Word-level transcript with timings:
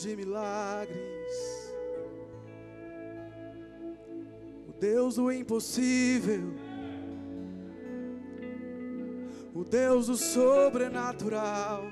Deus 0.00 0.02
de 0.02 0.16
milagres, 0.16 1.74
o 4.66 4.72
Deus 4.80 5.16
do 5.16 5.30
impossível, 5.30 6.54
o 9.54 9.62
Deus 9.62 10.06
do 10.06 10.16
sobrenatural. 10.16 11.84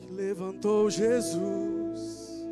Que 0.00 0.12
levantou 0.12 0.90
Jesus, 0.90 2.44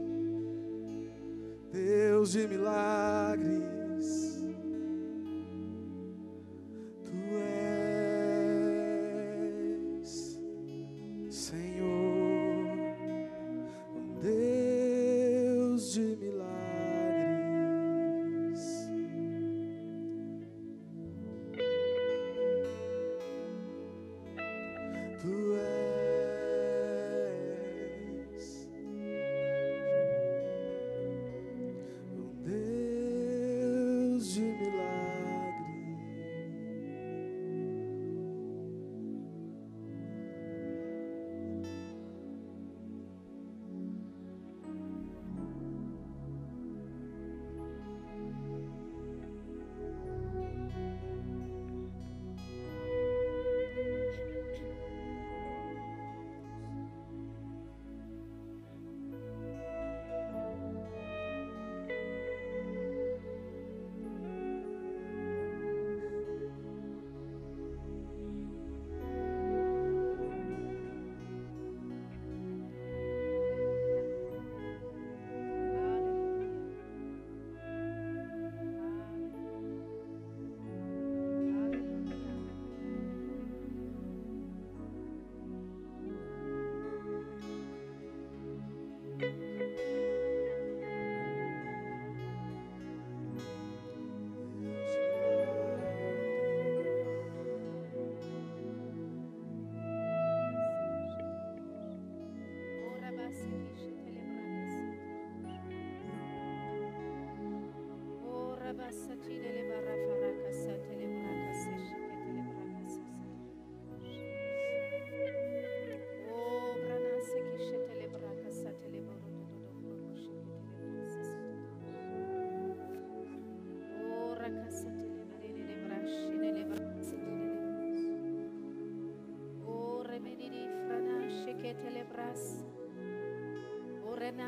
Deus 1.73 2.31
de 2.31 2.47
milagres. 2.47 3.76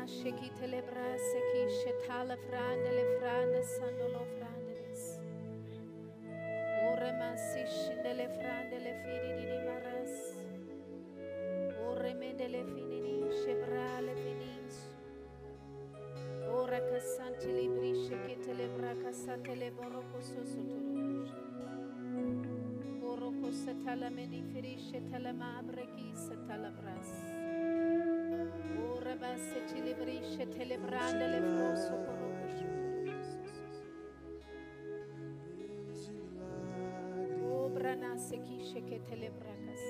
Shiki 0.09 0.49
telebras 0.59 1.25
ki 1.49 1.61
shetala 1.79 2.35
franda 2.45 2.89
le 2.97 3.03
franda 3.19 3.61
sandolo 3.75 4.18
Boroko 23.99 24.05
satala 24.05 24.09
meni 24.15 24.41
firisce 24.53 25.01
talama 25.11 25.59
abreki 25.59 26.13
satala 26.15 26.71
bras. 26.71 27.09
Ora 28.95 29.15
basse 29.15 29.61
cilibrisce 29.67 30.47
telebranda 30.47 31.27
le 31.27 31.41
frosso 31.41 31.93
milagres. 32.71 33.27
Obra 37.43 37.95
que 38.87 38.99
telebracas. 38.99 39.81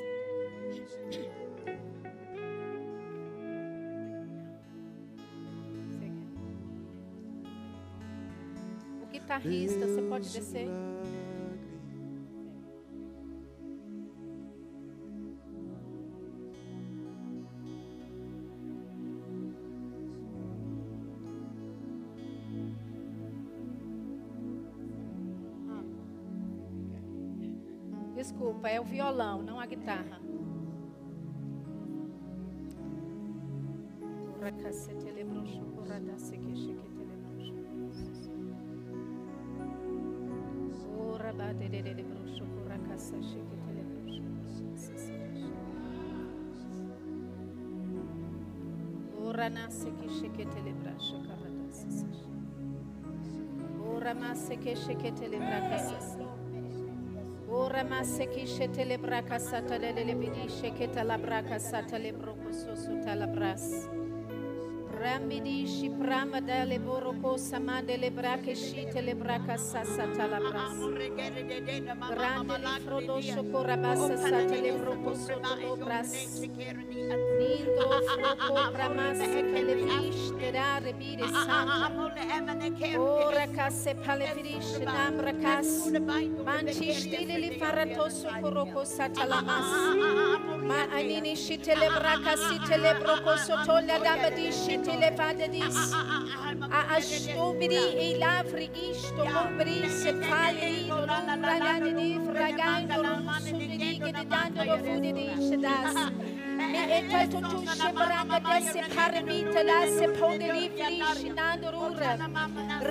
O 9.03 9.05
guitarrista, 9.11 9.87
você 9.87 10.01
pode 10.01 10.33
descer? 10.33 10.88
Desculpa, 28.19 28.67
é 28.67 28.81
o 28.81 28.83
violão, 28.83 29.41
não 29.41 29.61
a 29.61 29.65
guitarra. 29.65 30.19
Ora 34.37 34.51
nasce 54.29 54.57
que 54.57 54.75
cheque 54.75 55.11
telebraxo, 55.11 55.73
carradace. 55.79 56.38
Ora 57.59 57.83
maseki 57.83 58.47
shetele 58.47 58.97
braka 58.97 59.37
satalele 59.39 60.15
bidi 60.15 60.47
sheketa 60.47 61.03
la 61.03 61.17
braka 61.17 61.59
satale 61.59 62.11
broko 62.13 62.53
sosu 62.53 63.03
talabras. 63.03 63.98
Ramidi 64.99 65.65
shi 65.65 65.89
prama 65.89 66.39
da 66.45 66.65
le 66.65 66.77
boroko 66.77 67.37
samande 67.37 67.97
le 67.97 68.09
brake 68.09 68.53
shite 68.55 69.01
le 69.01 69.13
braka 69.15 69.57
sasa 69.57 70.07
talabras. 70.15 70.75
Grande 72.09 72.57
li 72.57 72.73
frodo 72.85 73.21
shokora 73.21 73.77
basa 73.77 74.17
sata 74.17 74.61
le 74.61 74.71
broko 74.81 75.15
soto 75.15 75.55
lo 75.61 75.75
bras. 75.77 76.11
Nindo 77.39 77.87
froko 78.09 78.71
pramas 78.73 79.19
ke 79.19 79.61
le 79.67 79.75
vish 79.75 80.25
te 80.37 80.51
rare 80.51 80.93
bide 80.99 81.27
santa. 81.29 81.91
Ora 82.99 83.47
kasse 83.55 83.95
pale 84.03 84.27
vidish 84.35 84.71
nambra 84.83 85.33
kas. 85.41 85.69
Manchi 86.45 86.93
stile 86.93 87.37
li 87.39 87.51
faratoso 87.59 88.27
koroko 88.41 88.83
satalamas. 88.83 89.69
Ma 90.69 90.85
anini 90.97 91.33
shitele 91.43 91.87
braka 91.95 92.33
sitele 92.37 92.91
broko 92.99 93.33
sotola 93.45 93.95
dabadi 94.05 94.47
shitele 94.61 95.09
vadadis. 95.17 95.77
A 96.79 96.81
ashtubri 96.95 97.81
e 98.05 98.09
lavri 98.21 98.67
ishto 98.89 99.25
mobri 99.33 99.89
se 99.89 100.13
pali 100.25 100.75
lolundanadidi 100.89 102.09
fragando 102.25 103.01
lunsubidi 103.07 103.91
gedidando 104.03 104.61
lofudidi 104.69 105.27
shadas. 105.47 105.95
Mi 106.71 106.81
etato 106.99 107.39
tu 107.49 107.59
shebranga 107.77 108.39
desse 108.47 108.81
paramita 108.95 109.61
la 109.69 109.79
se 109.97 110.07
pogeli 110.19 110.65
flishinando 110.75 111.71
rura. 111.71 112.13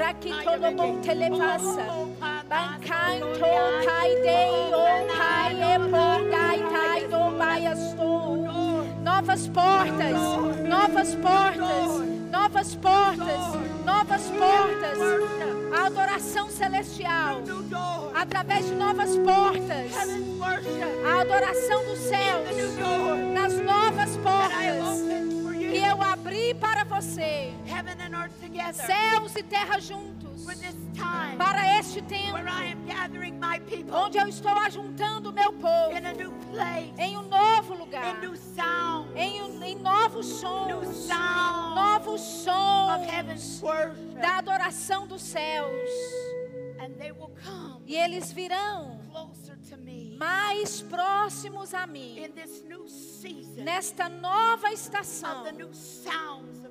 Rakitolo 0.00 0.70
mo 0.78 0.86
telepasa. 1.04 1.86
Bankanto 2.50 3.52
kai 3.86 4.12
dei 4.24 4.58
o 4.82 4.84
kai 5.16 5.56
epo 5.74 6.07
Novas 9.28 9.46
portas, 9.48 10.12
novas 10.66 11.14
portas, 11.16 12.08
novas 12.30 12.74
portas, 12.76 13.84
novas 13.84 14.22
portas. 14.22 14.98
A 15.78 15.86
adoração 15.86 16.48
celestial 16.48 17.42
através 18.14 18.64
de 18.64 18.74
novas 18.74 19.18
portas. 19.18 19.92
A 21.06 21.20
adoração 21.20 21.84
dos 21.84 21.98
céus 21.98 22.78
nas 23.34 23.52
novas 23.52 24.16
portas 24.16 25.37
eu 25.88 26.02
abri 26.02 26.54
para 26.54 26.84
você. 26.84 27.52
Céus 28.74 29.34
e 29.36 29.42
terra 29.42 29.80
juntos. 29.80 30.44
Para 31.36 31.78
este 31.78 32.02
tempo. 32.02 32.36
Onde 33.92 34.18
eu 34.18 34.28
estou 34.28 34.52
ajuntando 34.58 35.30
o 35.30 35.32
meu 35.32 35.52
povo. 35.52 35.92
Em 36.98 37.16
um 37.16 37.22
novo 37.22 37.74
lugar. 37.74 38.04
Em, 39.16 39.42
um, 39.42 39.62
em 39.62 39.76
novos 39.76 40.26
sons. 40.26 41.08
Novos 41.74 42.20
sons. 42.20 43.02
Da 44.20 44.38
adoração 44.38 45.06
dos 45.06 45.22
céus. 45.22 45.90
E 47.86 47.96
eles 47.96 48.30
virão 48.32 48.97
mais 50.18 50.82
próximos 50.82 51.72
a 51.72 51.86
mim. 51.86 52.16
Nesta 53.56 54.08
nova 54.08 54.72
estação 54.72 55.44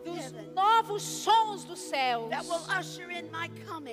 dos 0.03 0.53
novos 0.53 1.01
sons 1.03 1.63
dos 1.63 1.79
céus 1.79 2.29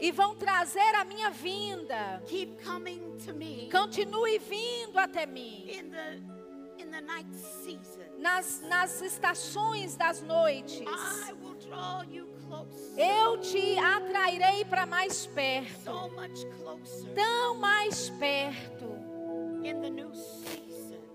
e 0.01 0.13
vão 0.13 0.35
trazer 0.35 0.95
a 0.97 1.05
minha 1.05 1.31
vinda. 1.31 2.23
Continue 3.71 4.39
vindo 4.39 4.99
até 4.99 5.25
mim. 5.27 5.67
Nas, 8.19 8.61
nas 8.63 9.01
estações 9.01 9.97
das 9.97 10.21
noites. 10.23 10.85
Eu 12.97 13.39
te 13.39 13.79
atrairei 13.79 14.65
para 14.65 14.87
mais 14.87 15.27
perto. 15.27 15.91
Tão 17.15 17.57
mais 17.57 18.11
perto 18.11 18.94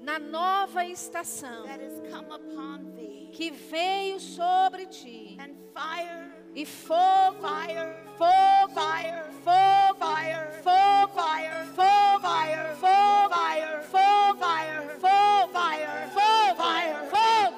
na 0.01 0.17
nova 0.17 0.85
estação 0.85 1.65
that 1.65 1.79
has 1.81 2.01
come 2.11 2.31
upon 2.31 2.95
thee. 2.95 3.29
que 3.31 3.51
veio 3.51 4.19
sobre 4.19 4.85
ti. 4.87 5.37
And 5.39 5.55
fire, 5.73 6.31
E 6.55 6.65
fogo, 6.65 7.39
fire, 7.41 7.95
fogo, 8.17 8.73
fire, 8.73 9.23
fogo, 9.43 9.99
fire, 9.99 10.51
fogo, 10.63 11.13
fire, 11.13 11.65
fogo, 11.75 12.19
fire, 12.19 12.75
fogo, 12.75 13.29
fire, 13.29 13.83
fogo, 13.83 14.39
fire, 14.39 14.89
fogo, 14.99 15.53
fire, 15.53 16.09
fogo, 16.09 16.55
fire, 16.55 16.95
fogo, 17.09 17.57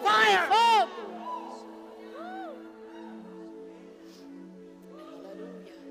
fogo. 0.51 0.91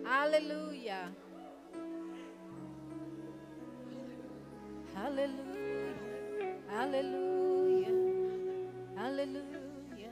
Hallelujah. 0.05 1.11
Aleluia. 1.11 1.30
Aleluia. 5.03 5.97
Aleluia. 6.69 7.89
Aleluia. 8.99 10.11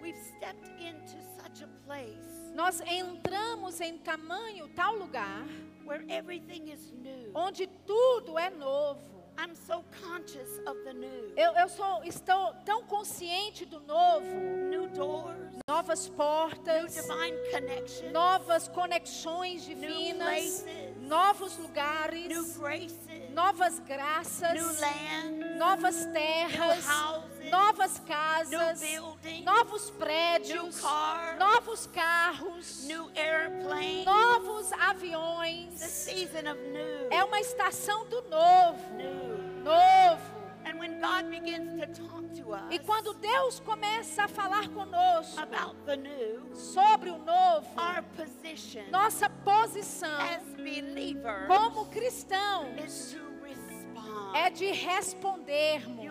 We've 0.00 0.16
stepped 0.16 0.68
into 0.80 1.16
such 1.36 1.62
a 1.62 1.68
place 1.86 2.52
Nós 2.54 2.80
entramos 2.80 3.80
em 3.80 3.98
tamanho 3.98 4.68
tal 4.74 4.96
lugar 4.96 5.44
where 5.84 6.02
everything 6.08 6.70
is 6.72 6.90
new. 6.92 7.30
onde 7.34 7.66
tudo 7.86 8.38
é 8.38 8.48
novo. 8.48 9.16
I'm 9.38 9.54
so 9.54 9.84
conscious 10.02 10.48
of 10.66 10.82
the 10.84 10.94
new. 10.94 11.34
Eu, 11.36 11.52
eu 11.52 11.68
sou, 11.68 12.02
estou 12.04 12.54
tão 12.64 12.82
consciente 12.84 13.66
do 13.66 13.80
novo. 13.80 14.24
New 14.70 14.88
doors, 14.88 15.36
Novas 15.68 16.08
new 16.08 16.16
portas, 16.16 16.94
divine 16.94 17.36
connections, 17.52 18.12
novas 18.12 18.66
conexões 18.68 19.62
divinas, 19.62 20.26
places, 20.26 20.95
novos 21.06 21.56
lugares, 21.58 22.56
graces, 22.56 23.30
novas 23.32 23.78
graças, 23.80 24.80
land, 24.80 25.58
novas 25.58 26.04
terras, 26.06 26.84
houses, 26.88 27.50
novas 27.50 27.98
casas, 28.00 28.80
novos 29.44 29.90
prédios, 29.90 30.82
novos 31.38 31.86
carros, 31.86 32.88
novos 34.04 34.72
aviões. 34.72 36.08
É 37.10 37.24
uma 37.24 37.40
estação 37.40 38.06
do 38.06 38.22
novo, 38.22 38.94
New. 38.94 39.62
novo 39.62 40.35
e 42.70 42.78
quando 42.80 43.14
Deus 43.14 43.60
começa 43.60 44.24
a 44.24 44.28
falar 44.28 44.68
conosco 44.68 45.40
new, 45.96 46.54
sobre 46.54 47.10
o 47.10 47.18
novo, 47.18 47.68
nossa 48.90 49.28
posição 49.30 50.10
como 51.46 51.86
cristãos 51.86 53.16
é 54.34 54.50
de 54.50 54.70
respondermos. 54.72 56.06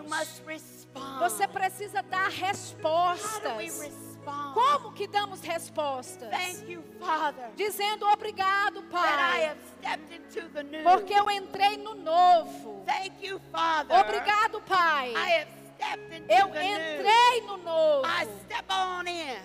Você 1.20 1.46
precisa 1.46 2.02
dar 2.02 2.28
respostas. 2.28 4.05
Como 4.54 4.92
que 4.92 5.06
damos 5.06 5.40
respostas? 5.40 6.28
Dizendo 7.56 8.06
obrigado, 8.08 8.82
Pai. 8.84 9.56
Porque 10.82 11.12
eu 11.14 11.30
entrei 11.30 11.76
no 11.76 11.94
novo. 11.94 12.84
Obrigado, 14.00 14.60
Pai. 14.62 15.12
Eu 16.28 16.48
entrei 16.48 17.40
no 17.46 17.56
novo. 17.58 18.06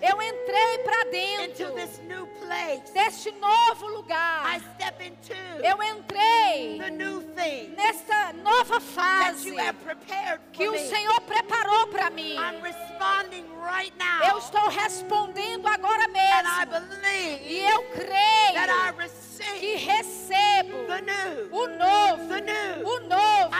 Eu 0.00 0.20
entrei 0.20 0.78
para 0.84 1.04
dentro 1.10 1.72
deste 2.92 3.30
novo 3.32 3.86
lugar. 3.88 4.60
Eu 5.62 5.82
entrei 5.82 6.78
nessa 7.76 8.32
nova 8.34 8.80
fase 8.80 9.54
que 10.52 10.68
o 10.68 10.78
Senhor 10.78 11.20
preparou 11.22 11.86
para 11.88 12.10
mim. 12.10 12.36
Eu 14.28 14.38
estou 14.38 14.68
respondendo 14.68 15.66
agora 15.68 16.08
mesmo. 16.08 16.48
E 17.44 17.60
eu 17.60 17.82
creio 17.90 18.52
que 19.58 19.76
recebo 19.76 20.78
o 21.50 21.68
novo, 21.68 22.34
o 22.84 23.00
novo. 23.00 23.52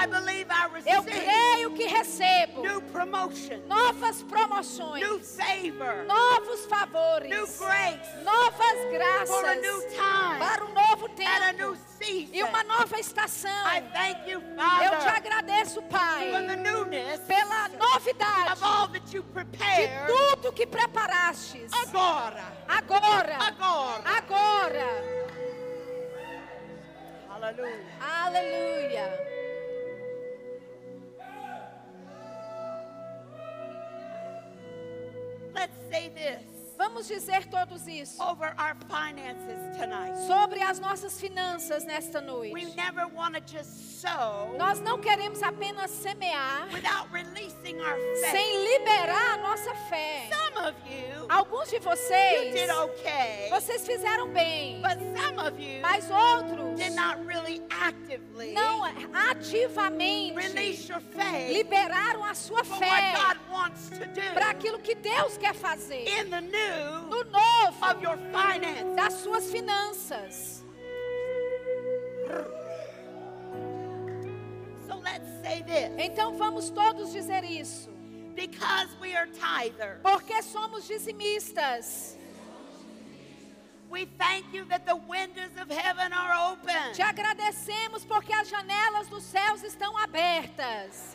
Eu 0.87 1.03
creio 1.05 1.73
que 1.75 1.85
recebo 1.87 2.63
novas 3.67 4.23
promoções, 4.23 5.37
novos 6.07 6.67
favores, 6.67 7.61
novas 8.23 8.91
graças 8.91 9.95
para 10.39 10.65
um 10.65 10.73
novo 10.73 11.09
tempo 11.11 11.77
e 12.33 12.43
uma 12.43 12.63
nova 12.65 12.99
estação. 12.99 13.51
Eu 14.83 14.99
te 14.99 15.09
agradeço, 15.09 15.83
Pai, 15.83 16.31
pela 17.27 17.69
novidade 17.69 18.61
de 19.11 19.23
tudo 20.07 20.53
que 20.53 20.67
preparastes. 20.67 21.71
Agora. 21.73 22.45
Agora. 22.69 23.37
Agora. 23.37 24.03
Agora. 24.05 25.32
Hallelujah. 27.43 27.75
Aleluia. 28.01 29.09
Let's 35.53 35.77
say 35.91 36.13
this 36.15 36.52
Vamos 36.83 37.07
dizer 37.07 37.47
todos 37.47 37.87
isso 37.87 38.21
over 38.21 38.53
our 38.59 38.75
finances 38.89 39.79
tonight. 39.79 40.19
sobre 40.27 40.61
as 40.61 40.81
nossas 40.81 41.21
finanças 41.21 41.85
nesta 41.85 42.19
We 42.19 42.27
noite. 42.27 42.75
never 42.77 43.07
want 43.07 43.37
to 43.37 43.41
just 43.41 44.01
sow 44.01 44.53
Nós 44.59 44.81
não 44.81 44.99
queremos 45.01 45.45
apenas 45.45 45.93
semear 45.93 46.67
without 46.73 47.09
releasing 47.13 47.81
our 47.81 47.97
faith. 47.97 48.31
sem 48.33 48.65
liberar 48.65 49.35
a 49.35 49.37
nossa 49.37 49.73
fé. 49.89 50.29
Some 50.29 50.67
of 50.67 50.75
you, 50.91 51.27
Alguns 51.29 51.69
de 51.71 51.77
you 51.77 51.83
vocês, 51.83 52.53
did 52.53 52.69
okay, 52.71 53.49
vocês 53.51 53.87
fizeram 53.87 54.29
bem, 54.33 54.83
but 54.83 54.99
some 55.17 55.39
of 55.39 55.61
you 55.61 55.81
mas 55.81 56.11
outros 56.11 56.77
did 56.77 56.95
not 56.97 57.25
really 57.25 57.63
actively 57.71 58.53
não 58.55 58.83
ativamente 59.31 60.35
release 60.35 60.91
your 60.91 61.01
faith 61.01 61.53
liberaram 61.53 62.25
a 62.25 62.35
sua 62.35 62.65
fé 62.65 63.13
para 64.35 64.51
aquilo 64.51 64.81
que 64.81 64.97
Deus 64.97 65.37
quer 65.39 65.55
fazer 65.55 66.09
in 66.09 66.29
the 66.29 66.41
new 66.41 66.72
no 67.11 67.23
novo 67.25 67.85
of 67.91 68.03
your 68.03 68.17
finances. 68.33 68.97
das 68.97 69.13
suas 69.15 69.51
finanças. 69.51 70.63
say 75.43 75.63
this 75.63 75.91
Então 75.99 76.37
vamos 76.39 76.71
todos 76.71 77.13
dizer 77.13 77.45
isso. 77.45 77.91
because 78.35 78.89
we 79.01 79.15
are 79.15 79.27
tithers. 79.27 80.01
Porque 80.03 80.43
somos 80.43 80.87
dizimistas. 80.87 82.17
We 83.91 84.07
thank 84.17 84.55
you 84.55 84.65
that 84.67 84.87
the 84.87 84.97
windows 84.97 85.51
of 85.61 85.69
heaven 85.71 86.13
are 86.15 86.53
open. 86.53 86.95
Te 86.95 87.03
agradecemos 87.03 88.07
porque 88.07 88.33
as 88.33 88.49
janelas 88.49 89.09
dos 89.09 89.23
céus 89.23 89.63
estão 89.63 89.97
abertas. 89.99 91.15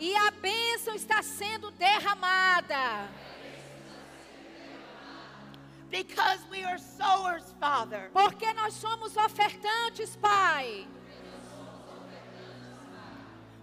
E 0.00 0.16
a 0.16 0.30
bênção 0.32 0.94
está 0.94 1.22
sendo 1.22 1.70
derramada. 1.70 3.08
Because 5.90 6.40
we 6.50 6.64
are 6.64 6.78
sowers, 6.78 7.54
Father. 7.60 8.10
Porque 8.12 8.52
nós 8.54 8.74
somos 8.74 9.16
ofertantes, 9.16 10.16
Pai. 10.16 10.86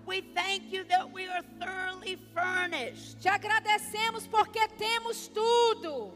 We 0.06 0.22
thank 0.34 0.72
you 0.74 0.84
that 0.86 1.12
we 1.12 1.27
are 1.27 1.44
thoroughly 1.60 2.18
furnished. 2.34 3.20
Te 3.22 3.30
agradecemos 3.30 4.27
porque 4.27 4.68
temos 4.77 5.27
tudo. 5.27 6.13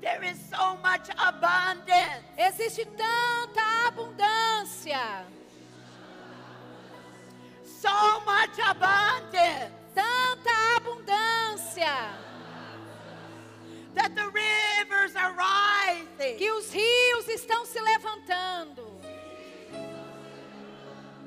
There 0.00 0.22
is 0.24 0.38
so 0.50 0.76
much 0.82 1.08
abundance. 1.18 2.24
Existe 2.38 2.86
tanta 2.96 3.88
abundância. 3.88 5.24
So 7.64 8.20
much 8.24 8.58
abundance 8.58 9.72
Tanta 9.94 10.50
abundância. 10.76 11.94
that 13.94 14.14
the 14.14 14.26
rivers 14.30 15.14
are 15.16 15.34
rising. 15.34 16.38
Que 16.38 16.50
os 16.50 16.70
rios 16.72 17.28
estão 17.28 17.66
se 17.66 17.80
levantando. 17.80 18.88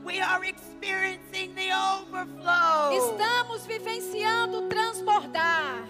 We 0.03 0.19
are 0.19 0.43
experiencing 0.45 1.53
the 1.55 1.71
overflow. 1.71 2.91
Estamos 2.93 3.65
vivenciando 3.65 4.65
o 4.65 4.69
transbordar 4.69 5.83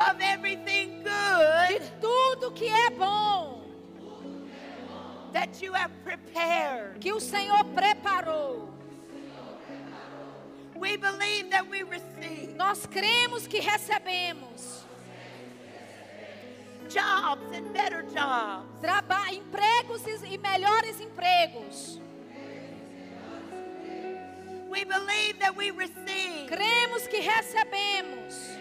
of 0.00 0.20
everything 0.20 1.02
de 1.02 1.78
good 1.78 1.90
tudo 2.00 2.50
que 2.52 2.68
é 2.68 2.90
bom. 2.90 3.62
that 5.32 5.60
you 5.60 5.72
have 5.72 5.90
prepared. 6.04 7.00
Que 7.00 7.12
o 7.12 7.20
Senhor 7.20 7.64
preparou. 7.74 8.68
We 10.76 10.96
believe 10.96 11.50
that 11.50 11.68
we 11.68 11.82
receive 11.82 12.54
Nós 12.56 12.86
cremos 12.86 13.46
que 13.46 13.60
recebemos. 13.60 14.82
jobs 16.88 17.42
and 17.52 17.72
better 17.72 18.02
jobs. 18.02 18.66
Traba 18.80 19.32
empregos 19.32 20.06
e 20.06 20.34
e 20.34 20.38
melhores 20.38 21.00
empregos. 21.00 21.98
We 24.68 24.84
believe 24.84 25.38
that 25.38 25.56
we 25.56 25.70
receive 25.70 26.48
Cremos 26.48 27.06
que 27.08 27.20
recebemos 27.20 28.53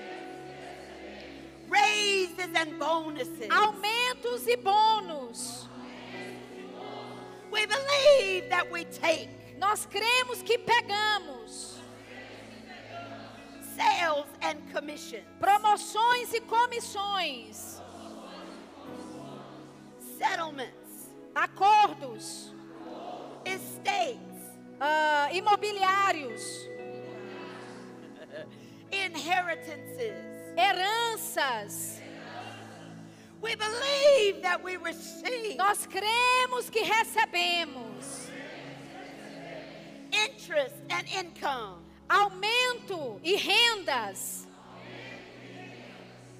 raises 2.37 2.55
and 2.55 2.77
bonuses. 2.79 3.49
aumentos 3.49 4.47
e 4.47 4.57
bônus. 4.57 5.67
We 7.51 7.65
believe 7.65 8.49
that 8.49 8.69
we 8.71 8.85
take 8.85 9.29
Nós 9.59 9.85
cremos 9.85 10.41
que 10.43 10.57
pegamos 10.57 11.77
sales 13.75 14.25
and 14.41 14.57
commissions, 14.73 15.23
promoções 15.39 16.33
e 16.33 16.41
comissões, 16.41 17.81
settlements, 20.17 21.09
acordos, 21.33 22.53
estates, 23.45 24.19
ah, 24.79 25.29
imobiliários, 25.31 26.41
inheritances. 28.91 30.33
heranças. 30.57 32.02
We 33.43 33.55
believe 33.55 34.41
that 34.41 34.63
we 34.63 34.77
receive 34.77 35.57
Nós 35.57 35.85
cremos 35.85 36.69
que 36.69 36.81
recebemos 36.81 38.29
interest 40.13 40.75
and 40.89 41.05
income, 41.09 41.83
aumento 42.07 43.19
e 43.21 43.35
rendas, 43.35 44.47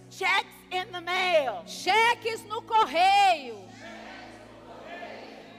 checks 0.10 0.56
in 0.72 0.92
the 0.94 1.02
mail, 1.02 1.64
cheques 1.66 2.46
no 2.48 2.62
correio, 2.62 3.58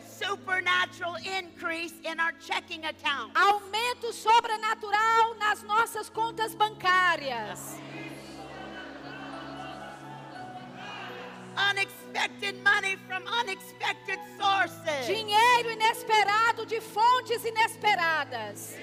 supernatural 0.06 1.16
increase 1.16 1.92
in 2.04 2.18
our 2.20 2.32
checking 2.40 2.86
account. 2.86 3.34
aumento 3.34 4.12
sobrenatural 4.12 5.34
nas 5.38 5.62
nossas 5.62 6.08
contas 6.08 6.54
bancárias, 6.54 7.76
Unexpected 11.56 12.62
money 12.64 12.96
from 13.08 13.22
unexpected 13.40 14.18
sources. 14.40 15.06
dinheiro 15.06 15.70
inesperado 15.70 16.66
de 16.66 16.80
fontes 16.80 17.44
inesperadas. 17.44 18.76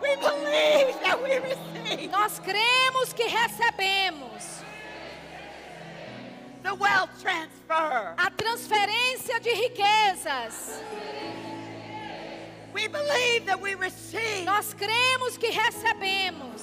We 0.00 0.16
believe 0.16 1.00
that 1.04 1.22
we 1.22 1.38
receive 1.38 2.10
Nós 2.10 2.38
cremos 2.40 3.12
que 3.14 3.24
recebemos 3.28 4.62
the 6.62 6.74
wealth 6.74 7.10
transfer. 7.20 8.14
a 8.18 8.30
transferência 8.30 9.38
de 9.40 9.50
riquezas. 9.50 10.80
We 12.74 12.88
believe 12.88 13.44
that 13.46 13.60
we 13.60 13.74
receive 13.74 14.44
Nós 14.44 14.74
cremos 14.74 15.36
que 15.38 15.50
recebemos 15.50 16.62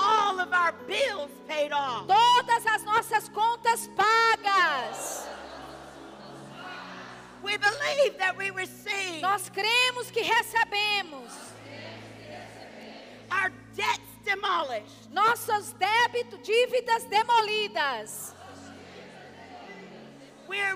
all 0.00 0.40
of 0.40 0.52
our 0.52 0.72
bills 0.86 1.30
paid 1.48 1.72
off. 1.72 2.06
todas 2.06 2.64
as 2.66 2.82
nossas 2.84 3.28
contas 3.28 3.88
pagas. 3.96 5.26
We 7.42 7.56
believe 7.56 8.18
that 8.18 8.36
we 8.36 8.50
receive 8.50 9.22
Nós 9.22 9.48
cremos 9.50 10.10
que 10.12 10.22
recebemos 10.22 11.30
our 13.30 13.50
debts 13.74 14.10
demolished. 14.24 15.10
nossos 15.12 15.74
débitos, 15.78 16.40
dívidas 16.42 17.04
demolidas. 17.10 18.34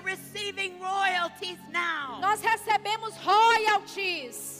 Receiving 0.03 0.79
royalties 0.79 1.57
now. 1.71 2.19
Nós 2.21 2.41
recebemos 2.41 3.13
royalties. 3.25 4.54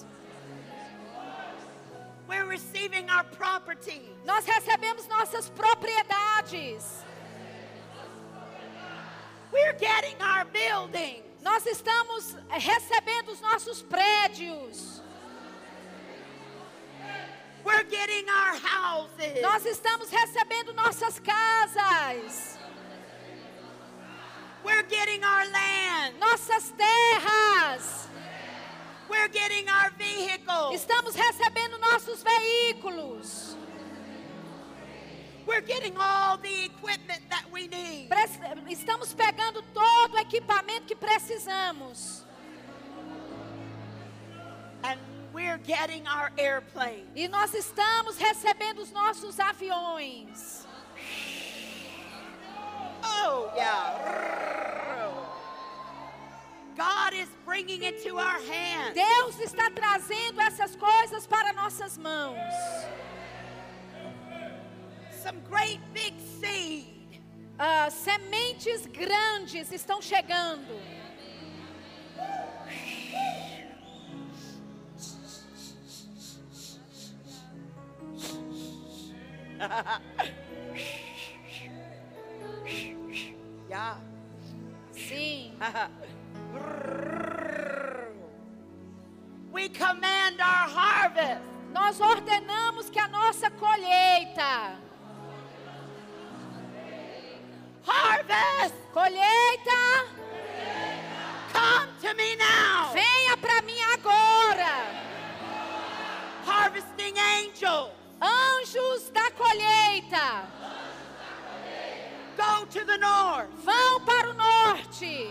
Receiving 2.56 3.10
our 3.10 3.26
property. 3.26 4.02
Nós 4.24 4.46
recebemos 4.46 5.06
nossas 5.10 5.50
propriedades. 5.50 7.04
We're 9.52 9.74
getting 9.74 10.16
our 10.22 10.46
buildings. 10.46 11.26
Nós 11.42 11.66
estamos 11.66 12.34
eh, 12.50 12.58
recebendo 12.58 13.34
os 13.34 13.42
nossos 13.42 13.82
prédios. 13.82 15.02
We're 17.66 17.84
getting 17.84 18.26
our 18.30 18.56
houses. 18.56 19.42
Nós 19.42 19.66
estamos 19.66 20.10
recebendo 20.10 20.74
nossas 20.76 21.20
casas, 21.20 22.58
We're 24.64 24.84
getting 24.84 25.22
our 25.26 25.46
land. 25.52 26.20
nossas 26.20 26.72
terras. 26.78 28.08
We're 29.10 29.28
getting 29.28 29.68
our 29.70 29.92
vehicles. 29.98 30.82
Estamos 30.82 31.16
recebendo 31.16 31.78
nossos 31.80 32.24
veículos. 32.24 33.56
We're 35.46 35.62
getting 35.62 35.96
all 35.98 36.38
the 36.38 36.66
equipment 36.66 37.22
that 37.30 37.46
we 37.52 37.68
need. 37.68 38.10
Estamos 38.68 39.14
pegando 39.14 39.64
todo 39.74 40.16
o 40.16 40.20
equipamento 40.20 40.88
que 40.88 40.96
precisamos. 40.96 42.24
And 44.84 45.00
we're 45.34 45.60
getting 45.60 46.08
our 46.08 46.32
airplanes. 46.38 47.08
E 47.16 47.28
nós 47.28 47.54
estamos 47.54 48.18
recebendo 48.18 48.82
os 48.82 48.92
nossos 48.92 49.40
aviões. 49.40 50.66
Oh, 53.04 53.52
yeah. 53.56 55.05
Deus 58.94 59.40
está 59.40 59.72
trazendo 59.72 60.42
essas 60.42 60.76
coisas 60.76 61.26
para 61.26 61.54
nossas 61.54 61.98
mãos. 61.98 62.38
Some 65.24 65.40
great 65.50 65.80
big 65.94 66.14
seed. 66.40 67.24
Ah, 67.58 67.90
sementes 67.90 68.86
grandes 68.88 69.72
estão 69.72 70.02
chegando. 70.02 70.76
yeah. 83.70 83.98
Sim. 84.92 85.54
we 89.52 89.70
command 89.70 90.40
our 90.40 90.70
harvest. 90.70 91.42
Nós 91.74 92.00
ordenamos 92.00 92.90
que 92.90 93.00
a 93.00 93.08
nossa 93.08 93.50
colheita, 93.52 94.78
harvest! 97.86 98.76
Colheita, 98.94 100.06
come 101.52 101.90
to 102.02 102.14
me 102.16 102.36
now. 102.38 102.94
Venha 102.94 103.36
para 103.38 103.62
mim 103.64 103.80
agora. 103.94 105.06
harvesting 106.46 107.18
angels. 107.18 107.92
Anjos 108.22 109.12
da 109.12 109.30
colheita, 109.32 110.48
go 112.38 112.66
to 112.66 112.86
the 112.86 112.98
north. 112.98 113.50
Vão 113.64 114.00
para 114.06 114.30
o 114.30 114.34
norte, 114.34 115.30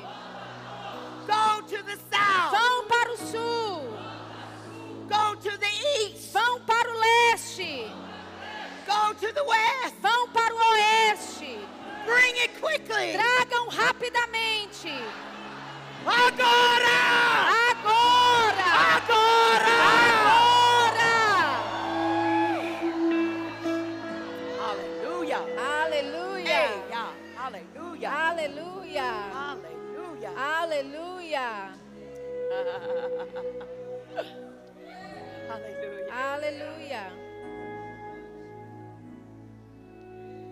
go 1.27 1.61
to 1.67 1.83
the 1.85 1.97
south 2.11 2.53
vão 2.53 2.87
para 2.89 3.13
o 3.13 3.17
sul, 3.17 3.99
go 5.09 5.37
to 5.37 5.59
the 5.59 5.73
east 6.07 6.33
vão 6.33 6.61
para 6.61 6.91
o 6.91 6.99
leste, 7.01 7.91
go 8.87 9.15
to 9.15 9.33
the 9.33 9.43
west 9.43 9.95
vão 10.01 10.29
para 10.31 10.55
o 10.55 10.59
oeste. 10.59 11.59
bring 12.05 12.37
it 12.43 12.53
quickly 12.61 13.13
Tragam 13.13 13.69
rapidamente. 13.69 14.93
agora 16.07 16.85
Agora! 17.71 18.67
agora 19.01 19.75
Agora! 20.19 21.05
hallelujah 24.61 25.43
Aleluia! 25.83 26.45
Hey, 26.45 26.83
yeah. 26.91 27.09
hallelujah 27.37 28.11
Aleluia! 28.11 29.09
Hallelujah 31.35 31.75
Aleluia! 32.53 33.15
hallelujah 35.49 36.13
Aleluia! 36.13 37.11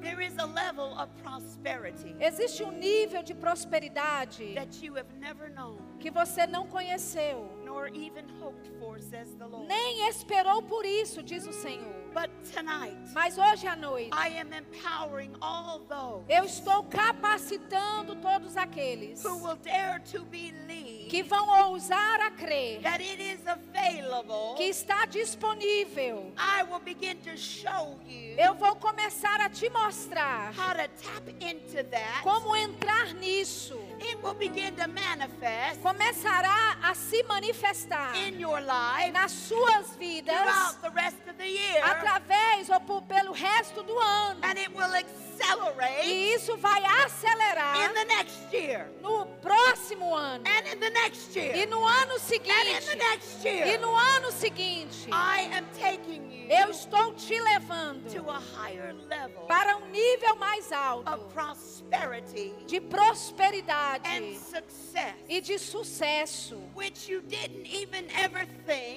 there 0.01 0.21
is 0.21 0.35
a 0.39 0.47
level 0.47 0.99
of 0.99 1.09
prosperity 1.23 2.15
Existe 2.21 2.63
um 2.65 2.73
nível 2.73 3.23
de 3.23 3.35
prosperidade 3.35 4.55
that 4.55 4.83
you 4.83 4.95
have 4.95 5.07
never 5.19 5.49
known 5.49 5.79
que 6.01 6.11
você 6.11 6.47
não 6.47 6.67
conheceu, 6.67 7.49
nor 7.65 7.89
even 7.95 8.25
hoped 8.41 8.69
for 8.81 8.99
says 8.99 9.33
the 9.39 9.47
Lord 9.47 9.69
nem 9.69 10.09
esperou 10.09 10.63
por 10.63 10.85
isso, 10.85 11.23
diz 11.23 11.47
o 11.47 11.53
Senhor. 11.53 12.02
But 12.13 12.31
tonight 12.53 12.97
Mas 13.15 13.37
hoje 13.39 13.67
à 13.67 13.77
noite, 13.77 14.11
I 14.13 14.39
am 14.39 14.53
empowering 14.53 15.31
all 15.41 15.81
those 15.89 16.25
eu 16.29 16.45
estou 16.45 16.83
capacitando 16.85 18.15
todos 18.17 18.57
aqueles 18.57 19.23
who 19.25 19.37
will 19.39 19.57
dare 19.63 20.01
to 20.13 20.25
believe 20.27 21.09
que 21.09 21.23
vão 21.23 21.71
ousar 21.71 22.21
a 22.21 22.31
crer 22.31 22.81
that 22.83 23.03
it 23.03 23.21
is 23.21 23.41
available. 23.47 24.55
que 24.57 24.65
está 24.65 25.05
disponível. 25.07 26.33
I 26.39 26.63
will 26.65 26.81
begin 26.81 27.17
to 27.19 27.37
show 27.37 27.99
you 28.07 28.35
Eu 28.39 28.55
vou 28.55 28.75
começar 28.77 29.41
a 29.41 29.51
te 29.51 29.69
mostrar 29.71 30.53
how 30.55 30.73
to 30.75 30.89
tap 31.03 31.29
into 31.41 31.85
that. 31.91 32.23
como 32.23 32.57
entrar 32.57 33.13
nisso. 33.15 33.79
It 34.05 34.23
will 34.23 34.35
begin 34.35 34.75
to 34.77 34.89
manifest 34.89 35.81
Começará 35.81 36.77
a 36.83 36.95
se 36.95 37.23
manifestar 37.25 38.15
in 38.17 38.41
your 38.41 38.61
life 38.61 39.13
nas 39.13 39.31
suas 39.31 39.97
vidas 39.97 40.35
throughout 40.35 40.83
the 40.83 40.91
rest 40.91 41.17
of 41.29 41.37
the 41.39 41.49
year, 41.49 41.83
através 41.85 42.69
ou 42.69 43.03
pelo 43.03 43.33
resto 43.33 43.83
do 43.83 43.97
ano. 43.99 44.41
and 44.43 44.59
it 44.59 44.71
will 44.75 44.93
accelerate 44.95 46.07
E 46.07 46.35
isso 46.35 46.57
vai 46.57 46.83
acelerar 47.05 47.77
in 47.77 47.95
the 47.95 48.05
next 48.05 48.53
year, 48.53 48.91
no 49.01 49.27
próximo 49.41 50.15
ano. 50.15 50.45
And 50.47 50.67
in 50.73 50.81
the 50.81 50.91
next 50.91 51.37
e 51.37 51.67
no 51.67 51.87
ano 51.87 52.15
and 52.15 52.69
in 52.69 52.99
the 52.99 53.21
seguinte. 53.21 53.49
E 53.49 53.79
no 53.79 53.95
ano 53.95 54.33
seguinte, 54.33 55.09
I 55.11 55.49
am 55.53 55.67
taking 55.79 56.31
you 56.31 56.43
eu 56.53 56.71
estou 56.71 57.15
te 57.15 57.41
levando 57.41 58.03
to 58.13 58.29
a 58.29 58.39
higher 58.39 58.95
level 59.09 59.43
para 59.47 59.77
um 59.79 59.87
nível 59.87 60.37
mais 60.37 60.67
of 60.67 60.75
alto 60.75 61.25
prosperity. 61.33 62.53
de 62.67 62.81
prosperidade 62.81 63.92
success, 64.39 65.15
e 65.29 65.41
de 65.41 65.59
sucesso 65.59 66.61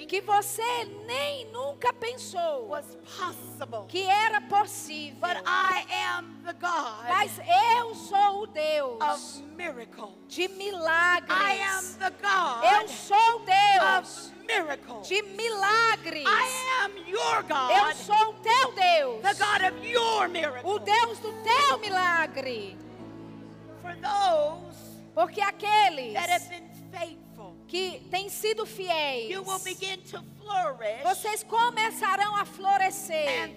que 0.08 0.20
você 0.20 0.84
nem 1.06 1.46
nunca 1.46 1.92
pensou 1.92 2.70
que 3.88 4.02
era 4.02 4.40
possível. 4.42 5.20
Mas 7.08 7.38
eu 7.78 7.94
sou 7.94 8.42
o 8.42 8.46
Deus 8.46 9.42
de 10.28 10.48
milagres. 10.48 11.98
Eu 12.62 12.88
sou 12.88 13.40
Deus 13.40 14.26
of 14.28 14.36
miracles. 14.46 15.08
de 15.08 15.22
milagres. 15.22 16.24
Eu 17.08 17.94
sou 17.96 18.30
o 18.30 18.34
teu 18.34 18.72
Deus, 18.72 19.22
o. 20.64 20.78
Deus 20.78 21.18
do 21.18 21.32
teu 21.42 21.78
milagre. 21.78 22.76
For 23.82 23.94
those 24.02 24.65
Porque 25.16 25.40
aqueles 25.40 26.14
que 27.66 28.06
têm 28.10 28.28
sido 28.28 28.66
fiéis, 28.66 29.30
you 29.30 29.42
will 29.42 29.58
begin 29.60 29.96
to 30.02 30.22
flourish 30.38 31.02
vocês 31.02 31.42
começarão 31.42 32.36
a 32.36 32.44
florescer 32.44 33.56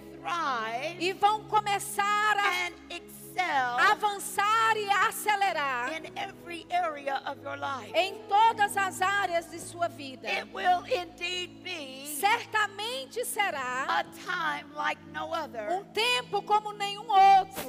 e 0.98 1.12
vão 1.12 1.43
começar 1.50 2.38
a 2.38 3.91
avançar 3.91 4.78
e 4.78 4.89
acelerar 4.89 5.93
in 5.93 6.06
every 6.17 6.65
area 6.72 7.22
of 7.30 7.41
your 7.43 7.58
life. 7.58 7.91
em 7.93 8.15
todas 8.30 8.76
as 8.78 9.02
áreas 9.02 9.50
de 9.52 9.60
sua 9.60 9.88
vida. 9.89 10.28
It 10.30 10.48
will 10.54 10.86
indeed 10.86 11.62
be 11.62 12.15
Certamente 12.19 13.24
será 13.26 13.86
a 13.88 14.04
time 14.04 14.74
like 14.76 15.02
no 15.13 15.34
other, 15.34 15.72
um 15.72 15.84
tempo 15.86 16.41
como 16.41 16.74
nenhum 16.74 17.08
outro, 17.10 17.63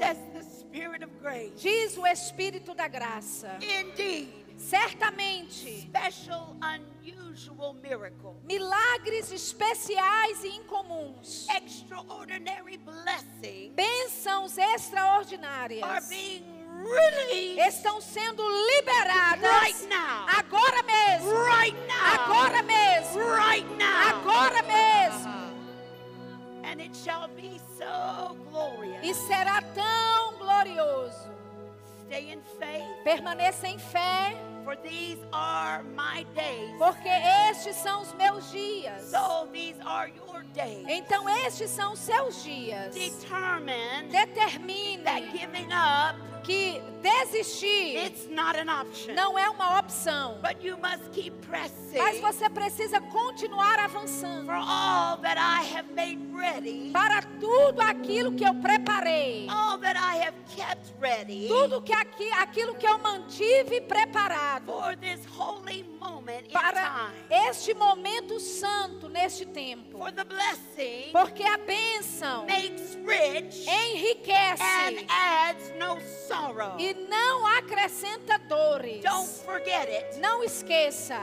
Spirit 0.70 1.02
of 1.02 1.10
grace. 1.20 1.52
diz 1.60 1.96
o 1.96 2.06
Espírito 2.06 2.74
da 2.74 2.86
Graça. 2.88 3.58
Indeed, 3.60 4.40
Certamente, 4.56 5.80
special, 5.88 6.54
unusual 6.62 7.72
miracle, 7.74 8.36
milagres 8.44 9.32
especiais 9.32 10.44
e 10.44 10.48
incomuns, 10.48 11.46
extraordinary 11.48 12.76
blessing 12.76 13.72
bênçãos 13.74 14.58
are 14.58 14.74
extraordinárias 14.74 16.08
being 16.08 16.44
released 16.84 17.58
estão 17.68 18.00
sendo 18.02 18.42
liberadas 18.76 19.42
right 19.42 19.86
now. 19.88 20.26
agora 20.28 20.82
mesmo. 20.82 21.32
Right 21.32 21.76
now. 21.88 22.24
Agora 22.24 22.62
mesmo. 22.62 23.18
Right 23.18 23.76
now. 23.78 24.08
Agora 24.08 24.62
mesmo. 24.62 25.40
And 26.64 26.80
it 26.80 26.94
shall 26.94 27.28
be 27.28 27.60
so 27.80 28.36
glorious. 28.50 29.00
E 29.02 29.14
será 29.14 29.62
tão 29.74 30.36
glorioso. 30.38 31.30
Stay 32.06 32.32
in 32.32 32.40
faith, 32.58 33.04
Permaneça 33.04 33.68
em 33.68 33.78
fé, 33.78 34.34
for 34.64 34.76
these 34.76 35.18
are 35.32 35.82
my 35.84 36.24
days. 36.34 36.76
porque 36.76 37.08
estes 37.08 37.76
são 37.76 38.02
os 38.02 38.12
meus 38.14 38.50
dias. 38.50 39.02
So 39.10 39.46
these 39.52 39.80
are 39.86 40.10
your 40.10 40.42
days. 40.52 40.84
Então 40.88 41.28
estes 41.28 41.70
são 41.70 41.92
os 41.92 42.00
seus 42.00 42.42
dias. 42.42 42.94
Determine 42.94 44.08
Determine 44.10 45.02
that 45.04 45.22
giving 45.30 45.68
up 45.72 46.18
que 46.42 46.80
desistir 47.02 47.96
it's 48.06 48.28
not 48.30 48.58
an 48.58 48.68
option. 48.68 49.14
não 49.14 49.38
é 49.38 49.48
uma 49.48 49.78
opção, 49.78 50.38
But 50.42 50.62
you 50.62 50.76
must 50.78 51.10
keep 51.12 51.32
pressing 51.46 51.98
mas 51.98 52.20
você 52.20 52.48
precisa 52.48 53.00
continuar 53.00 53.78
avançando 53.78 54.46
for 54.46 54.54
all 54.54 55.16
that 55.18 55.38
I 55.38 55.76
have 55.76 55.92
made 55.94 56.18
ready, 56.34 56.90
para 56.92 57.22
tudo 57.40 57.80
aquilo 57.80 58.32
que 58.32 58.44
eu 58.44 58.54
preparei, 58.54 59.46
all 59.48 59.78
that 59.78 59.96
I 59.98 60.22
have 60.26 60.36
kept 60.54 60.92
ready 61.00 61.48
tudo 61.48 61.82
que 61.82 61.92
aqui, 61.92 62.30
aquilo 62.32 62.74
que 62.74 62.86
eu 62.86 62.98
mantive 62.98 63.80
preparado 63.82 64.66
for 64.66 64.96
this 64.96 65.20
holy 65.36 65.84
para 66.52 67.12
este 67.48 67.74
momento 67.74 68.38
santo 68.40 69.08
neste 69.08 69.46
tempo, 69.46 69.98
For 69.98 70.12
the 70.12 70.24
blessing 70.24 71.10
porque 71.12 71.42
a 71.42 71.56
bênção 71.58 72.46
makes 72.46 72.96
rich 73.06 73.66
enriquece 73.68 74.62
and 74.62 75.06
adds 75.08 75.72
no 75.78 76.00
sorrow. 76.28 76.78
e 76.78 76.94
não 77.08 77.46
acrescenta 77.46 78.38
dores. 78.48 79.02
Don't 79.02 79.28
forget 79.44 79.88
it. 79.88 80.18
Não 80.18 80.42
esqueça, 80.42 81.18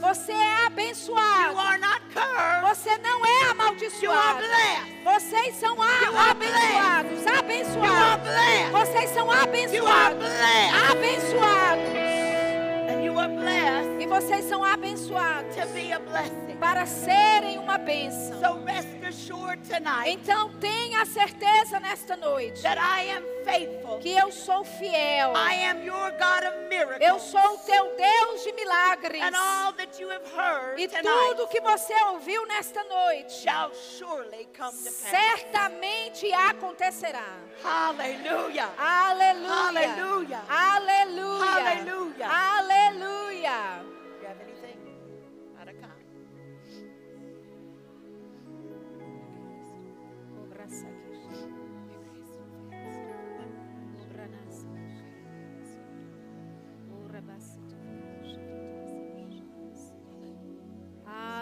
você 0.00 0.32
é 0.32 0.66
abençoado. 0.66 1.54
Você 2.62 2.98
não 2.98 3.24
é 3.24 3.50
amaldiçoado. 3.50 4.44
Vocês 5.04 5.54
são 5.56 5.76
abençoados. 5.82 7.26
Abençoados. 7.26 8.70
Vocês 8.72 9.10
são 9.10 9.30
abençoados. 9.30 10.26
Abençoados. 10.90 11.93
Vocês 14.14 14.44
são 14.44 14.62
abençoados 14.62 15.56
para 16.60 16.86
serem 16.86 17.58
uma 17.58 17.76
bênção. 17.76 18.38
Então 20.06 20.52
tenha 20.60 21.04
certeza 21.04 21.80
nesta 21.80 22.16
noite 22.16 22.62
that 22.62 22.78
I 22.78 23.10
am 23.10 23.24
faithful. 23.44 23.98
que 23.98 24.10
eu 24.10 24.30
sou 24.30 24.64
fiel. 24.64 25.32
I 25.34 25.66
am 25.66 25.84
your 25.84 26.12
God 26.12 26.44
of 26.46 26.54
Eu 27.00 27.18
sou 27.18 27.54
o 27.54 27.58
teu 27.58 27.96
Deus 27.96 28.44
de 28.44 28.52
milagres. 28.52 29.20
And 29.20 29.36
all 29.36 29.72
that 29.72 30.00
you 30.00 30.08
have 30.08 30.24
heard 30.24 30.80
E 30.80 30.86
tudo 30.86 31.48
que 31.48 31.60
você 31.60 31.92
ouviu 32.12 32.46
nesta 32.46 32.84
noite 32.84 33.32
shall 33.32 33.72
surely 33.74 34.48
come 34.56 34.78
to 34.78 34.92
pass. 34.92 35.10
certamente 35.10 36.32
acontecerá. 36.32 37.34
Aleluia. 37.64 38.68
Aleluia. 38.78 40.40
Aleluia. 40.48 41.48
Aleluia. 41.48 42.28
Aleluia. 42.28 43.93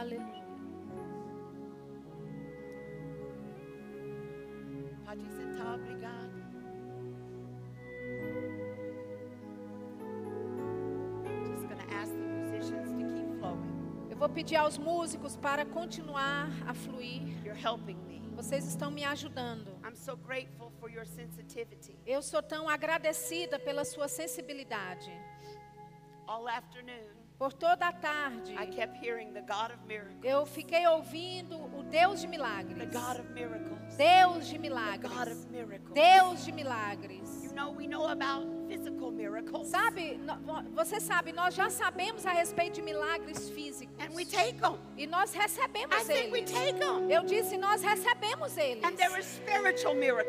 Aleluia. 0.02 0.42
Pode 5.04 5.28
sentar, 5.28 5.74
obrigado. 5.76 6.42
Just 11.46 11.68
going 11.68 11.78
to 11.78 11.94
ask 11.94 12.10
the 12.10 12.18
musicians 12.18 12.90
to 12.90 13.04
keep 13.14 13.38
flowing. 13.38 14.08
Eu 14.10 14.16
vou 14.16 14.28
pedir 14.28 14.56
aos 14.56 14.76
músicos 14.76 15.36
para 15.36 15.64
continuar 15.64 16.48
a 16.66 16.74
fluir. 16.74 17.22
You're 17.44 17.54
helping 17.54 17.98
me. 18.08 18.11
Vocês 18.42 18.66
estão 18.66 18.90
me 18.90 19.04
ajudando. 19.04 19.68
I'm 19.84 19.94
so 19.94 20.16
grateful 20.16 20.72
for 20.80 20.90
your 20.90 21.06
sensitivity. 21.06 21.96
Eu 22.04 22.20
sou 22.20 22.42
tão 22.42 22.68
agradecida 22.68 23.56
pela 23.56 23.84
sua 23.84 24.08
sensibilidade. 24.08 25.12
All 26.26 26.48
afternoon, 26.48 27.22
Por 27.38 27.52
toda 27.52 27.86
a 27.88 27.92
tarde, 27.92 28.52
I 28.54 28.66
kept 28.66 28.98
hearing 29.04 29.32
the 29.32 29.40
God 29.42 29.70
of 29.72 29.86
miracles, 29.86 30.18
eu 30.22 30.44
fiquei 30.44 30.86
ouvindo 30.88 31.56
o 31.56 31.82
Deus 31.84 32.20
de 32.20 32.26
the 32.26 32.30
milagres. 32.36 32.90
God 32.92 33.20
of 33.20 33.32
miracles, 33.32 33.96
Deus 33.96 34.46
de 34.48 34.58
the 34.58 34.58
God 34.58 34.62
milagres. 34.62 35.44
of 35.44 35.50
miracles. 35.50 35.94
Deus 35.94 36.44
de 36.44 36.52
milagres. 36.52 37.44
You 37.44 37.52
know, 37.54 37.70
we 37.70 37.86
know 37.86 38.08
about 38.08 38.44
Sabe, 39.64 40.18
você 40.74 41.00
sabe, 41.00 41.32
nós 41.32 41.54
já 41.54 41.68
sabemos 41.70 42.24
a 42.26 42.30
respeito 42.32 42.74
de 42.74 42.82
milagres 42.82 43.48
físicos. 43.50 43.94
and 43.98 44.14
we 44.14 44.24
take 44.24 44.54
them. 44.60 44.78
E 44.96 45.06
nós 45.06 45.32
recebemos 45.34 46.08
I 46.08 46.12
eles. 46.12 46.32
Eu 47.10 47.24
disse, 47.24 47.56
nós 47.56 47.82
recebemos 47.82 48.56
eles. 48.56 48.82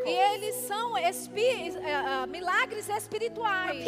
E 0.05 0.11
eles 0.35 0.55
são 0.67 0.97
espi- 0.97 1.73
ah, 1.85 2.25
milagres 2.27 2.87
espirituais. 2.89 3.85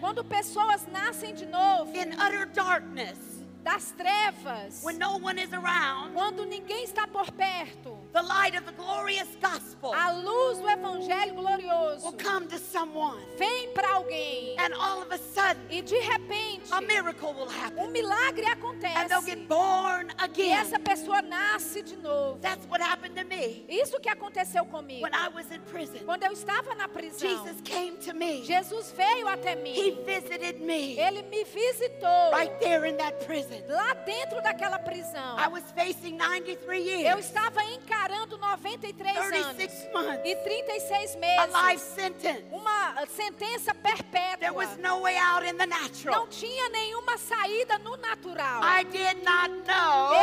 Quando 0.00 0.24
pessoas 0.24 0.86
nascem 0.86 1.34
de 1.34 1.46
novo 1.46 1.92
in 1.96 2.12
utter 2.14 2.46
darkness 2.52 3.18
das 3.62 3.92
trevas, 3.92 4.82
when 4.82 4.98
no 4.98 5.18
one 5.22 5.38
is 5.38 5.52
around. 5.52 6.14
quando 6.14 6.44
ninguém 6.46 6.82
está 6.84 7.06
por 7.06 7.30
perto, 7.30 7.96
The 8.12 8.22
light 8.22 8.56
of 8.56 8.66
the 8.66 8.72
glorious 8.72 9.28
gospel 9.40 9.94
a 9.94 10.12
luz 10.12 10.58
do 10.58 10.66
evangelho 10.68 11.34
glorioso 11.36 12.02
will 12.04 12.12
come 12.18 12.46
to 12.48 12.58
someone, 12.58 13.20
vem 13.38 13.72
para 13.72 13.86
alguém 13.94 14.56
and 14.58 14.74
all 14.74 15.00
of 15.00 15.12
a 15.12 15.16
sudden, 15.18 15.62
e 15.70 15.80
de 15.80 15.96
repente 16.00 16.72
a 16.72 16.80
miracle 16.80 17.32
will 17.32 17.48
happen, 17.48 17.78
um 17.84 17.88
milagre 17.90 18.44
and 18.44 19.08
they'll 19.08 19.20
acontece 19.20 19.26
get 19.26 19.48
born 19.48 20.08
e 20.10 20.24
again. 20.24 20.52
essa 20.52 20.78
pessoa 20.80 21.22
nasce 21.22 21.82
de 21.82 21.96
novo. 21.98 22.38
That's 22.40 22.66
what 22.66 22.80
happened 22.82 23.14
to 23.16 23.24
me 23.24 23.64
Isso 23.68 23.98
que 24.00 24.08
aconteceu 24.10 24.64
comigo. 24.66 25.02
when 25.02 25.14
I 25.14 25.28
was 25.28 25.46
in 25.52 25.60
prison. 25.70 26.00
Quando 26.04 26.24
eu 26.24 26.32
estava 26.32 26.74
na 26.74 26.88
prisão, 26.88 27.20
Jesus 27.28 27.60
came 27.62 27.96
to 27.98 28.12
me. 28.12 28.42
Jesus 28.44 28.92
veio 28.96 29.28
até 29.28 29.52
He 29.52 29.92
mim. 29.92 30.04
visited 30.04 30.60
me 30.60 30.98
Ele 30.98 31.22
me 31.30 31.44
visitou 31.44 32.32
right 32.32 32.52
there 32.60 32.86
in 32.86 32.96
that 32.96 33.24
prison. 33.24 33.62
lá 33.68 33.94
dentro 34.04 34.42
daquela 34.42 34.80
prisão. 34.80 35.38
I 35.38 35.46
was 35.48 35.62
facing 35.76 36.16
93 36.16 36.86
Eu 36.86 36.98
years, 37.00 37.26
estava 37.26 37.62
encarando 38.00 38.38
93 38.38 39.16
anos 39.16 39.46
36 39.56 39.92
months, 39.92 40.20
e 40.24 40.36
36 40.36 41.16
a 41.38 41.46
life 41.46 41.66
meses. 41.68 41.82
sentence. 41.94 42.44
Uma 42.50 43.06
sentença 43.06 43.74
There 43.74 43.94
perpétua. 43.94 44.52
was 44.52 44.76
no 44.78 45.00
way 45.02 45.16
out 45.18 45.44
in 45.46 45.56
the 45.58 45.66
Não 45.66 45.78
natural. 45.82 46.26
tinha 46.28 46.68
nenhuma 46.70 47.18
saída 47.18 47.78
no 47.78 47.96
natural. 47.98 48.62
I 48.62 48.84
did 48.84 49.22
not 49.22 49.50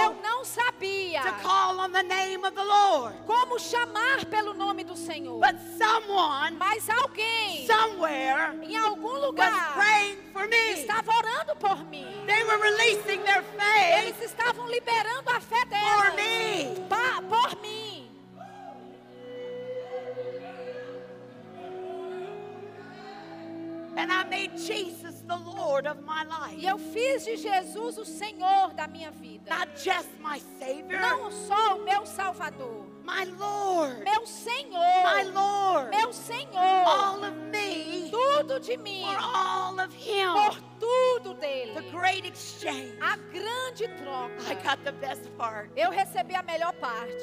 Eu 0.01 0.15
não 0.23 0.43
sabia 0.43 1.21
to 1.21 1.31
call 1.43 1.79
on 1.79 1.91
the 1.91 2.03
name 2.03 2.43
of 2.45 2.55
the 2.55 2.63
Lord. 2.63 3.15
como 3.25 3.59
chamar 3.59 4.25
pelo 4.25 4.53
nome 4.53 4.83
do 4.83 4.95
Senhor. 4.95 5.39
But 5.39 5.55
someone, 5.77 6.57
Mas 6.57 6.89
alguém 6.89 7.67
em 8.63 8.75
algum 8.77 9.17
lugar 9.19 9.73
praying 9.75 10.17
for 10.33 10.47
me. 10.47 10.71
estava 10.73 11.11
orando 11.15 11.55
por 11.57 11.83
mim. 11.85 12.07
They 12.25 12.43
were 12.43 12.57
releasing 12.61 13.21
their 13.23 13.43
faith 13.43 13.97
Eles 13.99 14.21
estavam 14.21 14.67
liberando 14.67 15.29
a 15.29 15.39
fé 15.39 15.63
delas 15.65 16.15
me. 16.15 16.85
pa- 16.89 17.21
por 17.29 17.61
mim. 17.61 17.66
And 23.99 24.11
I 24.11 24.23
made 24.25 24.51
Jesus 24.55 25.23
the 25.27 25.35
Lord 25.35 25.87
of 25.87 26.03
my 26.03 26.23
life. 26.23 26.55
E 26.55 26.67
eu 26.67 26.77
fiz 26.77 27.25
de 27.25 27.35
Jesus 27.35 27.97
o 27.97 28.05
Senhor 28.05 28.71
da 28.75 28.87
minha 28.87 29.09
vida. 29.09 29.49
Not 29.49 29.69
just 29.75 30.09
my 30.21 30.39
Savior, 30.59 30.99
Não 31.01 31.31
só 31.31 31.77
o 31.77 31.83
meu 31.83 32.05
Salvador, 32.05 32.85
my 33.03 33.25
Lord. 33.39 34.03
meu 34.03 34.25
Senhor, 34.27 35.03
My 35.03 35.23
Lord. 35.33 35.89
meu 35.89 36.13
Senhor, 36.13 36.85
All 36.85 37.23
of 37.23 37.35
me 37.51 38.11
tudo 38.11 38.59
de 38.59 38.77
mim, 38.77 39.03
for 39.03 39.17
all 39.35 39.79
of 39.79 39.91
Him. 39.95 40.31
por 40.31 40.61
tudo 40.79 41.33
The 41.33 41.41
dele. 41.41 41.91
great 41.91 42.25
exchange. 42.27 42.93
A 43.01 43.17
grande 43.17 43.85
I 43.85 43.97
troca. 43.97 44.63
got 44.63 44.83
the 44.83 44.91
best 44.91 45.27
part. 45.39 45.71
Eu 45.75 45.89
recebi 45.89 46.35
a 46.35 46.43
melhor 46.43 46.73
parte. 46.73 47.17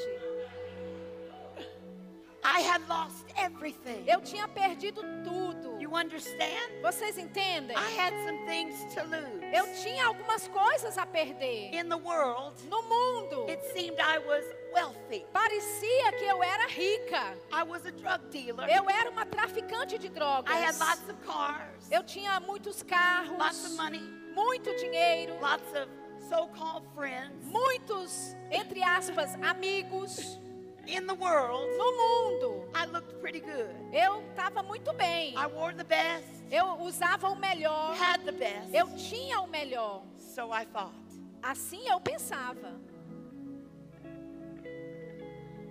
I 2.47 2.61
had 2.61 2.87
lost 2.89 3.25
everything. 3.37 4.05
Eu 4.07 4.21
tinha 4.21 4.47
perdido 4.47 5.01
tudo. 5.25 5.81
You 5.81 5.95
understand? 5.97 6.83
Vocês 6.83 7.17
entendem? 7.17 7.75
I 7.77 7.91
had 7.99 8.13
some 8.27 8.47
things 8.47 8.85
to 8.95 9.03
lose. 9.05 9.45
Eu 9.53 9.67
tinha 9.83 10.07
algumas 10.07 10.47
coisas 10.49 10.99
a 10.99 11.07
perder. 11.07 11.71
In 11.75 11.89
the 11.89 11.97
world, 11.97 12.55
No 12.69 12.83
mundo, 12.83 13.47
it 13.49 13.63
seemed 13.73 13.99
I 13.99 14.19
was 14.19 14.45
wealthy. 14.75 15.25
parecia 15.33 16.13
que 16.19 16.25
eu 16.25 16.43
era 16.43 16.67
rica. 16.69 17.35
I 17.51 17.63
was 17.63 17.87
a 17.87 17.91
drug 17.93 18.21
dealer. 18.31 18.69
Eu 18.69 18.89
era 18.91 19.11
uma 19.11 19.25
traficante 19.25 19.99
de 19.99 20.07
I 20.07 20.11
had 20.11 20.15
drogas. 20.15 20.79
lots 20.79 21.09
of 21.09 21.15
cars, 21.27 21.91
Eu 21.91 22.03
tinha 22.05 22.39
muitos 22.41 22.83
lots 22.83 22.83
of 22.83 22.85
carros, 22.91 23.77
money, 23.77 24.03
muito 24.35 24.75
dinheiro, 24.77 25.35
lots 25.41 25.67
of 25.73 25.89
so-called 26.29 26.87
friends. 26.95 27.45
muitos, 27.47 28.37
entre 28.51 28.83
aspas, 28.83 29.35
amigos. 29.43 30.39
In 30.87 31.07
the 31.07 31.15
world, 31.15 31.67
No 31.79 31.93
mundo, 31.97 32.69
I 32.75 32.85
looked 32.87 33.21
pretty 33.21 33.41
good. 33.41 33.75
eu 33.93 34.23
estava 34.31 34.63
muito 34.63 34.93
bem. 34.93 35.35
I 35.35 35.47
wore 35.47 35.75
the 35.75 35.85
best, 35.85 36.27
Eu 36.51 36.79
usava 36.83 37.29
o 37.31 37.37
melhor. 37.37 37.95
had 37.99 38.21
the 38.25 38.33
best. 38.33 38.69
Eu 38.73 38.87
tinha 38.97 39.41
o 39.41 39.47
melhor. 39.47 40.03
So 40.19 40.53
I 40.53 40.65
thought. 40.67 40.95
Assim 41.43 41.89
eu 41.89 42.01
pensava. 42.01 42.73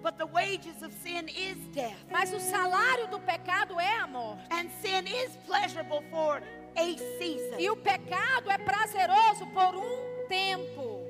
But 0.02 0.18
the 0.18 0.26
wages 0.26 0.82
of 0.84 0.94
sin 1.02 1.28
is 1.30 1.58
death. 1.74 1.96
Mas 2.12 2.34
o 2.34 2.40
salário 2.40 3.08
do 3.08 3.20
pecado 3.22 3.80
é 3.80 4.00
a 4.00 4.08
morte. 4.08 4.44
And 4.52 4.70
sin 4.82 5.06
is 5.08 5.32
pleasurable 5.46 6.02
for 6.12 6.42
a 6.76 6.98
season. 7.18 7.58
E 7.60 7.70
o 7.70 7.78
pecado 7.78 8.52
é 8.52 8.58
prazeroso 8.58 9.46
por 9.54 9.76
um 9.76 10.28
tempo. 10.28 11.03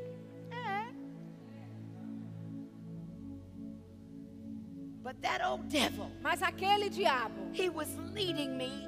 But 5.03 5.21
that 5.21 5.41
old 5.45 5.67
devil, 5.67 6.09
Mas 6.21 6.41
aquele 6.41 6.89
diabo, 6.89 7.49
he 7.51 7.69
was 7.69 7.89
leading 8.13 8.57
me 8.57 8.87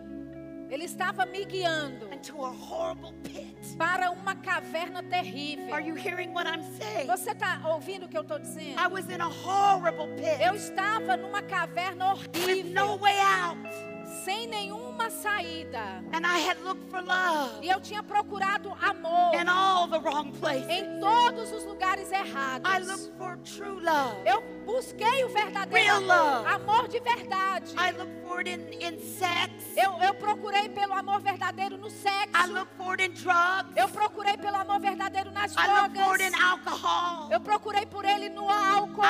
ele 0.70 0.86
estava 0.86 1.26
me 1.26 1.46
guiando 1.46 2.12
into 2.12 2.44
a 2.44 2.50
horrible 2.50 3.14
pit. 3.24 3.56
para 3.78 4.10
uma 4.12 4.36
caverna 4.36 5.04
terrível. 5.04 5.74
Are 5.74 5.82
you 5.82 5.96
hearing 5.96 6.34
what 6.34 6.48
I'm 6.48 6.64
saying? 6.78 7.08
Você 7.08 7.32
está 7.32 7.62
ouvindo 7.66 8.06
o 8.06 8.10
que 8.10 8.18
eu 8.18 8.24
estou 8.24 8.40
dizendo? 8.40 8.80
I 8.80 8.88
was 8.88 9.10
in 9.10 9.22
a 9.22 9.28
horrible 9.28 10.08
pit 10.16 10.42
Eu 10.42 10.56
estava 10.56 11.16
numa 11.18 11.42
caverna 11.42 12.14
with 12.46 12.64
no 12.74 12.94
horrível, 12.94 13.00
way 13.00 13.20
out. 13.20 13.95
Sem 14.24 14.48
nenhuma 14.48 15.10
saída. 15.10 16.04
And 16.14 16.26
I 16.26 16.40
had 16.40 16.58
looked 16.64 16.90
for 16.90 17.02
love 17.02 17.64
E 17.64 17.70
eu 17.70 17.80
tinha 17.82 18.02
procurado 18.04 18.72
amor 18.82 19.34
in 19.36 19.48
all 19.50 19.88
the 19.88 20.00
wrong 20.00 20.32
places. 20.40 20.70
em 20.70 21.00
todos 21.00 21.52
os 21.52 21.64
lugares 21.66 22.12
I 22.12 22.16
errados. 22.16 22.88
looked 22.88 23.18
for 23.18 23.38
true 23.40 23.82
love. 23.82 24.18
Eu 24.26 24.42
busquei 24.66 25.24
o 25.26 25.30
verdadeiro 25.30 25.84
Real 25.84 25.98
amor, 25.98 26.08
love. 26.44 26.54
amor 26.54 26.88
de 26.88 27.00
verdade. 27.00 27.76
I 27.78 27.92
looked 27.92 28.28
for 28.28 28.40
it 28.40 28.50
in, 28.50 28.62
in 28.82 29.00
sex. 29.00 29.52
Eu, 29.78 29.92
eu 30.02 30.14
procurei 30.16 30.70
pelo 30.70 30.94
amor 30.94 31.20
verdadeiro 31.22 31.78
no 31.78 31.88
I 31.88 31.92
sexo. 31.92 32.54
look 32.54 32.68
for 32.78 32.94
it 33.00 33.04
in 33.04 33.12
drugs. 33.14 33.72
Eu 33.76 33.88
procurei 33.90 34.38
pelo 34.38 34.56
amor 34.58 34.80
verdadeiro 34.80 35.32
nas 35.32 35.54
I 35.56 35.68
look 35.68 35.96
for 36.04 36.14
it 36.20 36.24
in 36.24 36.32
drogas. 36.32 37.32
Eu 37.32 37.40
procurei 37.42 37.86
por 37.86 38.06
ele 38.06 38.30
no 38.30 38.50
álcool, 38.50 39.04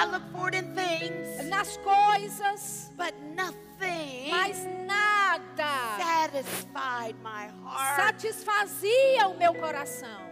nas 1.50 1.78
coisas. 1.78 2.92
But 2.98 3.14
nothing 3.36 3.75
Mas 4.30 4.66
nada 4.86 5.98
satisfied 5.98 7.16
my 7.22 7.48
heart. 7.64 7.96
satisfazia 7.96 9.28
o 9.28 9.38
meu 9.38 9.54
coração. 9.54 10.26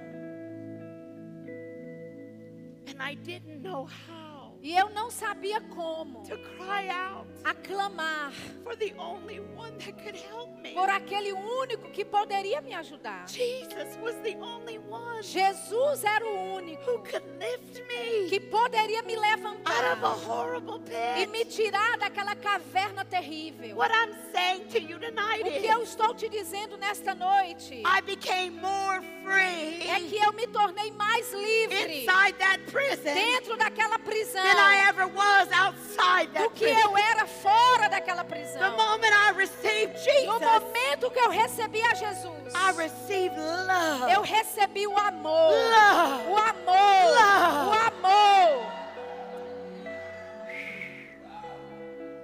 And 2.88 3.01
I 3.01 3.15
didn't 3.15 3.62
know 3.62 3.86
how 3.86 4.34
E 4.62 4.75
eu 4.77 4.89
não 4.91 5.10
sabia 5.10 5.60
como 5.60 6.23
to 6.23 6.38
cry 6.38 6.89
out 6.89 7.32
aclamar 7.43 8.32
for 8.63 8.75
the 8.75 8.93
only 8.97 9.39
one 9.56 9.77
that 9.79 9.97
could 10.03 10.15
help 10.15 10.49
me. 10.62 10.73
por 10.73 10.89
aquele 10.89 11.34
único 11.34 11.91
que 11.91 12.06
poderia 12.06 12.62
me 12.62 12.73
ajudar. 12.73 13.27
Jesus 13.27 13.97
was 14.01 14.15
the 14.23 14.36
only 14.41 14.77
one 14.77 15.21
Jesus 15.21 16.03
era 16.03 16.25
o 16.25 16.56
único 16.56 16.84
who 16.86 16.99
could 16.99 17.23
lift 17.39 17.82
me 17.88 18.29
que 18.29 18.39
poderia 18.39 19.01
me 19.03 19.13
out 19.15 19.97
of 19.97 20.03
a 20.03 20.15
levantar 20.15 21.19
e 21.19 21.27
me 21.27 21.45
tirar 21.45 21.97
daquela 21.97 22.36
caverna 22.36 23.06
terrível. 23.06 23.75
What 23.75 23.91
I'm 23.91 24.13
saying 24.32 24.67
to 24.69 24.79
you 24.79 24.99
tonight 24.99 25.41
O 25.41 25.51
que 25.51 25.67
eu 25.67 25.84
estou 25.84 26.13
te 26.13 26.29
dizendo 26.29 26.77
nesta 26.77 27.13
noite 27.15 27.84
I 27.86 28.01
became 28.01 28.51
more 28.62 29.01
free 29.23 29.88
é 29.89 29.99
que 29.99 30.17
eu 30.17 30.34
me 30.34 30.47
tornei 30.47 30.91
mais 30.91 31.32
livre 31.32 32.03
inside 32.03 32.38
that 32.39 32.60
prison 32.71 33.13
dentro 33.13 33.58
daquela 33.58 33.99
prisão 33.99 34.43
than 34.43 34.58
I 34.58 34.88
ever 34.89 35.08
was 35.08 35.49
outside 35.51 36.32
do 36.32 36.49
que 36.51 36.65
prison. 36.65 36.79
eu 36.79 36.97
era 36.97 37.25
fora 37.41 37.87
daquela 37.89 38.23
The 38.23 38.29
prisão. 38.29 38.71
moment 38.77 39.13
I 39.13 39.31
received 39.35 39.93
No 39.93 39.99
Jesus, 39.99 40.39
momento 40.39 41.11
que 41.11 41.19
eu 41.19 41.29
recebi 41.29 41.81
a 41.83 41.93
Jesus, 41.93 42.53
I 42.55 42.71
received 42.77 43.37
love. 43.37 44.11
eu 44.11 44.21
recebi 44.21 44.87
o 44.87 44.97
amor. 44.97 45.51
Love. 45.51 46.27
O 46.29 46.37
amor. 46.37 47.05
Love. 47.19 47.69
O 47.69 47.73
amor. 47.73 48.73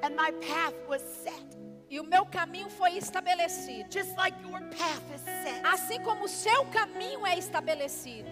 And 0.02 0.16
my 0.16 0.32
path 0.48 0.74
was 0.88 1.02
set, 1.02 1.34
E 1.90 2.00
o 2.00 2.04
meu 2.04 2.26
caminho 2.26 2.70
foi 2.70 2.92
estabelecido. 2.98 3.90
just 3.92 4.16
like 4.16 4.36
your 4.44 4.62
path 4.78 5.02
is 5.14 5.22
set. 5.22 5.62
Assim 5.66 6.00
como 6.04 6.26
o 6.26 6.28
seu 6.28 6.66
caminho 6.68 7.26
é 7.26 7.38
estabelecido. 7.38 8.30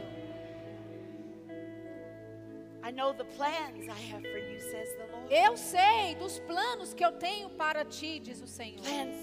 Eu 5.30 5.58
sei 5.58 6.16
dos 6.16 6.40
planos 6.40 6.94
que 6.94 7.04
eu 7.04 7.12
tenho 7.14 7.50
para 7.50 7.84
ti, 7.84 8.20
diz 8.20 8.42
o 8.42 8.48
Senhor. 8.48 8.82
Plans 8.82 9.18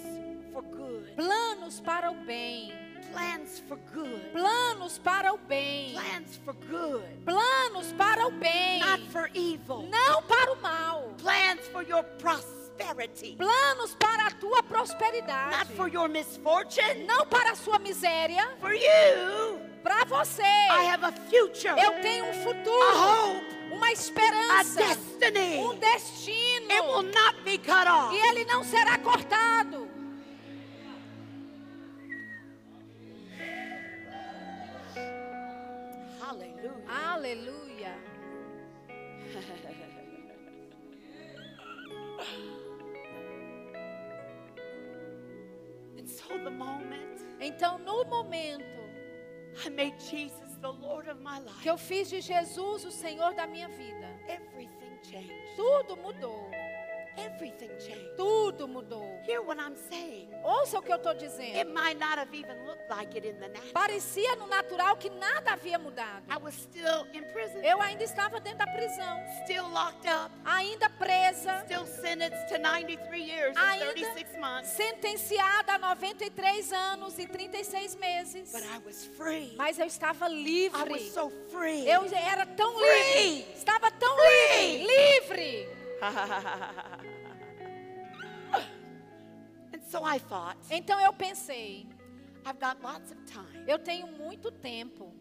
for 0.52 0.62
good. 0.62 1.12
Planos 1.16 1.80
para 1.80 2.10
o 2.10 2.14
bem. 2.14 2.72
Plans 3.12 3.60
for 3.60 3.78
good. 3.92 4.30
Planos 4.32 4.98
para 4.98 5.32
o 5.32 5.38
bem. 5.38 5.92
Plans 5.92 6.36
for 6.44 6.54
good. 6.54 7.04
Planos 7.24 7.92
para 7.92 8.26
o 8.26 8.30
bem. 8.32 8.80
Not 8.80 9.08
for 9.10 9.30
evil. 9.34 9.82
Não 9.90 10.22
para 10.22 10.52
o 10.52 10.56
mal. 10.60 11.14
Plans 11.20 11.66
for 11.68 11.82
your 11.82 12.04
prosperity. 12.18 13.36
Planos 13.36 13.94
para 13.94 14.26
a 14.26 14.30
tua 14.32 14.56
Not 14.56 14.68
prosperidade. 14.68 15.72
for 15.74 15.88
your 15.88 16.08
misfortune. 16.08 17.04
Não 17.06 17.26
para 17.26 17.52
a 17.52 17.54
sua 17.54 17.78
miséria. 17.78 18.48
For 18.60 18.72
you, 18.74 19.60
Para 19.84 20.06
você. 20.06 20.42
I 20.42 20.86
have 20.90 21.04
a 21.04 21.12
future. 21.12 21.78
Eu 21.78 22.00
tenho 22.00 22.24
um 22.24 22.30
A 22.30 22.32
futuro. 22.32 22.96
hope. 22.96 23.54
Uma 23.70 23.92
esperança. 23.92 24.80
destiny. 24.82 25.58
Um 25.58 25.76
destino. 25.76 26.72
It 26.72 26.80
will 26.86 27.02
not 27.02 27.42
be 27.44 27.58
cut 27.58 27.86
off. 27.86 28.14
E 28.14 28.18
ele 28.28 28.46
não 28.46 28.64
será 28.64 28.96
cortado. 28.96 29.86
Aleluia. 36.88 37.94
So 46.06 46.50
moment 46.50 47.20
Então, 47.40 47.78
no 47.78 48.04
momento 48.04 48.83
que 51.62 51.68
eu 51.68 51.76
fiz 51.78 52.08
de 52.08 52.20
Jesus 52.20 52.84
o 52.84 52.90
Senhor 52.90 53.34
da 53.34 53.46
minha 53.46 53.68
vida, 53.68 54.08
everything 54.28 54.98
changed. 55.02 55.56
tudo 55.56 55.96
mudou. 55.96 56.50
Everything 57.16 57.68
changed. 57.78 58.16
Tudo 58.16 58.66
mudou. 58.66 59.06
Hear 59.24 59.40
what 59.40 59.56
I'm 59.60 59.76
saying. 59.88 60.28
Ouça 60.42 60.80
o 60.80 60.82
que 60.82 60.90
eu 60.92 60.96
estou 60.96 61.12
It 61.12 61.20
dizendo. 61.20 61.72
might 61.72 61.96
not 61.96 62.18
have 62.18 62.34
even 62.34 62.66
looked 62.66 62.90
like 62.90 63.16
it 63.16 63.24
in 63.24 63.38
the 63.38 63.46
natural. 63.48 63.72
Parecia 63.72 64.34
no 64.34 64.48
natural 64.48 64.96
que 64.96 65.08
nada 65.10 65.52
havia 65.52 65.78
mudado. 65.78 66.24
I 66.28 66.38
was 66.42 66.54
still 66.54 67.06
in 67.14 67.22
prison, 67.32 67.62
Eu 67.62 67.80
ainda 67.80 68.02
estava 68.02 68.40
dentro 68.40 68.58
da 68.58 68.66
prisão, 68.66 69.16
still 69.44 69.68
locked 69.68 70.08
up, 70.08 70.34
ainda 70.44 70.90
sentenced 72.14 72.48
to 72.48 72.58
93 72.58 73.22
years 73.22 73.56
and 73.56 73.82
ainda 73.82 73.94
36 73.94 74.38
months. 74.40 74.70
sentenciada 74.70 75.74
a 75.74 75.78
93 75.78 76.72
anos 76.72 77.18
e 77.18 77.26
36 77.26 77.96
meses. 77.96 78.52
But 78.52 78.62
I 78.62 78.78
was 78.84 79.04
free. 79.16 79.54
Mas 79.56 79.78
eu 79.78 79.86
estava 79.86 80.26
I 80.26 80.28
was 80.28 80.44
livre. 80.44 81.10
so 81.10 81.30
free. 81.50 81.86
Eu 81.88 82.04
era 82.14 82.46
tão 82.46 82.72
Free. 82.78 83.36
livre. 83.38 83.52
Estava 83.56 83.90
tão 83.90 84.16
Free. 84.16 84.86
livre. 84.86 84.86
Livre. 84.86 85.68
and 89.72 89.82
so 89.90 90.04
I 90.04 90.18
thought, 90.18 90.56
Então 90.70 91.00
eu 91.00 91.12
pensei, 91.12 91.86
I've 92.46 92.58
got 92.60 92.80
lots 92.82 93.10
of 93.10 93.18
time. 93.26 93.64
eu 93.66 93.78
tenho 93.78 94.06
muito 94.06 94.50
tempo. 94.50 95.12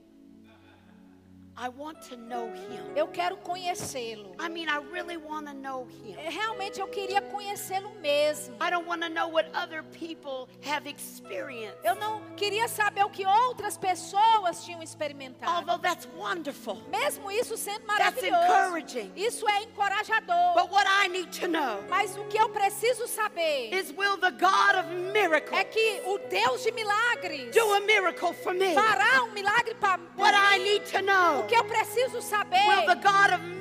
I 1.56 1.70
want 1.70 2.02
to 2.10 2.18
know 2.18 2.48
him. 2.52 2.82
Eu 2.96 3.08
quero 3.08 3.38
conhecê-lo. 3.38 4.36
I 4.40 4.50
mean, 4.50 4.68
I 4.68 4.80
really 4.92 5.18
want 5.18 5.46
to 5.48 5.54
know 5.54 5.86
him. 6.04 6.16
Realmente 6.18 6.80
eu 6.80 6.88
queria 6.88 7.22
conhecê-lo 7.22 7.92
mesmo. 8.02 8.56
I 8.60 8.72
don't 8.72 8.88
want 8.88 9.04
to 9.04 9.10
know 9.10 9.28
what 9.28 9.48
other 9.54 9.84
people 9.84 10.50
have 10.66 10.88
experienced. 10.90 11.78
Eu 11.84 11.94
não 11.96 12.22
queria 12.36 12.68
saber 12.68 13.04
o 13.06 13.10
que 13.10 13.26
outras 13.26 13.78
pessoas 13.78 14.64
tinham 14.66 14.82
experimentado. 14.82 15.52
Although 15.52 15.80
that's 15.80 16.08
wonderful. 16.18 16.82
Mesmo 16.90 17.30
isso 17.32 17.56
sendo 17.56 17.86
That's 17.86 18.16
maravilhoso. 18.22 18.44
encouraging. 18.46 19.12
Isso 19.16 19.48
é 19.48 19.62
encorajador. 19.64 20.54
But 20.56 20.72
what 20.72 20.88
I 20.88 21.08
need 21.08 21.32
to 21.40 21.48
know 21.48 21.84
Mas 21.88 22.18
o 22.18 22.24
que 22.26 22.38
eu 22.38 22.50
preciso 22.50 23.08
saber 23.08 23.72
is 23.74 23.92
will 23.96 24.18
the 24.18 24.32
God 24.32 24.76
of 24.80 24.90
miracles 25.14 25.60
é 25.60 25.64
que 25.64 26.02
o 26.06 26.18
Deus 26.18 26.64
de 26.64 26.72
milagres 26.72 27.54
do 27.56 27.74
a 27.74 27.80
miracle 27.82 28.34
for 28.34 28.54
me? 28.54 28.74
fará 28.74 29.24
um 29.24 29.32
milagre 29.34 29.76
para 29.76 30.02
What 30.18 30.34
I 30.36 30.58
need 30.60 30.86
to 30.92 31.02
know 31.02 31.43
O 31.44 31.46
que 31.46 31.56
eu 31.56 31.66
preciso 31.66 32.22
saber 32.22 32.66
will 32.68 32.86
the 32.86 32.96
God 32.96 33.34
of 33.34 33.54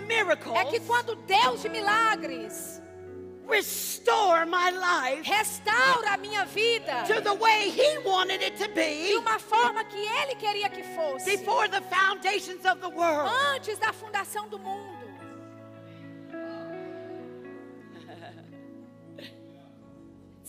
é 0.56 0.64
que 0.66 0.80
quando 0.80 1.16
Deus 1.16 1.62
de 1.62 1.68
milagres 1.68 2.80
restore 3.48 4.46
my 4.46 4.70
life 4.70 5.28
restaura 5.28 6.14
a 6.14 6.16
minha 6.16 6.44
vida 6.44 7.04
to 7.06 7.20
the 7.20 7.34
way 7.34 7.68
He 7.68 7.98
wanted 8.04 8.42
it 8.42 8.56
to 8.56 8.68
de 8.68 8.74
be 8.74 9.16
uma 9.16 9.38
forma 9.38 9.82
que 9.84 9.98
Ele 9.98 10.36
queria 10.36 10.68
que 10.68 10.82
fosse 10.94 11.36
before 11.36 11.68
the 11.68 11.80
foundations 11.82 12.64
of 12.64 12.80
the 12.80 12.88
world? 12.88 13.30
antes 13.54 13.78
da 13.78 13.92
fundação 13.92 14.48
do 14.48 14.58
mundo. 14.58 14.91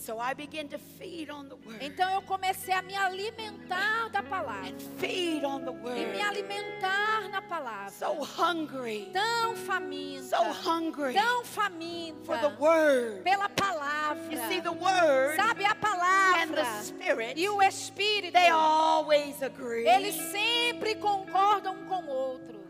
So 0.04 0.18
I 0.18 0.34
began 0.34 0.68
to 0.68 0.76
feed 0.78 1.30
on 1.30 1.48
the 1.48 1.54
word 1.56 1.78
Então 1.80 2.06
eu 2.12 2.20
comecei 2.20 2.74
a 2.74 2.82
me 2.82 2.94
alimentar 2.94 4.10
da 4.10 4.22
palavra 4.22 4.68
and 4.68 4.78
feed 4.98 5.42
on 5.46 5.64
the 5.64 5.70
e 5.72 5.74
me 5.74 5.80
word. 5.82 6.20
alimentar 6.20 7.28
na 7.30 7.40
palavra. 7.40 7.88
So 7.90 8.22
hungry, 8.22 9.08
Tão 9.14 9.56
faminta, 9.56 10.24
so 10.36 10.42
hungry 10.68 11.14
tão 11.14 11.42
faminta 11.46 12.22
for 12.26 12.36
the 12.36 12.54
word. 12.62 13.22
pela 13.22 13.48
palavra. 13.48 14.22
You 14.30 14.46
see, 14.46 14.60
the 14.60 14.72
word 14.72 15.36
Sabe 15.36 15.64
a 15.64 15.70
and 15.70 15.74
the 15.74 16.60
palavra 16.60 16.82
spirit, 16.82 17.38
e 17.40 17.48
o 17.48 17.62
Espírito, 17.62 18.34
they 18.34 18.50
always 18.50 19.42
agree. 19.42 19.86
eles 19.88 20.14
sempre 20.30 20.96
concordam 20.96 21.74
um 21.74 21.86
com 21.86 22.04
o 22.04 22.08
outro. 22.10 22.60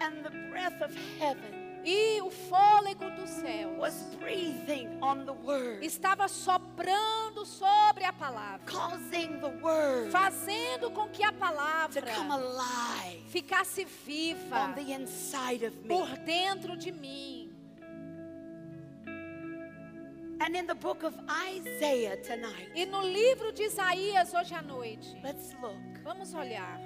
And 0.00 0.22
the 0.22 0.30
breath 0.48 0.80
of 0.80 0.94
heaven 1.18 1.57
E 1.84 2.20
o 2.22 2.30
fôlego 2.30 3.10
do 3.14 3.26
céu 3.26 3.78
was 3.78 3.94
breathing 4.18 4.98
on 5.00 5.24
the 5.24 5.32
word, 5.32 5.84
estava 5.84 6.28
soprando 6.28 7.46
sobre 7.46 8.04
a 8.04 8.12
palavra, 8.12 8.60
causing 8.66 9.38
the 9.40 9.48
word 9.62 10.10
fazendo 10.10 10.90
com 10.90 11.08
que 11.08 11.22
a 11.22 11.32
to 11.32 11.38
palavra 11.38 12.02
come 12.14 12.32
alive 12.32 13.22
ficasse 13.30 13.84
viva 14.06 14.58
on 14.60 14.72
the 14.74 14.92
inside 14.92 15.64
of 15.64 15.76
me. 15.82 15.88
por 15.88 16.08
dentro 16.18 16.76
de 16.76 16.92
mim. 16.92 17.54
And 20.40 20.54
in 20.56 20.66
the 20.66 20.74
book 20.74 21.02
of 21.04 21.14
Isaiah 21.28 22.16
tonight, 22.18 22.70
E 22.74 22.86
no 22.86 23.00
livro 23.02 23.52
de 23.52 23.64
Isaías 23.64 24.32
hoje 24.34 24.54
à 24.54 24.62
noite, 24.62 25.16
let's 25.22 25.52
look. 25.60 25.76
vamos 26.04 26.32
olhar. 26.32 26.78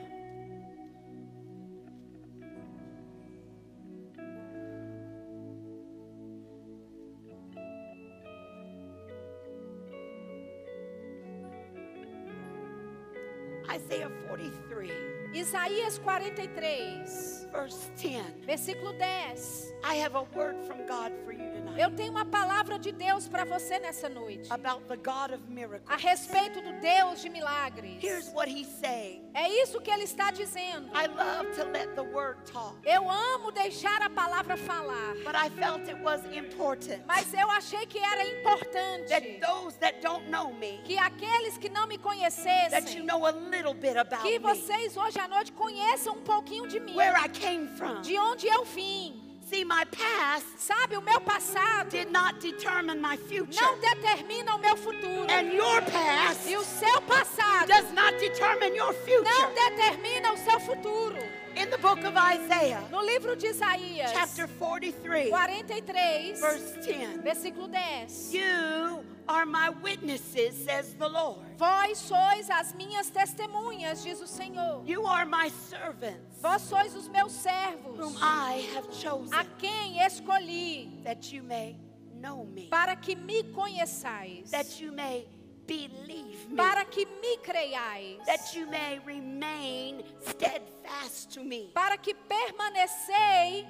Isaías 15.83 15.99
43, 15.99 17.49
verse 17.53 17.91
10. 17.97 18.47
versículo 18.47 18.93
10. 18.99 19.73
I 19.85 19.97
have 19.97 20.15
a 20.15 20.23
word 20.37 20.57
from 20.65 20.87
God 20.87 21.13
for 21.25 21.33
you 21.33 21.39
tonight 21.51 21.77
Eu 21.77 21.91
tenho 21.91 22.13
uma 22.13 22.25
palavra 22.25 22.79
de 22.79 22.93
Deus 22.93 23.27
para 23.27 23.45
você 23.45 23.81
nessa 23.81 24.09
noite. 24.09 24.47
about 24.53 24.87
the 24.87 24.97
God 24.97 25.33
of 25.33 25.43
A 25.49 25.51
miracles. 25.51 26.01
respeito 26.03 26.61
do 26.63 26.73
Deus 26.81 27.21
de 27.21 27.29
milagres. 27.29 28.01
Here's 28.01 28.29
what 28.33 28.49
he's 28.49 28.69
saying 28.69 29.23
É 29.35 29.49
isso 29.49 29.81
que 29.81 29.91
ele 29.91 30.05
está 30.05 30.31
dizendo. 30.31 30.89
I 30.95 31.07
love 31.09 31.51
to 31.57 31.65
let 31.65 31.95
the 31.97 32.03
word 32.03 32.39
talk, 32.45 32.77
Eu 32.85 33.11
amo 33.11 33.51
deixar 33.51 34.01
a 34.03 34.09
palavra 34.11 34.57
falar. 34.57 35.15
but 35.25 35.35
I 35.35 35.49
felt 35.51 35.89
it 35.89 36.01
was 36.01 36.21
important 36.33 37.03
Mas 37.09 37.33
eu 37.35 37.51
achei 37.51 37.87
que 37.87 37.99
era 37.99 38.23
importante 38.25 39.09
that 39.09 39.41
those 39.41 39.77
that 39.79 40.01
don't 40.01 40.29
know 40.31 40.53
me, 40.55 40.81
que 40.85 40.97
aqueles 40.97 41.59
que 41.59 41.69
não 41.69 41.87
me 41.89 41.99
that 41.99 42.05
you 42.07 42.11
conhecessem, 42.21 43.03
know 43.05 43.27
a 43.27 43.31
little 43.33 43.75
bit 43.75 43.97
about 43.97 44.23
que 44.23 44.39
vocês 44.39 44.97
hoje 44.97 45.19
à 45.19 45.27
noite 45.27 45.51
conheçam 45.73 46.15
um 46.15 46.23
pouquinho 46.23 46.67
de 46.67 46.79
mim, 46.81 46.95
where 46.95 47.15
I 47.17 47.29
came 47.29 47.67
from. 47.77 48.01
de 48.03 48.19
onde 48.19 48.47
eu 48.47 48.65
vim. 48.65 49.15
See, 49.49 49.65
my 49.67 49.85
past 49.85 50.47
Sabe, 50.57 50.97
o 50.97 51.03
meu 51.03 51.21
passado 51.21 51.91
did 51.91 52.11
not 52.11 52.41
determine 52.41 52.99
my 53.01 53.19
future, 53.19 53.61
não 53.61 53.79
determina 53.79 54.55
o 54.55 54.59
meu 54.59 54.77
futuro. 54.79 55.27
and 55.31 55.53
your 55.53 55.83
past 55.83 56.49
E 56.49 56.57
o 56.57 56.65
seu 56.65 57.03
passado 57.03 57.67
does 57.67 57.93
not 57.93 58.17
determine 58.19 58.75
your 58.77 58.93
não 58.95 58.95
future. 58.95 59.55
determina 59.55 60.33
o 60.33 60.39
seu 60.39 60.59
futuro. 60.61 61.19
In 61.55 61.67
the 61.69 61.77
book 61.77 62.03
of 62.03 62.17
Isaiah, 62.17 62.81
No 62.91 63.03
livro 63.03 63.37
de 63.37 63.49
Isaías, 63.49 64.11
chapter 64.13 64.49
43, 64.59 65.29
43, 65.29 66.41
verse 66.41 66.79
10, 66.81 67.21
versículo 67.23 67.69
10. 67.69 68.33
you 68.33 69.05
are 69.33 69.47
my 69.47 69.71
witnesses, 69.71 70.55
says 70.55 70.95
the 70.99 71.09
Lord. 71.09 71.41
Vós 71.57 71.97
sois 71.97 72.51
as 72.51 72.75
minhas 72.75 73.11
testemunhas, 73.11 74.03
diz 74.03 74.21
o 74.21 74.27
Senhor. 74.27 74.83
You 74.85 75.07
are 75.07 75.25
my 75.25 75.49
servants, 75.49 76.41
Vós 76.43 76.61
sois 76.63 76.95
os 76.95 77.09
meus 77.09 77.33
servos, 77.33 77.99
whom 77.99 78.15
I 78.21 78.69
have 78.75 78.89
chosen, 78.93 79.33
a 79.33 79.45
quem 79.59 79.99
escolhi, 80.05 81.03
that 81.05 81.33
you 81.33 81.43
may 81.43 81.77
know 82.21 82.45
me, 82.45 82.69
para 82.69 82.95
que 82.95 83.17
me 83.17 83.43
conheçais, 83.45 84.51
that 84.51 84.81
you 84.83 84.93
may 84.93 85.27
believe 85.67 86.51
me, 86.51 86.57
para 86.57 86.85
que 86.85 87.07
me 87.07 87.39
creiais, 87.39 88.19
that 88.27 88.55
you 88.55 88.67
may 88.67 89.01
remain 89.07 90.03
steadfast 90.21 91.33
to 91.33 91.43
me, 91.43 91.71
para 91.73 91.97
que 91.97 92.15
permanecei 92.15 93.67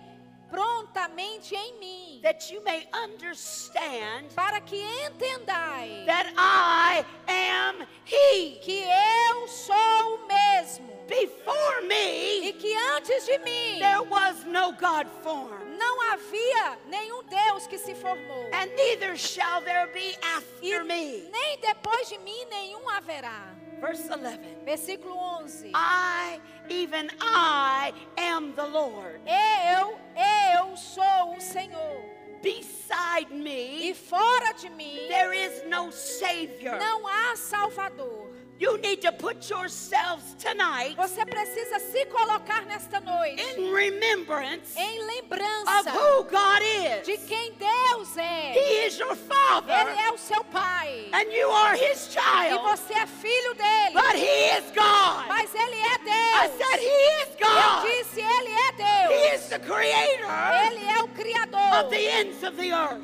prontamente 0.53 1.55
em 1.57 1.79
mim, 1.81 2.21
that 2.23 2.53
you 2.53 2.63
may 2.63 2.87
understand 2.93 4.29
para 4.35 4.61
que 4.61 4.77
entendais 5.07 6.05
that 6.07 6.33
I 6.37 7.05
am 7.27 7.87
He. 8.05 8.59
que 8.63 8.85
eu 8.85 9.49
sou 9.49 9.75
o 10.17 10.27
mesmo 10.29 10.93
Before 11.09 11.83
e 11.83 11.87
me, 11.89 12.53
que 12.53 12.75
antes 12.97 13.25
de 13.27 13.39
mim 13.39 13.79
there 13.81 14.03
was 14.09 14.45
no 14.45 14.73
God 14.73 15.07
formed, 15.23 15.77
não 15.79 16.13
havia 16.13 16.79
nenhum 16.89 17.23
Deus 17.25 17.67
que 17.67 17.79
se 17.79 17.95
formou. 17.95 18.49
and 18.53 18.71
neither 18.77 19.17
shall 19.17 19.63
there 19.63 19.87
be 19.93 20.11
E 20.11 20.19
after 20.37 20.85
me. 20.85 21.29
nem 21.33 21.59
depois 21.61 22.09
de 22.09 22.19
mim 22.19 22.45
nenhum 22.51 22.89
haverá. 22.91 23.55
Verse 23.83 24.09
11 24.09 24.39
Versículo 24.65 25.17
11. 25.43 25.73
I, 25.75 26.41
even 26.69 27.11
I, 27.21 27.93
am 28.17 28.53
the 28.55 28.65
Lord. 28.65 29.21
Eu, 29.27 29.99
eu 30.17 30.77
sou 30.77 31.35
o 31.37 31.41
Senhor. 31.41 32.01
Beside 32.41 33.33
E 33.33 33.35
me, 33.35 33.95
fora 33.95 34.53
de 34.55 34.69
mim 34.71 35.07
there 35.09 35.33
is 35.33 35.63
no 35.69 35.91
Savior. 35.93 36.77
não 36.79 37.07
há 37.07 37.37
Salvador. 37.37 38.32
You 38.63 38.79
need 38.79 39.03
to 39.03 39.11
put 39.11 39.51
yourselves 39.51 40.37
tonight 40.39 40.95
Você 40.97 41.27
precisa 41.27 41.81
se 41.81 42.07
colocar 42.07 42.65
nesta 42.65 43.01
noite 43.01 43.43
in 43.59 43.73
remembrance 43.75 44.79
em 44.79 45.01
of 45.01 45.07
lembrança 45.07 45.91
who 45.91 46.23
God 46.23 46.61
de 47.05 47.13
is. 47.15 47.25
quem 47.27 47.55
Deus 47.55 48.17
é. 48.17 48.53
He 48.55 48.87
is 48.87 48.99
your 49.01 49.11
Ele 49.17 49.21
Father, 49.29 49.89
é 50.07 50.13
o 50.13 50.17
seu 50.17 50.45
Pai. 50.45 51.11
and 51.13 51.33
you 51.33 51.51
are 51.51 51.75
His 51.77 52.07
E 52.07 52.13
child, 52.13 52.63
você 52.63 52.95
é 52.95 53.05
filho 53.07 53.55
dele. 53.55 53.95
but 53.95 54.15
He 54.15 54.57
is 54.57 54.65
God. 54.71 55.27
Mas 55.27 55.53
ele 55.53 55.77
é 55.81 55.95
I 55.95 56.49
Deus. 56.49 56.59
said, 56.59 56.81
He 56.81 57.23
is 57.23 57.29
Eu 57.41 57.49
God. 57.49 57.83
disse, 57.91 58.21
ele 58.21 58.53
é 58.53 58.69
He 58.69 59.31
Deus. 59.33 59.43
is 59.43 59.49
the 59.49 59.59
Creator 59.59 60.31
Ele 60.67 60.85
é 60.89 61.03
o 61.03 61.09
Criador 61.09 61.81
of 61.81 61.91
the 61.91 62.07
ends 62.21 62.45
of 62.45 62.57
the 62.57 62.71
earth, 62.71 63.03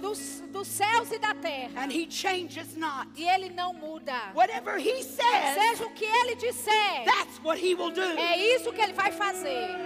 dos, 0.58 0.68
céus 0.68 1.10
e 1.12 1.18
da 1.18 1.34
terra. 1.34 1.82
and 1.82 1.92
He 1.92 2.06
changes 2.10 2.76
not. 2.76 3.08
E 3.16 3.24
ele 3.28 3.50
não 3.50 3.72
muda. 3.72 4.32
Whatever 4.34 4.78
He 4.78 5.02
says, 5.02 5.54
Seja 5.54 5.84
o 5.86 5.90
que 5.94 6.04
ele 6.04 6.34
disser, 6.36 7.04
that's 7.04 7.38
what 7.42 7.58
He 7.58 7.74
will 7.74 7.90
do. 7.90 8.00
é 8.02 8.36
isso 8.54 8.72
que 8.72 8.80
ele 8.80 8.92
vai 8.92 9.12
fazer. 9.12 9.76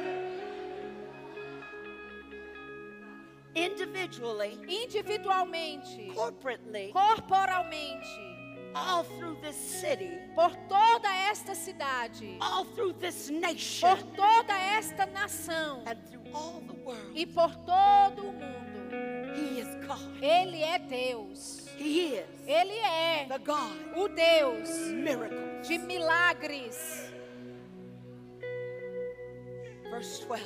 Individually, 3.54 4.58
Individualmente, 4.66 6.10
corporately, 6.14 6.90
corporalmente, 6.90 8.08
all 8.74 9.04
through 9.04 9.36
this 9.42 9.54
city, 9.56 10.08
por 10.34 10.56
toda 10.68 11.06
esta 11.30 11.54
cidade, 11.54 12.38
all 12.40 12.64
through 12.64 12.94
this 12.94 13.30
por 13.30 13.40
nation, 13.40 13.96
toda 14.16 14.54
esta 14.56 15.04
nação 15.04 15.82
and 15.86 15.96
through 16.10 16.22
all 16.34 16.62
the 16.66 16.72
world. 16.82 17.12
e 17.14 17.26
por 17.26 17.54
todo 17.66 18.22
o 18.22 18.32
mundo. 18.32 18.61
He 19.34 19.60
is 19.60 19.68
God. 19.86 19.98
Ele 20.22 20.62
é 20.62 20.78
Deus. 20.78 21.66
He 21.78 22.14
is 22.16 22.26
Ele 22.46 22.78
é 22.78 23.26
the 23.28 23.38
God 23.38 23.96
o 23.96 24.08
Deus 24.08 24.68
de 25.66 25.78
milagres. 25.78 27.10
Verse 29.90 30.24
12. 30.26 30.42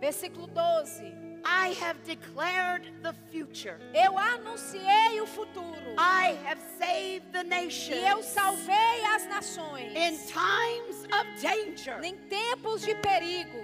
Versículo 0.00 0.46
12. 0.48 1.22
I 1.44 1.74
have 1.80 1.96
declared 2.04 2.88
the 3.02 3.12
future. 3.30 3.76
Eu 3.92 4.16
anunciei 4.16 5.20
o 5.20 5.26
futuro 5.26 5.76
I 5.98 6.36
have 6.46 6.60
saved 6.78 7.32
the 7.32 7.42
e 7.42 7.42
eu 7.42 8.16
nations 8.16 8.26
salvei 8.26 9.04
as 9.14 9.26
nações 9.26 9.92
in 9.92 10.16
times 10.26 11.04
of 11.06 11.26
danger. 11.40 11.98
em 12.02 12.16
tempos 12.28 12.82
de 12.82 12.94
perigo. 12.96 13.58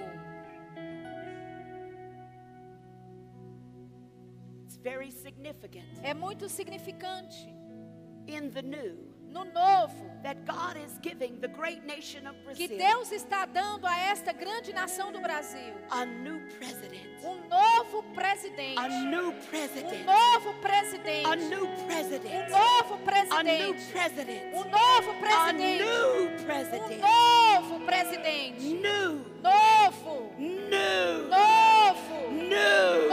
Very 4.83 5.11
significant 5.11 5.85
É 6.03 6.15
muito 6.15 6.49
significante 6.49 7.53
in 8.27 8.51
the 8.51 8.63
new 8.63 9.07
no 9.31 9.45
novo 9.45 10.09
that 10.23 10.39
God 10.47 10.79
is 10.83 10.99
giving 11.03 11.39
the 11.41 11.49
great 11.49 11.85
nation 11.85 12.27
of 12.27 12.35
que 12.55 12.67
Brazil 12.67 12.79
Deus 12.79 13.13
está 13.13 13.45
dando 13.45 13.87
a 13.87 13.95
esta 14.11 14.33
grande 14.33 14.73
nação 14.73 15.13
do 15.13 15.21
Brasil 15.21 15.75
a 15.91 16.07
new 16.07 16.41
president. 16.59 17.07
um 17.23 17.37
novo 17.49 18.03
presidente. 18.15 18.79
A 18.79 18.89
new 18.89 19.29
Um 19.29 19.33
president. 19.51 20.05
novo 20.07 20.49
A 20.49 20.53
presidente. 20.63 21.27
Um 21.27 21.31
novo 21.31 21.31
A 21.31 21.37
new 21.37 21.67
presidente. 21.87 22.51
president. 23.93 24.55
Um 24.55 24.65
novo 24.65 25.11
A 25.11 25.15
presidente. 25.21 25.85
Um 25.85 26.29
novo 27.61 27.85
presidente. 27.85 28.63
New. 28.63 29.27
Novo. 29.43 30.33
New. 30.39 31.29
Novo. 31.29 32.31
New. 32.31 32.49
Novo. 32.49 33.08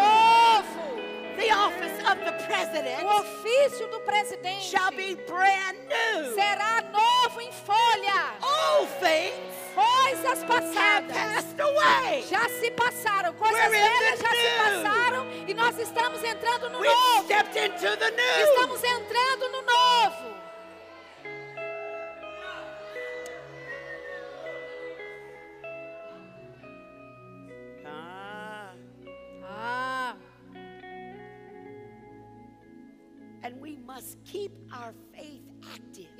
The 2.47 2.53
office 2.53 2.77
of 2.77 2.83
the 2.83 3.05
O 3.05 3.07
president 3.07 3.07
ofício 3.09 3.87
do 3.89 3.99
presidente 4.01 4.63
shall 4.63 4.91
be 4.91 5.15
brand 5.27 5.77
new. 5.87 6.33
será 6.35 6.81
novo 6.91 7.41
em 7.41 7.51
folha. 7.51 8.33
All 8.41 8.85
things 8.99 9.55
Coisas 9.75 10.43
passadas 10.45 11.17
já 12.29 12.47
se 12.49 12.71
passaram. 12.71 13.33
Coisas 13.33 13.59
We're 13.59 13.71
velhas 13.71 14.19
já 14.19 14.29
se 14.29 14.35
new. 14.41 14.83
passaram 14.83 15.27
e 15.47 15.53
nós 15.53 15.77
estamos 15.79 16.23
entrando 16.23 16.69
no 16.69 16.79
We've 16.79 16.93
novo. 16.93 17.23
stepped 17.25 17.57
into 17.57 17.97
the 17.97 18.11
new. 18.11 18.45
Estamos 18.53 18.83
entrando 18.83 19.49
no 19.49 19.61
novo. 19.63 20.44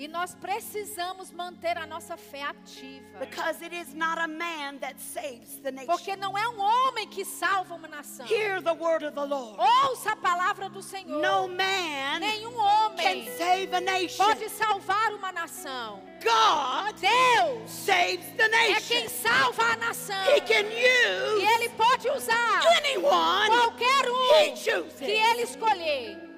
E 0.05 0.07
nós 0.07 0.35
precisamos 0.35 1.31
manter 1.31 1.77
a 1.77 1.87
nossa 1.87 2.15
fé 2.15 2.43
ativa. 2.43 3.17
Because 3.19 3.63
it 3.63 3.73
is 3.75 3.93
not 3.95 4.19
a 4.19 4.27
man 4.27 4.77
that 4.79 4.99
saves 5.01 5.57
the 5.63 5.71
nation. 5.71 5.87
Porque 5.87 6.15
não 6.15 6.37
é 6.37 6.47
um 6.49 6.59
homem 6.59 7.07
que 7.07 7.25
salva 7.25 7.73
uma 7.73 7.87
nação. 7.87 8.27
Hear 8.27 8.61
the 8.61 8.73
word 8.73 9.03
of 9.05 9.15
the 9.15 9.23
Lord. 9.25 9.57
Ouça 9.87 10.11
a 10.11 10.15
palavra 10.15 10.69
do 10.69 10.81
Senhor. 10.83 11.21
No 11.21 11.47
man 11.47 12.19
Nenhum 12.19 12.51
can 12.53 12.59
homem 12.61 13.27
save 13.37 13.73
a 13.75 13.81
nation. 13.81 14.23
pode 14.23 14.47
salvar 14.49 15.11
uma 15.13 15.31
nação. 15.31 16.03
God 16.23 16.95
Deus 16.99 17.69
saves 17.71 18.25
the 18.37 18.43
é 18.45 18.79
quem 18.81 19.03
nation. 19.05 19.09
salva 19.09 19.63
a 19.73 19.75
nação. 19.77 20.35
He 20.35 20.41
can 20.41 20.65
E 20.69 21.33
use 21.35 21.45
Ele 21.45 21.69
pode 21.69 22.09
usar 22.09 22.61
anyone 22.77 23.49
qualquer 23.49 24.05
He 24.05 24.51
um 24.51 24.55
chooses. 24.55 24.99
que 24.99 25.11
Ele 25.11 25.41
escolher. 25.41 26.34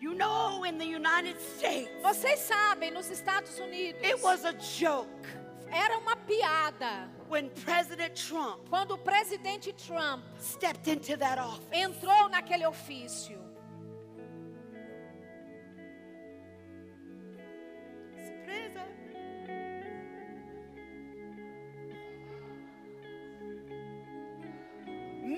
You 0.00 0.14
know 0.14 0.64
in 0.64 0.78
the 0.78 0.84
United 0.86 1.40
States, 1.40 1.90
Vocês 2.02 2.38
sabem, 2.40 2.92
nos 2.92 3.10
Estados 3.10 3.58
Unidos, 3.58 4.00
it 4.02 4.22
was 4.22 4.44
a 4.44 4.52
joke 4.52 5.08
era 5.70 5.98
uma 5.98 6.16
piada 6.16 7.08
when 7.28 7.50
President 7.64 8.14
Trump 8.14 8.68
quando 8.70 8.92
o 8.94 8.98
presidente 8.98 9.72
Trump 9.72 10.22
stepped 10.38 10.88
into 10.88 11.16
that 11.16 11.38
office. 11.38 11.66
entrou 11.72 12.28
naquele 12.28 12.66
ofício. 12.66 13.37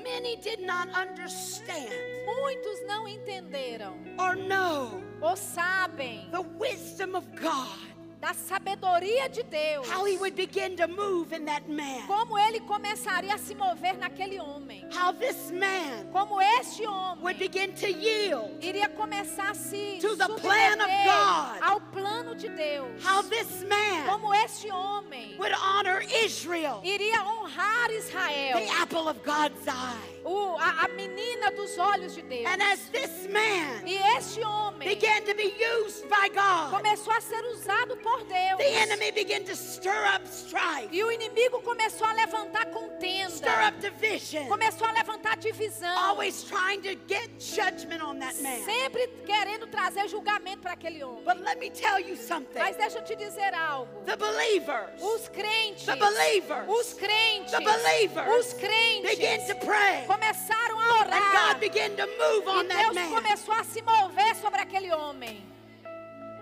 Many 0.03 0.37
did 0.37 0.61
not 0.61 0.89
understand 0.95 1.93
Muitos 2.25 2.87
não 2.87 3.07
entenderam 3.09 3.95
or 4.19 4.35
know 4.37 5.03
ou 5.21 5.37
sabem 5.37 6.29
the 6.31 6.43
wisdom 6.59 7.15
of 7.15 7.27
God, 7.37 7.79
da 8.21 8.35
sabedoria 8.35 9.29
de 9.31 9.43
Deus. 9.45 9.89
how 9.89 10.05
He 10.05 10.17
would 10.19 10.37
begin 10.37 10.77
to 10.77 10.87
move 10.87 11.33
in 11.33 11.47
that 11.47 11.67
man, 11.69 12.07
Como 12.07 12.37
ele 12.39 12.61
começaria 12.61 13.35
a 13.35 13.39
se 13.39 13.55
mover 13.55 13.97
naquele 13.99 14.39
homem. 14.39 14.85
how 14.93 15.11
this 15.13 15.51
man 15.51 16.07
Como 16.13 16.39
este 16.61 16.81
would 16.87 16.89
homem 16.91 17.37
begin 17.39 17.73
to 17.75 17.87
yield, 17.91 18.51
iria 18.63 18.89
começar 18.91 19.51
a 19.51 19.55
se 19.55 19.99
To 20.01 20.17
the 20.17 20.29
plan 20.29 20.81
of 20.81 20.89
God. 20.89 21.63
ao 21.63 21.81
plano 21.93 22.35
de 22.35 22.49
Deus. 22.51 23.03
how 23.03 23.23
this 23.23 23.65
man 23.65 24.07
Como 24.07 24.33
este 24.35 24.69
homem 24.71 25.37
would 25.39 25.53
honor 25.55 26.03
Israel, 26.25 26.83
iria 26.85 27.23
honrar 27.25 27.91
Israel. 27.91 28.59
the 28.59 28.69
apple 28.81 29.09
of 29.09 29.23
God's 29.25 29.67
eye. 29.67 29.97
O, 30.23 30.59
a, 30.59 30.85
a 30.85 30.89
menina 30.89 31.51
dos 31.57 31.79
olhos 31.79 32.15
de 32.15 32.21
Deus. 32.23 32.45
And 32.47 32.61
as 32.63 32.81
this 32.91 33.27
man 33.31 33.83
E 33.87 33.97
este 34.19 34.43
homem 34.45 34.87
began 34.87 35.25
to 35.25 35.35
be 35.35 35.55
used 35.85 36.07
by 36.11 36.29
God, 36.29 36.71
começou 36.71 37.13
a 37.15 37.21
ser 37.23 37.43
usado 37.47 37.97
por 38.03 38.10
Deus. 38.19 38.59
the 38.59 38.65
enemy 38.65 39.11
began 39.13 39.45
to 39.45 39.55
stir 39.57 40.05
up 40.15 40.27
strife, 40.29 40.89
E 40.93 41.03
o 41.03 41.11
inimigo 41.11 41.61
começou 41.63 42.07
a 42.07 42.13
levantar 42.13 42.67
stir 42.67 42.73
contenda. 42.73 43.69
up 43.69 43.79
division, 43.81 44.47
Começou 44.49 44.87
a 44.87 44.93
levantar 44.93 45.37
divisão. 45.37 45.97
always 45.99 46.43
trying 46.45 46.81
to 46.83 46.95
get 47.07 47.29
judgment 47.39 48.03
on 48.03 48.19
that 48.19 48.35
man. 48.43 48.63
Sempre 48.65 49.07
querendo 49.27 49.67
trazer 49.67 50.09
julgamento 50.09 50.63
para 50.63 50.73
aquele 50.73 51.03
homem. 51.03 51.25
But 51.25 51.41
let 51.45 51.59
me 51.59 51.71
tell 51.71 51.99
you 52.01 52.17
something. 52.17 52.59
Mas 52.59 52.77
deixa 52.77 52.99
eu 52.99 53.05
te 53.05 53.15
dizer 53.17 53.55
algo. 53.55 54.03
The 54.05 54.17
believers 54.17 55.01
Os 55.03 55.29
crentes, 55.29 55.85
The 55.87 55.97
believers. 55.97 56.69
os 56.69 56.95
crentes, 56.95 57.51
The 57.53 57.61
believers 57.61 58.29
os 58.39 58.53
crentes 58.55 59.11
began 59.19 59.39
to 59.47 59.55
pray. 59.67 60.05
começaram 60.07 60.79
a 60.79 60.85
And 60.85 61.01
orar. 61.07 61.51
God 61.53 61.61
began 61.61 61.91
to 61.97 62.07
move 62.07 62.45
E 62.47 62.49
on 62.49 62.67
that 62.69 62.83
Deus 62.85 62.95
man. 62.95 63.11
começou 63.11 63.55
a 63.55 63.65
se 63.65 63.83
mover 63.83 64.35
sobre 64.37 64.61
aquele 64.61 64.93
homem. 64.93 65.45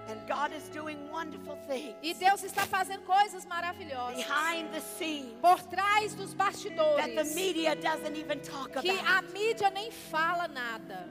And 0.09 0.27
God 0.27 0.53
is 0.57 0.69
doing 0.71 0.97
wonderful 1.11 1.57
things 1.69 1.95
E 2.03 2.15
Deus 2.15 2.43
está 2.43 2.65
fazendo 2.67 3.03
coisas 3.05 3.45
maravilhosas. 3.47 4.17
behind 4.17 4.71
the 4.73 4.81
scenes 4.81 5.39
Por 5.41 5.59
trás 5.69 6.15
dos 6.17 6.35
that 6.35 7.15
the 7.15 7.23
bastidores. 7.23 7.35
media 7.35 7.75
doesn't 7.77 8.17
even 8.17 8.41
talk 8.41 8.73
Que 8.81 8.91
a 8.91 9.01
about. 9.19 9.33
mídia 9.35 9.71
nem 9.73 9.91
fala 9.93 10.49
nada. 10.49 11.07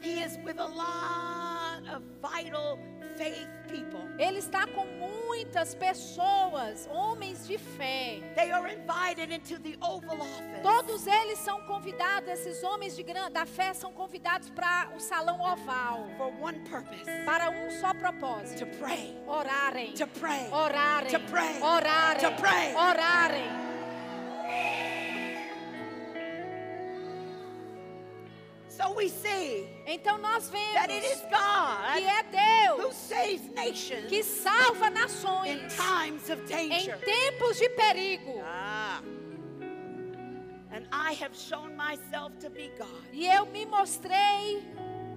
He 0.00 0.20
is 0.20 0.38
with 0.44 0.60
a 0.60 0.66
lot 0.66 1.55
of 1.94 2.02
vital 2.20 2.78
faith 3.16 3.48
people. 3.68 4.00
Ele 4.18 4.38
está 4.38 4.66
com 4.66 4.84
muitas 4.86 5.74
pessoas, 5.74 6.86
homens 6.92 7.46
de 7.46 7.58
fé. 7.58 8.20
They 8.34 8.50
are 8.52 8.68
invited 8.72 9.32
into 9.32 9.58
the 9.58 9.76
Oval 9.80 10.20
Office. 10.20 10.62
Todos 10.62 11.06
eles 11.06 11.38
são 11.40 11.60
convidados, 11.66 12.28
esses 12.28 12.62
homens 12.62 12.94
de 12.96 13.02
gran- 13.02 13.30
da 13.30 13.44
fé 13.46 13.72
são 13.74 13.92
convidados 13.92 14.50
para 14.50 14.90
o 14.94 15.00
salão 15.00 15.40
oval. 15.40 16.06
for 16.16 16.32
one 16.40 16.58
purpose 16.68 17.04
Para 17.24 17.50
um 17.50 17.70
só 17.80 17.92
propósito. 17.94 18.64
to 18.64 18.76
pray, 18.78 19.16
Orarem. 19.26 19.92
to 19.94 20.06
pray. 20.06 20.48
Orarem. 20.52 21.10
To 21.10 21.20
pray. 21.30 21.60
Orarem. 21.62 22.20
To 22.20 22.30
pray. 22.40 22.74
Orarem. 22.74 23.75
So 28.76 28.92
we 28.94 29.08
see 29.08 29.66
Então 29.86 30.18
nós 30.18 30.50
that 30.74 30.90
it 30.90 31.04
is 31.06 31.20
vemos 31.22 31.30
God 31.30 31.96
que 31.96 32.04
é 32.06 32.22
who 32.76 32.82
Deus 32.82 32.94
saves 32.96 33.48
nations 33.54 34.08
que 34.08 34.22
salva 34.22 34.88
in 34.88 34.94
nações 34.94 35.74
times 35.74 36.28
of 36.28 36.42
em 36.52 36.68
danger. 36.68 36.98
tempos 36.98 37.56
de 37.56 37.68
perigo. 37.70 38.40
Ah. 38.44 39.00
And 40.72 40.86
I 40.92 41.14
have 41.14 41.34
shown 41.34 41.74
myself 41.74 42.36
to 42.40 42.50
be 42.50 42.70
God. 42.76 42.88
E 43.12 43.26
eu 43.26 43.46
me 43.46 43.64
mostrei 43.64 44.62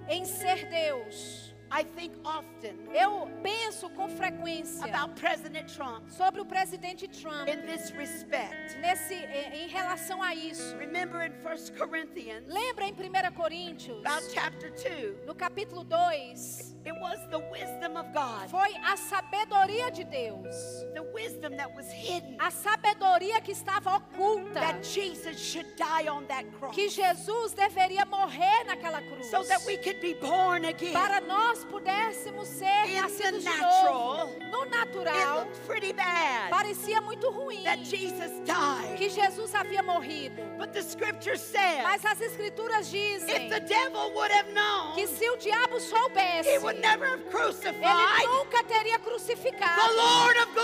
em 0.08 0.24
ser 0.24 0.66
Deus. 0.70 1.49
I 1.72 1.84
think 1.84 2.14
often 2.24 2.76
Eu 2.92 3.28
penso 3.42 3.88
com 3.90 4.08
frequência 4.08 4.84
about 4.84 5.14
President 5.20 5.72
Trump. 5.72 6.08
sobre 6.10 6.40
o 6.40 6.44
presidente 6.44 7.06
Trump. 7.08 7.48
In 7.48 7.62
this 7.66 7.90
respect. 7.90 8.76
nesse 8.80 9.14
em 9.14 9.68
relação 9.68 10.22
a 10.22 10.34
isso. 10.34 10.76
Remember 10.76 11.24
in 11.24 11.32
1 11.32 11.76
Corinthians, 11.78 12.44
Lembra 12.48 12.86
em 12.86 12.92
1 12.92 13.32
Coríntios, 13.34 14.04
about 14.04 14.28
chapter 14.32 14.70
2, 14.72 15.26
no 15.26 15.34
capítulo 15.34 15.84
2, 15.84 16.76
it 16.90 17.00
was 17.00 17.18
the 17.30 17.38
wisdom 17.50 17.96
of 17.96 18.12
God, 18.12 18.48
foi 18.50 18.68
a 18.84 18.96
sabedoria 18.96 19.90
de 19.94 20.04
Deus. 20.04 20.84
the 20.94 21.02
wisdom 21.14 21.56
that 21.56 21.72
was 21.74 21.86
hidden, 21.92 22.36
A 22.40 22.50
sabedoria 22.50 23.40
que 23.42 23.52
estava 23.54 23.96
oculta. 24.00 24.54
that 24.54 24.82
Jesus 24.82 25.38
should 25.38 25.66
die 25.76 26.08
on 26.08 26.26
that 26.26 26.44
cross 26.58 26.74
Que 26.74 26.88
Jesus 26.88 27.54
deveria 27.54 28.04
morrer 28.06 28.64
naquela 28.66 29.00
cruz. 29.08 29.30
so 29.30 29.42
that 29.44 29.60
we 29.66 29.76
could 29.76 30.00
be 30.00 30.14
born 30.14 30.64
again. 30.64 30.92
Para 30.92 31.20
nós 31.20 31.64
pudéssemos 31.64 32.46
ser 32.46 32.86
In 32.88 33.02
nascidos 33.02 33.44
de 33.44 33.50
natural, 33.50 34.16
novo. 34.26 34.38
No 34.50 34.62
It 34.64 34.70
natural, 34.70 35.36
looked 35.38 35.66
pretty 35.66 35.92
bad 35.92 36.50
parecia 36.50 37.00
muito 37.02 37.30
ruim 37.30 37.62
that 37.64 37.78
Jesus 37.84 38.32
died. 38.44 38.96
que 38.96 39.08
Jesus 39.08 39.52
havia 39.52 39.82
morrido. 39.82 40.42
But 40.58 40.72
the 40.72 40.82
scripture 40.82 41.36
says 41.36 41.82
Mas 41.84 42.04
as 42.04 42.20
escrituras 42.20 42.90
dizem 42.90 43.28
if 43.28 43.50
the 43.50 43.60
devil 43.60 44.12
would 44.14 44.30
have 44.32 44.48
known, 44.52 44.94
que 44.96 45.06
se 45.06 45.28
o 45.28 45.36
diabo 45.36 45.78
soubesse, 45.78 46.46
he 46.46 46.58
would 46.58 46.79
never 46.80 47.06
have 47.06 47.20
ele 47.20 47.30
crucified 47.30 48.26
nunca 48.26 48.62
teria 48.64 48.98
the 48.98 49.04
crucificado 49.04 49.94
Lord 49.94 50.38
of 50.38 50.48
o 50.50 50.54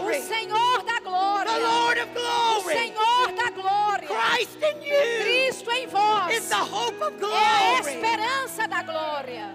glory. 0.00 0.20
Senhor 0.22 0.82
da 0.84 0.94
The 0.94 1.00
glória. 1.00 1.58
Lord 1.58 1.98
of 2.00 2.10
O 2.10 2.14
glory. 2.14 2.74
Senhor 2.76 3.32
da 3.32 3.50
glória. 3.50 4.08
Christ 4.08 4.56
in 4.62 4.82
you 4.82 5.22
Cristo 5.22 5.70
em 5.70 5.86
vós 5.86 6.34
is 6.36 6.48
the 6.48 6.56
hope 6.56 7.02
of 7.02 7.12
é 7.12 7.16
a 7.16 7.18
glory. 7.80 7.94
esperança 7.94 8.68
da 8.68 8.82
glória. 8.82 9.50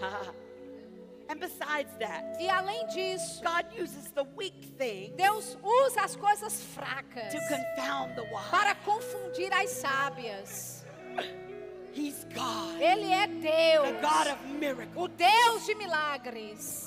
and 1.28 1.40
besides 1.40 1.90
that, 1.98 2.36
E 2.40 2.48
além 2.48 2.86
disso, 2.88 3.42
God 3.42 3.66
uses 3.80 4.10
the 4.12 4.24
weak 4.36 4.72
Deus 5.16 5.56
usa 5.62 6.02
as 6.02 6.14
coisas 6.16 6.60
fracas 6.74 7.32
to 7.32 7.38
confound 7.48 8.14
the 8.14 8.22
wise. 8.22 8.50
para 8.50 8.74
confundir 8.84 9.52
as 9.52 9.70
sábias. 9.70 10.84
He's 11.96 12.26
God, 12.34 12.78
Ele 12.80 13.10
é 13.10 13.26
the 13.26 13.92
God 14.02 14.24
Deus, 14.24 14.32
of 14.32 14.48
miracles. 14.58 14.96
o 14.96 15.08
Deus 15.08 15.64
de 15.66 15.74
milagres. 15.74 16.84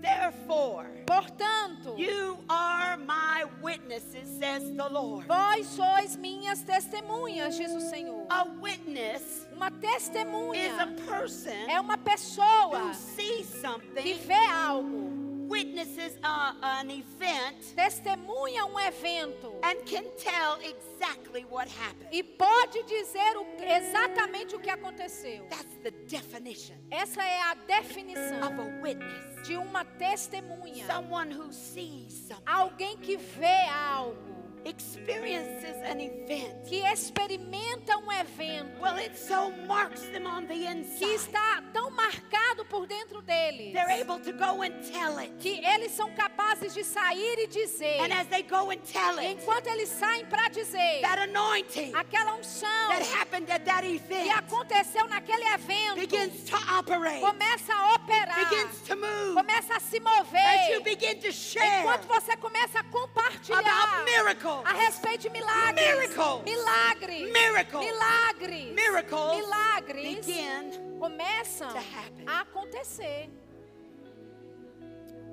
Therefore, 0.00 0.86
Portanto, 1.06 1.94
you 1.96 2.38
are 2.48 2.96
my 2.96 3.44
witnesses, 3.62 4.28
says 4.38 4.64
the 4.74 4.88
Lord. 4.88 5.26
vós 5.28 5.66
sois 5.66 6.16
minhas 6.16 6.60
testemunhas, 6.62 7.56
diz 7.56 7.72
o 7.72 7.80
Senhor. 7.80 8.26
A 8.28 8.44
witness 8.60 9.46
Uma 9.54 9.68
is 9.68 9.74
a 9.74 9.80
testemunha 9.80 10.96
person 11.06 11.50
é 11.68 11.80
uma 11.80 11.94
who 11.94 12.00
pessoa 12.02 12.94
sees 12.94 13.48
que 13.48 13.60
something, 13.60 14.14
vê 14.26 14.34
algo, 14.50 15.31
witnesses 15.52 16.18
an 16.62 16.90
event, 16.90 17.74
testemunha 17.76 18.64
um 18.64 18.78
evento 18.80 19.52
and 19.62 19.84
can 19.84 20.04
tell 20.16 20.58
exactly 20.62 21.44
what 21.50 21.68
happened. 21.68 22.08
e 22.10 22.22
pode 22.22 22.82
dizer 22.84 23.36
o- 23.36 23.46
exatamente 23.62 24.54
o 24.56 24.58
que 24.60 24.70
aconteceu. 24.70 25.46
That's 25.50 25.76
the 25.82 25.90
definition 26.08 26.74
Essa 26.90 27.22
é 27.22 27.42
a 27.42 27.52
of 27.52 27.66
definição 27.66 28.40
a 28.42 28.82
witness. 28.82 29.42
de 29.46 29.56
uma 29.56 29.84
testemunha. 29.84 30.86
Someone 30.86 31.32
who 31.34 31.52
sees 31.52 32.14
something, 32.28 32.42
Alguém 32.46 32.96
que 32.96 33.16
vê 33.16 33.66
algo, 33.68 34.41
experiences 34.64 35.76
an 35.84 36.00
event. 36.00 36.64
que 36.66 36.82
experimenta 36.84 37.96
um 37.98 38.10
evento, 38.12 38.80
Well, 38.80 38.98
it 38.98 39.16
so 39.16 39.50
marks 39.66 40.02
them 40.12 40.26
on 40.26 40.46
the 40.46 40.54
que 40.54 40.66
inside. 40.66 41.14
está 41.14 41.62
tão 41.72 41.90
marcado 41.90 42.64
por 42.66 42.86
dentro 42.86 43.22
deles, 43.22 43.72
They're 43.72 44.00
able 44.00 44.18
to 44.20 44.32
go 44.32 44.62
and 44.62 44.72
tell 44.92 45.18
it. 45.18 45.32
que 45.38 45.60
eles 45.64 45.92
são 45.92 46.10
capazes 46.14 46.74
de 46.74 46.84
sair 46.84 47.38
e 47.38 47.46
dizer, 47.46 48.00
And 48.00 48.12
as 48.12 48.26
they 48.28 48.42
go 48.42 48.70
and 48.70 48.78
tell 48.84 49.18
it, 49.18 49.26
enquanto 49.32 49.66
eles 49.68 49.88
saem 49.88 50.24
para 50.26 50.48
dizer, 50.48 51.00
that 51.02 51.18
anointing 51.20 51.94
aquela 51.94 52.34
unção 52.34 52.68
that 52.88 53.02
happened 53.14 53.50
at 53.50 53.64
that 53.64 53.82
que 53.82 53.96
event 53.96 54.30
aconteceu 54.36 55.06
naquele 55.08 55.44
evento 55.54 55.96
begins 55.96 56.44
to 56.44 56.56
operate, 56.78 57.20
começa 57.20 57.72
a 57.74 57.94
operar, 57.94 58.48
begins 58.48 58.80
to 58.82 58.96
move, 58.96 59.34
começa 59.34 59.76
a 59.76 59.80
se 59.80 59.92
se 59.92 59.98
as 59.98 60.68
you 60.68 60.78
mover, 60.80 60.84
begin 60.84 61.18
to 61.20 61.30
share 61.32 61.80
enquanto 61.80 62.06
você 62.06 62.34
começa 62.36 62.78
a 62.80 62.84
compartilhar. 62.84 63.58
about 63.60 64.04
miracles, 64.04 64.51
a 64.64 64.72
respeito 64.74 65.22
de 65.22 65.30
milagres, 65.30 65.86
Miracles. 66.10 66.42
milagres, 66.44 67.32
Miracles. 67.32 67.84
milagres, 67.86 68.74
Miracles 68.74 69.36
milagres 69.36 70.26
begin 70.26 70.98
começam 70.98 71.68
to 71.68 71.78
happen. 71.78 72.28
a 72.28 72.40
acontecer. 72.42 73.28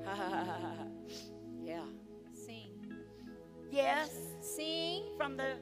yeah. 1.63 1.83
Sim, 2.33 2.71
Yes, 3.71 4.09
sim. 4.41 5.03
from 5.17 5.35
the 5.37 5.57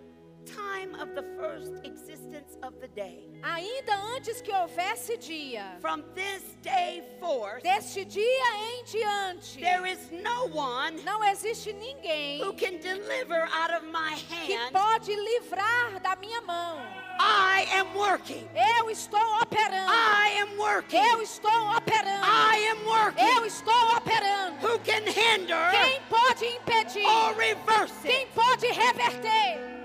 time 0.55 0.95
of 0.95 1.13
the 1.15 1.23
first 1.37 1.73
existence 1.83 2.57
of 2.63 2.73
the 2.79 2.87
day, 2.89 3.27
Ainda 3.43 3.93
antes 4.15 4.41
que 4.41 4.51
houvesse 4.53 5.17
dia, 5.19 5.77
from 5.79 6.03
this 6.15 6.43
day 6.61 7.03
forth, 7.19 7.61
deste 7.63 8.05
dia 8.05 8.45
em 8.55 8.83
diante, 8.85 9.59
there 9.61 9.85
is 9.85 10.09
no 10.11 10.45
one 10.53 10.95
não 11.03 11.23
existe 11.23 11.73
ninguém 11.73 12.39
who 12.41 12.53
can 12.53 12.79
deliver 12.79 13.47
out 13.53 13.71
of 13.73 13.83
my 13.91 14.15
que 14.15 14.53
hand. 14.53 14.71
pode 14.73 15.13
livrar 15.15 15.99
da 16.01 16.15
minha 16.15 16.41
mão. 16.41 16.79
I 17.19 17.65
am 17.73 17.95
working. 17.95 18.47
Eu 18.53 18.91
estou 18.91 19.19
operando. 19.41 19.91
I 19.91 20.37
am 20.39 20.55
working. 20.59 20.97
Eu 20.99 21.21
estou 21.23 21.51
operando. 21.75 22.23
I 22.23 22.69
am 22.71 22.85
working. 22.85 23.25
Eu 23.25 23.45
estou 23.45 23.73
operando. 23.97 24.57
Who 24.61 24.77
can 24.79 25.01
hinder 25.03 25.71
Quem 25.71 25.99
pode 26.09 26.45
impedir? 26.45 27.05
or 27.07 27.33
reverse 27.35 27.93
it? 28.03 28.07
Quem 28.07 28.27
pode 28.35 28.67
reverter? 28.67 29.76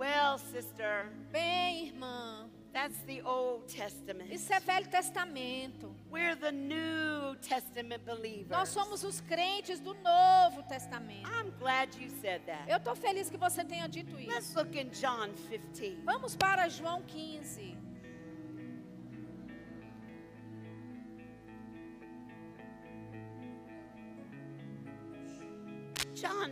Well, 0.00 0.38
sister, 0.38 1.10
Bem, 1.30 1.88
irmã, 1.88 2.48
that's 2.72 2.96
the 3.06 3.20
Old 3.22 3.66
Testament. 3.66 4.32
isso 4.32 4.50
é 4.50 4.58
Velho 4.58 4.88
Testamento. 4.88 5.94
We're 6.10 6.36
the 6.36 6.50
New 6.50 7.36
Testament 7.42 8.02
believers. 8.06 8.48
Nós 8.48 8.70
somos 8.70 9.04
os 9.04 9.20
crentes 9.20 9.78
do 9.78 9.92
Novo 9.92 10.62
Testamento. 10.62 11.28
I'm 11.28 11.50
glad 11.58 11.94
you 12.00 12.08
said 12.22 12.40
that. 12.46 12.64
Eu 12.66 12.78
estou 12.78 12.96
feliz 12.96 13.28
que 13.28 13.36
você 13.36 13.62
tenha 13.62 13.86
dito 13.88 14.16
Let's 14.16 14.48
isso. 14.48 14.58
look 14.58 14.74
in 14.74 14.88
John 14.88 15.34
15. 15.50 16.00
Vamos 16.02 16.34
para 16.34 16.66
João 16.70 17.02
15. 17.02 17.76
John 26.14 26.50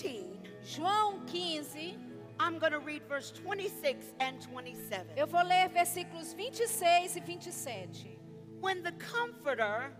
15. 0.00 0.40
João 0.62 1.24
15. 1.26 2.13
I'm 2.38 2.58
going 2.58 2.72
to 2.72 2.80
read 2.80 3.02
verse 3.08 3.30
26 3.30 4.06
and 4.20 4.40
27. 4.40 5.06
Eu 5.16 5.26
vou 5.26 5.42
ler 5.42 5.68
versículos 5.68 6.34
26 6.34 7.16
e 7.16 7.20
27. 7.20 8.18
When 8.60 8.82
the 8.82 8.92
Comforter, 8.92 9.92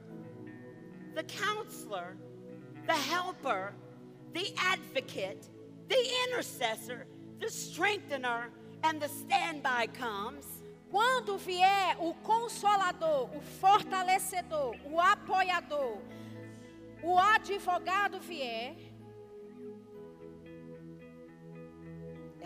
the 1.15 1.23
Counselor, 1.25 2.17
the 2.87 2.95
Helper, 2.95 3.75
the 4.33 4.53
Advocate, 4.59 5.49
the 5.89 5.97
Intercessor, 6.27 7.07
the 7.41 7.49
Strengthener, 7.49 8.51
and 8.83 9.01
the 9.01 9.09
Standby 9.09 9.89
comes, 9.89 10.65
Quando 10.91 11.37
vier 11.39 11.97
o 11.99 12.15
consolador, 12.15 13.29
o 13.35 13.41
fortalecedor, 13.61 14.77
o 14.85 15.01
apoiador, 15.01 16.01
o 17.03 17.19
advogado 17.19 18.21
vier, 18.21 18.77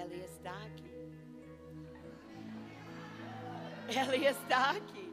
Elias 0.01 0.31
está 0.31 0.53
aqui. 0.53 0.89
Elias 3.89 4.37
está 4.43 4.71
aqui. 4.73 5.09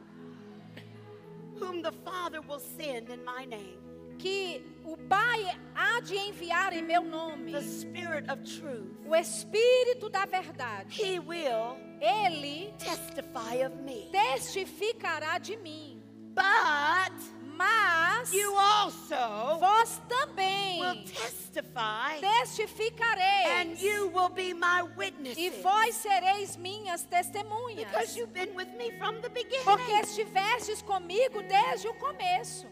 Whom 1.60 1.80
the 1.82 1.92
Father 2.04 2.40
will 2.42 2.60
send 2.60 3.08
in 3.10 3.24
my 3.24 3.46
name, 3.46 3.78
que 4.18 4.62
o 4.84 4.96
Pai 5.08 5.56
há 5.74 6.00
de 6.00 6.14
enviar 6.16 6.74
em 6.74 6.82
meu 6.82 7.02
nome, 7.02 7.52
the 7.52 7.62
Spirit 7.62 8.28
of 8.30 8.42
truth. 8.44 8.86
o 9.06 9.14
Espírito 9.16 10.10
da 10.10 10.26
verdade, 10.26 11.00
He 11.02 11.18
will 11.18 11.78
ele 12.00 12.74
testify 12.78 13.64
of 13.64 13.74
me. 13.82 14.10
testificará 14.12 15.38
de 15.38 15.56
mim. 15.56 16.02
But 16.34 17.14
Mas 17.56 18.32
you 18.32 18.54
also 18.56 19.58
vós 19.58 19.98
will 19.98 20.06
também 20.08 21.04
testify, 21.04 22.20
testificareis, 22.20 23.46
and 23.60 23.80
you 23.82 24.08
will 24.10 24.28
be 24.28 24.52
my 24.52 24.80
e 24.80 24.96
witnesses. 24.96 25.62
vós 25.62 25.94
sereis 25.94 26.56
minhas 26.56 27.02
testemunhas, 27.04 27.88
Because 27.90 28.16
you've 28.18 28.32
been 28.32 28.54
with 28.54 28.68
me 28.76 28.90
from 28.98 29.20
the 29.20 29.30
porque 29.30 29.44
beginning. 29.44 30.00
estivestes 30.02 30.82
comigo 30.82 31.42
desde 31.42 31.88
o 31.88 31.94
começo. 31.94 32.66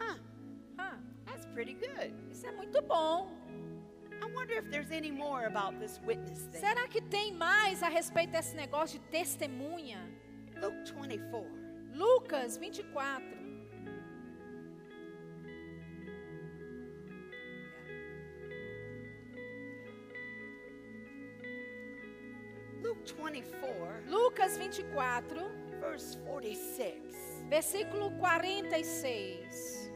Huh, 0.00 0.16
Ah, 0.78 0.98
that's 1.26 1.46
pretty 1.54 1.74
good. 1.74 2.12
isso 2.30 2.46
é 2.46 2.52
muito 2.52 2.80
bom. 2.82 3.30
I 4.22 4.26
wonder 4.34 4.58
if 4.58 4.70
there's 4.70 4.90
any 4.90 5.10
more 5.10 5.46
about 5.46 5.78
this 5.80 5.98
witness 6.06 6.46
thing. 6.52 6.60
Será 6.60 6.86
que 6.88 7.00
tem 7.00 7.32
mais 7.32 7.82
a 7.82 7.88
respeito 7.88 8.30
desse 8.32 8.54
negócio 8.54 8.98
de 8.98 9.04
testemunha? 9.06 9.98
Luke 10.60 10.84
24. 10.84 11.46
Lucas 11.94 12.56
24. 12.58 13.40
Luke 22.82 23.04
24, 23.06 24.02
Lucas 24.08 24.56
24, 24.56 25.50
verse 25.80 26.16
46. 26.24 27.20
versículo 27.48 28.10
46. 28.18 29.90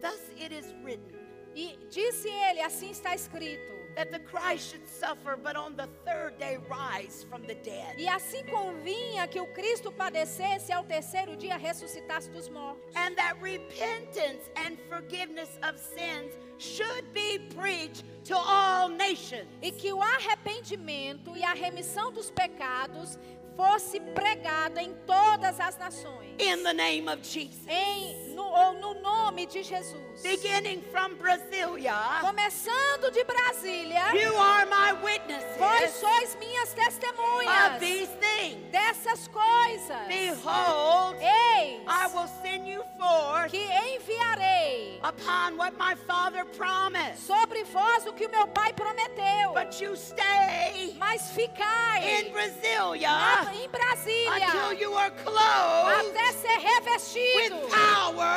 Thus 0.00 0.20
it 0.36 0.52
is 0.52 0.74
written 0.82 1.22
E 1.54 1.78
disse 1.90 2.28
ele, 2.28 2.60
assim 2.60 2.90
está 2.90 3.14
escrito: 3.14 3.72
that 3.96 4.10
the 4.10 4.18
Christ 4.20 4.70
should 4.70 4.88
suffer, 4.88 5.38
but 5.42 5.56
on 5.56 5.76
the 5.76 5.88
third 6.04 6.38
day 6.38 6.58
rise 6.68 7.24
from 7.28 7.42
the 7.42 7.54
dead. 7.54 7.96
E 7.98 8.08
assim 8.08 8.44
convinha 8.44 9.26
que 9.28 9.40
o 9.40 9.46
Cristo 9.46 9.92
padecesse 9.92 10.70
e 10.70 10.72
ao 10.72 10.84
terceiro 10.84 11.36
dia 11.36 11.56
ressuscitasse 11.56 12.30
dos 12.30 12.48
mortos. 12.48 12.82
And 12.96 13.14
that 13.16 13.36
repentance 13.40 14.50
and 14.56 14.76
forgiveness 14.88 15.58
of 15.62 15.78
sins 15.78 16.32
should 16.58 17.12
be 17.12 17.38
preached 17.54 18.04
to 18.24 18.36
all 18.36 18.88
nations. 18.88 19.46
E 19.60 19.70
que 19.70 19.92
o 19.92 20.00
arrependimento 20.00 21.36
e 21.36 21.44
a 21.44 21.52
remissão 21.52 22.12
dos 22.12 22.30
pecados 22.30 23.18
fosse 23.56 24.00
pregada 24.00 24.82
em 24.82 24.94
todas 25.06 25.58
as 25.60 25.76
nações. 25.78 26.32
In 26.38 26.62
the 26.62 26.72
name 26.72 27.08
of 27.08 27.22
Jesus. 27.22 27.66
Em, 27.68 28.34
no, 28.34 28.42
ou 28.42 28.72
no 28.74 28.94
nome 29.00 29.46
de 29.46 29.62
Jesus. 29.62 30.22
Beginning 30.22 30.82
from 30.90 31.14
Brasilia, 31.16 31.94
Começando 32.20 33.10
de 33.12 33.22
Brasília, 33.24 34.14
you 34.14 34.36
are 34.36 34.64
my 34.66 34.92
vós 34.92 35.02
witnesses 35.04 35.94
sois 36.00 36.36
minhas 36.36 36.68
of 36.70 36.76
testemunhas 36.76 37.78
these 37.80 38.10
things. 38.18 38.70
dessas 38.70 39.28
coisas. 39.28 40.06
Behold, 40.08 41.16
Eis 41.20 41.82
I 41.86 42.06
will 42.14 42.28
send 42.42 42.66
you 42.68 42.82
forth 42.98 43.50
que 43.50 43.62
enviarei 43.62 45.00
upon 45.02 45.56
what 45.56 45.76
my 45.78 45.94
Father 46.06 46.44
promised. 46.56 47.18
sobre 47.26 47.64
vós 47.64 48.06
o 48.06 48.12
que 48.12 48.26
o 48.26 48.30
meu 48.30 48.46
Pai 48.48 48.72
prometeu. 48.72 49.52
But 49.52 49.80
you 49.80 49.96
stay 49.96 50.94
Mas 50.98 51.30
ficai 51.30 52.20
in 52.26 52.32
Brasilia 52.32 53.10
em 53.50 53.64
until 53.64 53.70
Brasília 53.70 54.80
you 54.80 54.96
are 54.96 55.10
clothed 55.24 56.16
até 56.16 56.32
ser 56.32 56.58
revestido 56.58 57.56
with 57.56 57.70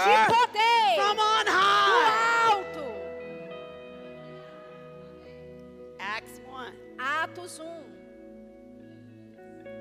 de 0.03 0.15
poder 0.33 0.95
do 1.05 1.55
alto. 2.49 2.85
Acts 5.99 6.41
1. 6.47 6.73
Atos 6.97 7.59
1. 7.59 7.94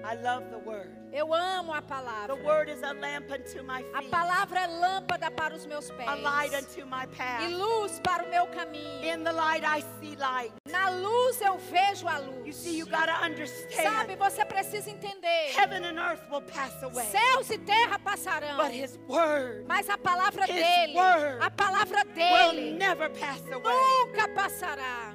I 0.06 0.16
love 0.16 0.44
the 0.50 0.58
word. 0.58 0.90
Eu 1.12 1.32
amo 1.32 1.72
a 1.72 1.80
The 1.80 1.88
palavra. 1.88 2.44
word 2.44 2.68
is 2.68 2.82
a 2.82 2.92
lamp 2.92 3.30
unto 3.30 3.62
my 3.62 3.82
A 3.94 4.00
feet, 4.02 4.10
palavra 4.10 4.60
é 4.60 4.66
lâmpada 4.66 5.30
para 5.30 5.54
os 5.54 5.64
meus 5.64 5.90
pés 5.92 6.06
a 6.08 6.14
light 6.16 6.52
unto 6.54 6.84
my 6.86 7.04
e 7.04 7.16
path. 7.16 7.50
luz 7.50 8.00
para 8.00 8.24
o 8.24 8.28
meu 8.28 8.46
caminho. 8.48 9.02
In 9.04 9.22
the 9.24 9.32
light 9.32 9.64
I 9.64 9.80
see 10.00 10.14
light. 10.16 10.52
Na 10.68 10.90
luz 10.90 11.40
eu 11.40 11.56
vejo 11.56 12.06
a 12.06 12.18
You 12.18 12.32
luz. 12.42 12.56
see, 12.56 12.76
you 12.78 12.86
got 12.86 13.06
to 13.06 13.12
Sabe, 13.14 13.30
understand. 13.30 14.16
você 14.18 14.44
precisa 14.44 14.90
entender. 14.90 15.52
Heaven 15.56 15.84
and 15.84 15.98
earth 15.98 16.22
will 16.30 16.42
pass 16.42 16.82
away, 16.82 17.06
Céus 17.06 17.48
e 17.50 17.58
terra 17.58 17.98
passarão, 17.98 18.56
but 18.58 18.72
His 18.72 18.98
word 19.08 19.64
mas 19.66 19.88
a 19.88 19.96
palavra 19.96 20.44
His 20.44 20.54
dele, 20.54 20.94
word 20.98 21.38
a 21.40 21.50
palavra 21.50 22.02
will 22.04 22.14
dele, 22.52 22.72
never 22.76 23.08
pass 23.10 23.40
away. 23.50 23.62
nunca 23.62 24.28
passará. 24.34 25.14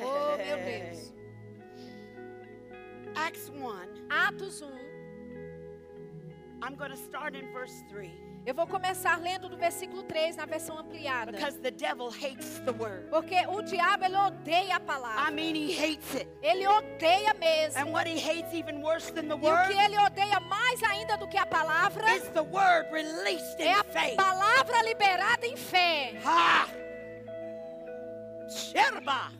Oh, 0.00 0.36
meu 0.36 0.56
Deus. 0.56 1.12
Acts 3.16 3.48
1. 3.48 4.06
Atos 4.10 4.60
1. 4.62 4.70
I'm 6.62 6.74
going 6.76 6.90
to 6.90 6.96
start 6.96 7.34
in 7.36 7.52
verse 7.52 7.84
3 7.90 8.10
Eu 8.46 8.54
vou 8.54 8.66
começar 8.66 9.18
lendo 9.20 9.48
do 9.48 9.56
versículo 9.56 10.02
3 10.02 10.36
na 10.36 10.44
versão 10.46 10.78
ampliada. 10.78 11.32
because 11.32 11.58
the 11.60 11.70
devil 11.70 12.10
hates 12.10 12.58
the 12.66 12.72
word. 12.72 13.08
Porque 13.08 13.36
o 13.48 13.62
diabo 13.62 14.04
ele 14.04 14.16
odeia 14.16 14.74
a 14.74 14.76
I 14.76 14.80
palavra. 14.80 15.30
mean, 15.30 15.54
he 15.54 15.72
hates 15.72 16.14
it. 16.14 16.28
Ele 16.42 16.66
odeia 16.66 17.32
mesmo. 17.34 17.78
And 17.80 17.90
what 17.92 18.06
he 18.06 18.18
hates 18.18 18.52
even 18.52 18.82
worse 18.82 19.10
than 19.12 19.28
the 19.28 19.34
E 19.34 19.38
o 19.38 19.40
que 19.40 19.46
word 19.48 19.72
ele 19.78 19.96
odeia 19.98 20.40
mais 20.40 20.82
ainda 20.82 21.16
do 21.16 21.26
que 21.28 21.38
a 21.38 21.46
palavra 21.46 22.04
is 22.16 22.28
the 22.34 22.42
word 22.42 22.90
released 22.92 23.58
é 23.60 23.70
in 23.70 23.74
a 23.74 23.84
faith. 23.84 24.16
palavra 24.16 24.82
liberada 24.82 25.46
em 25.46 25.56
fé. 25.56 26.12
Ha! 26.22 26.68
Sherba! 28.50 29.32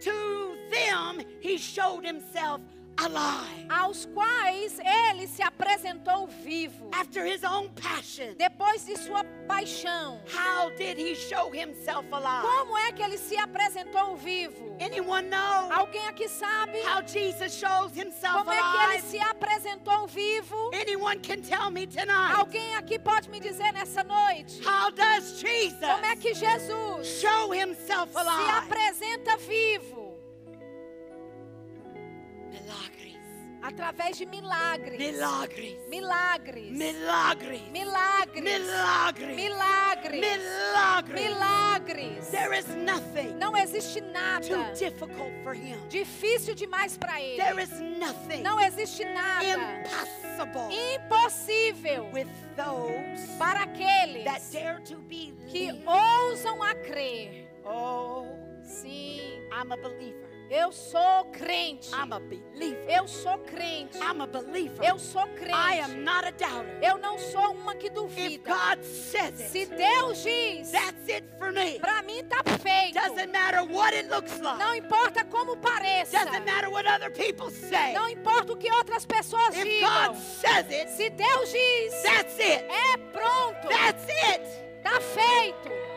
To 0.00 0.56
them 0.70 1.22
he 1.40 1.58
showed 1.58 2.04
himself 2.04 2.60
Aos 3.70 4.06
quais 4.06 4.78
ele 4.80 5.26
se 5.28 5.42
apresentou 5.42 6.26
vivo. 6.26 6.90
after 6.92 7.24
his 7.24 7.44
own 7.44 7.68
passion. 7.70 8.34
Depois 8.36 8.84
de 8.84 8.96
sua 8.98 9.22
paixão. 9.46 10.20
How 10.34 10.70
did 10.76 10.98
he 10.98 11.14
show 11.14 11.50
himself 11.50 12.06
alive? 12.12 12.42
Como 12.42 12.76
é 12.78 12.92
que 12.92 13.02
ele 13.02 13.18
se 13.18 13.36
apresentou 13.36 14.16
vivo? 14.16 14.76
Anyone 14.80 15.28
know 15.28 15.70
Alguém 15.72 16.06
aqui 16.08 16.28
sabe 16.28 16.78
how 16.82 17.02
Jesus 17.06 17.52
shows 17.54 17.92
himself 17.94 18.38
como 18.44 18.50
é 18.52 18.56
que 18.56 18.76
ele 18.76 18.92
alive? 18.96 19.08
se 19.10 19.18
apresentou 19.20 20.06
vivo? 20.08 20.70
Anyone 20.74 21.20
can 21.20 21.40
tell 21.42 21.70
me 21.70 21.86
tonight. 21.86 22.34
Alguém 22.36 22.74
aqui 22.76 22.98
pode 22.98 23.28
me 23.30 23.38
dizer 23.40 23.72
nessa 23.72 24.02
noite? 24.02 24.60
How 24.66 24.90
does 24.90 25.38
Jesus 25.40 25.78
Como 25.80 26.04
é 26.04 26.16
que 26.16 26.34
Jesus 26.34 27.06
show 27.20 27.52
himself 27.54 28.12
se 28.12 28.18
alive? 28.18 28.50
apresenta 28.50 29.36
vivo? 29.36 30.07
Milagres. 32.68 33.16
Através 33.60 34.16
de 34.18 34.24
milagres. 34.26 34.98
Milagres. 34.98 35.76
Milagres. 35.88 36.70
Milagres. 36.70 37.62
Milagres. 37.72 38.52
Milagres. 38.52 39.36
Milagres. 39.36 40.20
Milagres. 40.20 41.20
Milagres. 41.24 42.28
There 42.30 42.52
is 42.52 42.68
nothing 42.68 43.36
Não 43.38 43.56
existe 43.56 44.00
too 44.00 44.12
nada 44.12 44.72
difficult 44.78 45.32
for 45.42 45.54
him. 45.54 45.76
difícil 45.88 46.54
demais 46.54 46.96
para 46.96 47.20
ele. 47.20 47.36
There 47.36 47.58
is 47.60 47.70
nothing 47.98 48.42
Não 48.42 48.60
existe 48.60 49.04
nada 49.04 49.44
impossible 49.44 50.70
impossível 50.70 52.08
with 52.12 52.28
those 52.56 53.26
para 53.38 53.64
aqueles 53.64 54.24
that 54.24 54.40
dare 54.52 54.80
to 54.84 54.96
que 55.50 55.72
believe. 55.72 55.84
ousam 55.86 56.62
a 56.62 56.74
crer. 56.76 57.48
Oh, 57.64 58.24
Sim, 58.62 59.48
I'm 59.50 59.72
a 59.72 59.76
believer. 59.76 60.27
Eu 60.50 60.72
sou 60.72 61.24
crente. 61.32 61.90
I'm 61.92 62.12
a 62.12 62.18
believer. 62.20 62.84
Eu 62.88 63.06
sou 63.08 63.38
crente. 63.38 63.98
I'm 63.98 64.20
a 64.22 64.26
believer. 64.26 64.84
Eu 64.84 64.98
sou 64.98 65.22
I 65.22 65.28
crente. 65.34 65.80
am 65.82 66.04
not 66.04 66.26
a 66.26 66.30
doubter. 66.30 66.78
Eu 66.82 66.98
não 66.98 67.18
sou 67.18 67.52
uma 67.52 67.74
que 67.74 67.86
If 67.88 67.92
duvida. 67.94 68.50
God 68.50 68.82
says 68.84 69.34
Se 69.50 69.60
it, 69.60 69.74
Deus 69.76 70.22
diz, 70.22 70.70
that's 70.70 71.08
it 71.08 71.26
for 71.38 71.52
me. 71.52 71.78
para 71.78 72.02
mim 72.02 72.24
tá 72.24 72.42
feito. 72.58 72.94
Doesn't 72.94 73.30
matter 73.32 73.62
what 73.64 73.94
it 73.94 74.08
looks 74.08 74.38
like. 74.40 74.58
Não 74.58 74.74
importa 74.74 75.24
como 75.24 75.56
pareça. 75.56 76.24
Doesn't 76.24 76.44
matter 76.44 76.70
what 76.70 76.86
other 76.88 77.10
people 77.10 77.50
say. 77.50 77.92
Não 77.94 78.08
importa 78.08 78.52
o 78.52 78.56
que 78.56 78.70
outras 78.72 79.04
pessoas 79.06 79.54
If 79.56 79.64
digam. 79.64 79.88
God 80.12 80.16
says 80.16 80.66
it, 80.70 80.90
Se 80.90 81.10
Deus 81.10 81.50
diz, 81.52 82.02
that's 82.02 82.38
it. 82.38 82.64
é 82.68 82.96
pronto. 83.12 83.68
That's 83.68 84.06
it. 84.08 84.42
Tá 84.82 85.00
feito. 85.00 85.87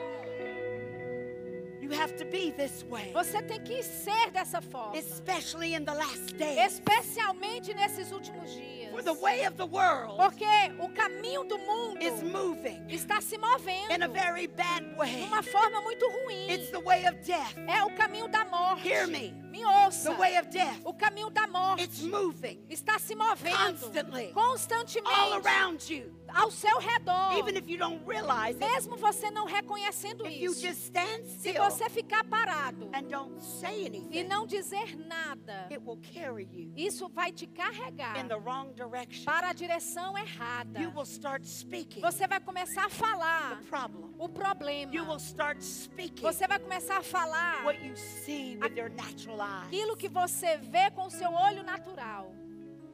You 1.92 1.98
have 2.00 2.16
to 2.20 2.26
be 2.26 2.52
this 2.52 2.86
way, 2.90 3.12
Você 3.14 3.42
tem 3.42 3.60
que 3.60 3.84
ser 3.84 4.32
dessa 4.32 4.62
forma. 4.62 4.98
especially 4.98 5.74
in 5.76 5.84
the 5.84 5.94
last 5.94 6.38
days. 6.38 6.80
Especialmente 6.80 7.74
nesses 7.74 8.14
últimos 8.14 8.50
dias. 8.54 8.92
For 8.92 9.02
the 9.02 9.14
way 9.14 9.46
of 9.46 9.56
the 9.58 9.66
world 9.66 10.16
Porque 10.18 10.46
o 10.80 10.88
caminho 10.90 11.44
do 11.44 11.58
mundo 11.58 12.02
is 12.02 12.24
moving 12.24 12.86
está 12.88 13.20
se 13.22 13.36
in 13.36 13.40
a 13.44 13.48
movendo 13.58 14.14
very 14.14 14.48
bad 14.48 14.86
de 14.86 14.96
way. 14.96 15.24
uma 15.24 15.44
forma 15.44 15.82
muito 15.82 16.06
ruim. 16.10 16.50
It's 16.50 16.70
the 16.72 16.80
way 16.80 17.06
of 17.08 17.18
death. 17.26 17.56
É 17.68 17.84
o 17.84 17.94
caminho 17.96 18.30
da 18.30 18.46
morte. 18.46 18.88
Hear 18.88 19.08
me. 19.08 19.32
Me 19.52 19.66
ouça. 19.66 20.12
The 20.12 20.18
way 20.18 20.38
of 20.40 20.48
death. 20.50 20.80
O 20.86 20.94
caminho 20.94 21.30
da 21.30 21.46
morte 21.48 21.84
It's 21.84 22.02
moving 22.02 22.64
está 22.70 22.98
se 23.00 23.16
movendo 23.16 23.58
constantly 23.58 24.28
all 24.28 24.34
constantemente 24.34 25.46
around 25.46 25.90
you. 25.94 26.14
Ao 26.34 26.50
seu 26.52 26.78
redor. 26.80 27.38
Even 27.38 27.58
if 27.58 27.68
you 27.70 27.78
don't 27.78 28.02
realize 28.08 28.56
it, 28.60 28.60
Mesmo 28.60 28.96
você 28.98 29.30
não 29.32 29.46
reconhecendo 29.46 30.26
if 30.28 30.42
you 30.42 30.52
isso. 30.52 30.62
just 30.62 30.82
stand 30.86 31.26
Se 31.26 31.50
still 31.50 31.64
você 31.64 31.90
ficar 31.90 32.24
parado 32.26 32.90
and 32.94 33.04
don't 33.10 33.42
say 33.42 33.84
e 33.84 33.88
anything, 33.88 34.24
não 34.24 34.46
dizer 34.46 34.96
nada, 34.98 35.68
it 35.72 35.80
will 35.86 36.00
carry 36.14 36.48
you 36.52 36.72
isso 36.76 37.08
vai 37.10 37.32
te 37.32 37.48
carregar 37.48 38.18
in 38.24 38.28
the 38.28 38.36
wrong 38.38 38.74
direction. 38.74 39.26
para 39.26 39.50
a 39.50 39.54
direção 39.54 40.18
errada. 40.18 40.80
You 40.80 40.92
will 40.96 41.06
start 41.06 41.44
speaking 41.46 42.02
Você 42.02 42.28
vai 42.28 42.40
começar 42.40 42.86
a 42.86 42.90
falar 42.90 43.58
the 43.60 43.66
problem. 43.68 44.10
o 44.18 44.30
problema. 44.30 44.94
You 44.94 45.06
will 45.06 45.20
start 45.20 45.62
speaking 45.62 46.22
Você 46.22 46.48
vai 46.48 46.60
começar 46.60 46.98
a 46.98 47.04
falar 47.04 47.64
what 47.66 47.84
you 47.86 47.96
see 47.96 48.58
with 48.62 48.76
your 48.78 48.90
natural 48.90 49.38
eyes. 49.40 49.68
aquilo 49.68 49.96
que 49.98 50.08
você 50.10 50.58
vê 50.58 50.90
com 50.92 51.06
o 51.08 51.10
seu 51.12 51.32
olho 51.32 51.64
natural. 51.64 52.34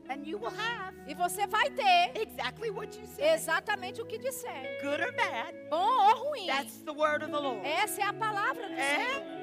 And 0.09 0.25
you 0.25 0.37
will 0.39 0.51
have 0.55 0.93
E 1.07 1.13
você 1.13 1.45
vai 1.47 1.69
ter 1.71 2.11
exactly 2.21 2.69
what 2.69 2.97
you 2.97 3.05
exatamente 3.17 4.01
o 4.01 4.05
que 4.05 4.17
disser. 4.17 4.79
Good 4.81 5.01
or 5.01 5.11
bad, 5.13 5.53
Bom 5.69 5.77
ou 6.09 6.29
ruim. 6.29 6.47
that's 6.47 6.81
the 6.83 6.93
word 6.93 7.23
of 7.23 7.31
the 7.31 7.39
Lord. 7.39 7.65
Essa 7.67 8.01
é 8.01 8.05
a 8.05 8.13
palavra 8.13 8.67
do 8.67 8.73
É? 8.73 8.95
Senhor. 9.05 9.37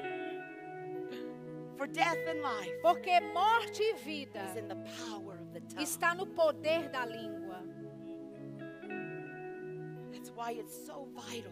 For 1.77 1.87
death 1.87 2.17
and 2.29 2.41
life 2.41 2.71
Porque 2.81 3.19
morte 3.33 3.81
e 3.83 3.93
vida 3.95 4.39
is 4.45 4.55
in 4.55 4.67
the 4.69 4.75
power 5.09 5.35
of 5.41 5.51
the 5.51 5.59
tongue. 5.61 5.83
está 5.83 6.15
no 6.15 6.25
poder 6.25 6.89
da 6.89 7.05
língua. 7.05 7.44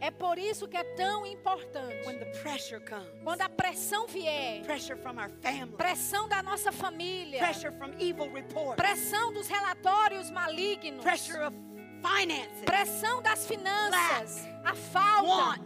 É 0.01 0.11
por 0.11 0.37
isso 0.37 0.67
que 0.67 0.77
é 0.77 0.83
tão 0.95 1.25
importante. 1.25 2.05
when 2.05 2.17
the 2.19 2.25
pressure 2.41 2.79
comes. 2.81 3.07
Quando 3.23 3.41
a 3.41 3.49
pressão 3.49 4.07
vier, 4.07 4.63
Pressure 4.63 4.97
from 4.97 5.17
our 5.19 5.29
family, 5.41 5.75
pressão 5.77 6.27
da 6.27 6.43
nossa 6.43 6.71
família, 6.71 7.39
pressure 7.39 7.71
from 7.77 7.91
evil 7.99 8.31
reports, 8.33 8.75
pressão 8.75 9.31
dos 9.33 9.47
relatórios 9.47 10.29
malignos, 10.29 11.01
pressure 11.03 11.41
of 11.43 11.55
finances, 12.01 12.63
pressão 12.65 13.21
das 13.21 13.45
finanças, 13.47 14.45
a 14.63 14.75
falta, 14.75 15.61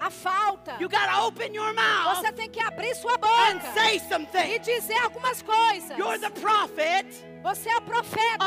a 0.00 0.10
falta. 0.10 0.76
You 0.80 0.88
got 0.88 1.06
to 1.10 1.26
open 1.26 1.54
your 1.54 1.72
mouth 1.74 2.16
Você 2.16 2.32
tem 2.32 2.50
que 2.50 2.60
abrir 2.60 2.94
sua 2.96 3.14
and 3.14 3.58
boca 3.58 3.72
say 3.74 3.96
e 3.96 4.00
something. 4.00 4.58
dizer 4.60 4.98
algumas 5.04 5.42
coisas. 5.42 5.96
You're 5.98 6.18
the 6.18 6.30
prophet 6.30 7.06
você 7.46 7.70
é 7.70 7.76
o 7.76 7.80
profeta 7.82 8.44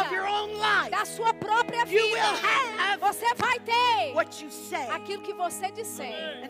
da 0.92 1.06
sua 1.06 1.34
própria 1.34 1.86
vida. 1.86 2.20
Você 3.00 3.34
vai 3.34 3.58
ter 3.62 4.12
aquilo 4.92 5.24
que 5.24 5.32
você 5.34 5.72
disser. 5.72 6.50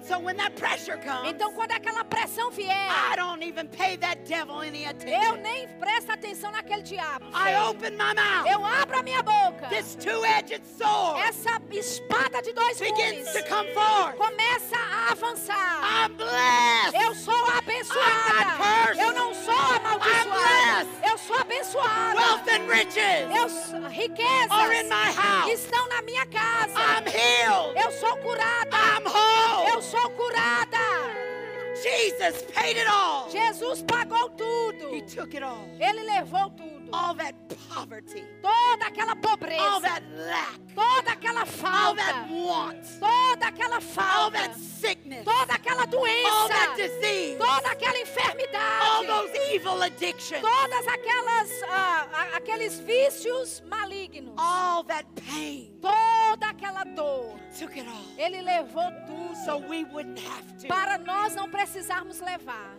então, 1.27 1.53
quando 1.53 1.71
aquela 1.73 2.03
pressão 2.03 2.49
vier, 2.49 2.89
eu 5.05 5.35
nem 5.37 5.67
presto 5.77 6.11
atenção 6.11 6.51
naquele 6.51 6.81
diabo. 6.81 7.25
Eu 8.47 8.65
abro 8.65 8.97
a 8.97 9.03
minha 9.03 9.21
boca. 9.21 9.67
Essa 11.19 11.61
espada 11.69 12.41
de 12.41 12.51
dois 12.51 12.79
gumes 12.79 13.27
começa 14.17 14.75
a 14.75 15.11
avançar. 15.11 15.81
Eu 16.99 17.13
sou 17.13 17.45
abençoada. 17.57 18.48
Eu 18.99 19.13
não 19.13 19.33
sou 19.33 19.53
amaldiçoada. 19.53 20.29
blessed. 20.29 21.09
Eu 21.09 21.17
sou 21.17 21.37
abençoada. 21.37 22.15
Wealth 22.19 22.47
and 22.49 22.67
riches 22.67 23.73
Eu, 23.73 23.89
riquezas 23.89 24.51
are 24.51 24.75
in 24.81 24.89
my 24.89 25.11
house. 25.15 25.51
estão 25.51 25.87
na 25.87 26.01
minha 26.01 26.25
casa. 26.25 26.79
I'm 26.79 27.07
healed. 27.07 27.77
Eu 27.79 27.91
sou 27.91 28.15
curada. 28.17 28.68
Jesus 31.99 32.43
paid 32.53 32.77
it 32.77 32.87
all. 32.87 33.29
Jesus 33.29 33.83
pagou 33.83 34.29
tudo. 34.37 34.93
He 34.93 35.01
took 35.01 35.33
it 35.33 35.43
all. 35.43 35.65
Ele 35.79 36.03
levou 36.03 36.49
tudo. 36.51 36.79
All 36.91 37.13
that 37.15 37.35
poverty, 37.71 38.23
Toda 38.41 38.87
aquela 38.87 39.11
all 39.11 39.17
pobreza. 39.21 39.81
that 39.81 40.01
lack, 40.15 40.59
Toda 40.73 41.11
aquela 41.11 41.41
all 41.41 41.45
falta. 41.45 41.95
that 42.01 42.29
want, 42.31 42.83
Toda 42.99 43.45
aquela 43.47 43.75
all 43.75 43.81
falta. 43.81 44.31
that 44.39 44.55
sickness, 44.59 45.23
Toda 45.23 45.53
aquela 45.53 45.81
all 45.81 45.87
doença. 45.87 46.47
that 46.49 46.75
disease, 46.77 47.37
Toda 47.37 47.69
aquela 47.69 47.93
all 47.93 48.01
enfermidade. 48.01 49.05
those 49.07 49.53
evil 49.53 49.83
addictions, 49.83 50.41
Todas 50.41 50.87
aquelas 50.87 51.63
a- 51.69 52.37
aqueles 52.37 52.79
vícios 52.79 53.61
malignos. 53.69 54.33
all 54.35 54.83
that 54.85 55.05
pain. 55.29 55.77
Toda 55.79 56.47
aquela 56.49 56.83
dor. 56.85 57.39
Took 57.55 57.77
it 57.79 57.87
all. 57.87 58.05
Ele 58.17 58.41
levou 58.41 58.91
tudo 59.05 59.35
So 59.45 59.57
we 59.57 59.83
wouldn't 59.85 60.19
have 60.25 60.53
to. 60.59 60.67
para 60.67 60.97
nós 60.97 61.35
não 61.35 61.47
precisarmos 61.89 62.19
levar. 62.21 62.75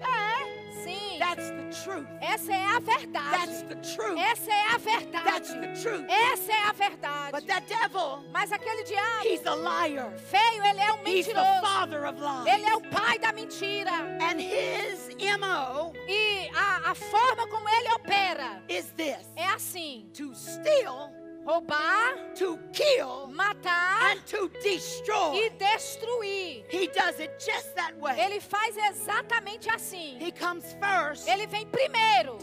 É, 0.00 0.82
sim. 0.82 1.18
That's 1.18 1.50
the 1.50 1.70
truth. 1.84 2.06
Essa 2.20 2.52
é 2.52 2.64
a 2.64 2.80
That's 2.80 3.02
verdade. 3.02 3.64
the 3.68 3.74
truth. 3.76 4.18
Essa 4.18 4.50
é 4.52 4.60
a 4.62 4.78
That's 4.78 4.84
verdade. 4.84 5.60
the 5.60 5.82
truth. 5.82 6.06
Essa 6.08 6.52
é 6.52 6.62
a 6.62 6.72
But 6.72 6.76
verdade. 6.78 7.46
that 7.46 7.66
devil, 7.68 8.24
Mas 8.32 8.52
aquele 8.52 8.84
diabo 8.84 9.24
he's 9.24 9.46
a 9.46 9.54
liar. 9.54 10.12
feio, 10.18 10.64
ele 10.64 10.80
é 10.80 10.92
um 10.92 10.98
He's 11.06 11.26
the 11.26 11.34
mentiroso. 11.34 11.60
father 11.60 12.04
of 12.06 12.20
lies. 12.20 12.54
Ele 12.54 12.66
é 12.66 12.74
o 12.76 12.80
pai 12.82 13.18
da 13.18 13.32
mentira. 13.32 13.90
And 14.20 14.40
his 14.40 15.08
MO 15.38 15.92
E 16.08 16.48
a, 16.54 16.90
a 16.90 16.94
forma 16.94 17.46
como 17.48 17.68
ele 17.68 17.92
opera 17.92 18.62
is 18.68 18.90
this 18.96 19.26
é 19.36 19.46
assim: 19.46 20.08
to 20.14 20.32
steal, 20.34 21.10
roubar, 21.48 22.34
to 22.34 22.58
kill, 22.74 23.26
matar 23.32 24.12
and 24.12 24.20
to 24.26 24.50
destroy. 24.62 25.34
e 25.34 25.50
destruir. 25.50 26.64
He 26.68 26.88
does 26.88 27.18
it 27.18 27.32
just 27.38 27.74
that 27.74 27.94
way. 27.98 28.20
Ele 28.20 28.38
faz 28.38 28.76
exatamente 28.76 29.70
assim. 29.70 30.18
He 30.20 30.30
comes 30.30 30.76
first 30.78 31.26
Ele 31.26 31.46
vem 31.46 31.66
primeiro 31.66 32.38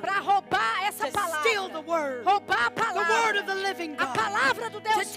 para 0.00 0.20
roubar 0.20 0.84
essa 0.84 1.10
to 1.10 1.18
steal 1.40 1.68
the 1.68 1.82
palavra. 1.82 1.86
word, 1.86 2.24
Roubar 2.24 2.66
a 2.66 2.70
the 2.70 3.12
word 3.12 3.38
of 3.38 3.46
the 3.46 3.52
palavra. 3.52 3.62
living 3.62 3.94
A 3.98 4.06
God, 4.06 4.14
palavra 4.16 4.70
do 4.70 4.80
Deus 4.80 5.14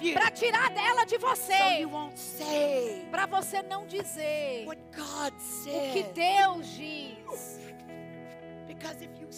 vivo. 0.00 0.18
Para 0.18 0.30
tirar 0.30 0.70
dela 0.70 1.04
de 1.04 1.18
so 1.18 1.26
você. 1.26 1.86
say 2.16 3.06
Para 3.10 3.26
você 3.26 3.62
não 3.62 3.86
dizer 3.86 4.64
what 4.66 4.80
God 4.96 5.34
o 5.34 5.92
que. 5.92 6.02
Deus 6.14 6.66
diz. 6.74 7.67
Because 8.78 9.02
if 9.02 9.10
you 9.20 9.28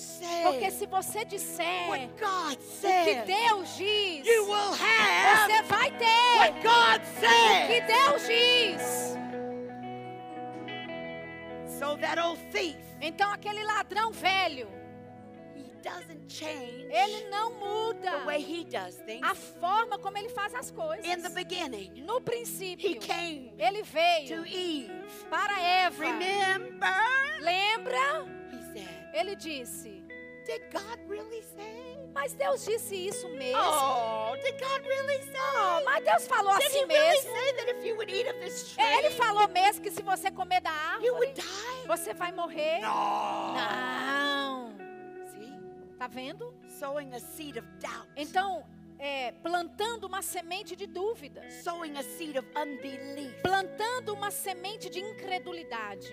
Porque 0.44 0.70
se 0.70 0.86
você 0.86 1.24
disser 1.24 1.88
what 1.88 2.08
God 2.18 2.58
o 2.58 3.04
que 3.04 3.14
Deus 3.26 3.76
diz, 3.76 4.26
you 4.26 4.44
will 4.44 4.72
have 4.74 5.50
você 5.50 5.62
vai 5.62 5.90
ter 5.92 6.36
what 6.38 6.62
God 6.62 7.00
o 7.00 7.66
que. 7.66 7.80
Deus 7.80 8.26
diz. 8.26 9.16
So 11.78 11.96
that 11.96 12.18
old 12.18 12.38
thief, 12.52 12.76
Então 13.00 13.30
aquele 13.32 13.64
ladrão 13.64 14.12
velho, 14.12 14.68
he 15.56 15.72
doesn't 15.82 16.28
change 16.30 16.86
ele 16.90 17.30
não 17.30 17.54
muda 17.54 18.10
the 18.20 18.26
way 18.26 18.40
he 18.42 18.64
does 18.64 18.96
things. 19.06 19.22
a 19.26 19.34
forma 19.34 19.98
como 19.98 20.18
ele 20.18 20.28
faz 20.28 20.54
as 20.54 20.70
coisas. 20.70 21.06
In 21.06 21.22
the 21.22 21.30
beginning, 21.30 22.02
No 22.04 22.18
he 22.18 22.20
princípio, 22.20 23.00
came 23.00 23.54
ele 23.58 23.78
to 23.82 23.86
veio 23.90 24.44
Eve. 24.46 24.92
para 25.30 25.58
Eva. 25.62 26.04
Remember? 26.04 27.40
Lembra? 27.40 28.39
Ele 29.12 29.34
disse: 29.36 30.02
Did 30.46 30.62
God 30.72 30.98
really 31.08 31.42
say? 31.42 31.98
Mas 32.12 32.32
Deus 32.34 32.64
disse 32.64 32.94
isso 32.94 33.28
mesmo. 33.28 33.60
Oh, 33.60 34.36
did 34.42 34.58
God 34.58 34.84
really 34.84 35.22
say? 35.22 35.38
Oh, 35.54 35.84
mas 35.84 36.04
Deus 36.04 36.26
falou 36.26 36.56
did 36.58 36.66
assim 36.66 36.86
really 36.86 36.94
mesmo. 36.94 37.30
É, 38.78 38.98
Ele 38.98 39.10
falou 39.10 39.48
mesmo 39.48 39.82
que 39.82 39.90
se 39.90 40.02
você 40.02 40.30
comer 40.30 40.60
da 40.60 40.70
árvore, 40.70 41.34
você 41.86 42.12
vai 42.14 42.32
morrer. 42.32 42.80
No. 42.80 43.54
Não. 43.54 44.74
See? 45.32 45.52
Tá 45.98 46.06
vendo? 46.08 46.52
Sowing 46.68 47.14
a 47.14 47.20
seed 47.20 47.58
of 47.58 47.68
doubt. 47.78 48.08
Então, 48.16 48.64
é, 48.98 49.32
plantando 49.32 50.06
uma 50.06 50.20
semente 50.20 50.74
de 50.74 50.86
dúvidas. 50.86 51.54
sowing 51.62 51.96
a 51.96 52.02
seed 52.02 52.36
of 52.36 52.48
unbelief. 52.56 53.40
Plantando 53.42 54.14
uma 54.14 54.30
semente 54.30 54.90
de 54.90 55.00
incredulidade. 55.00 56.12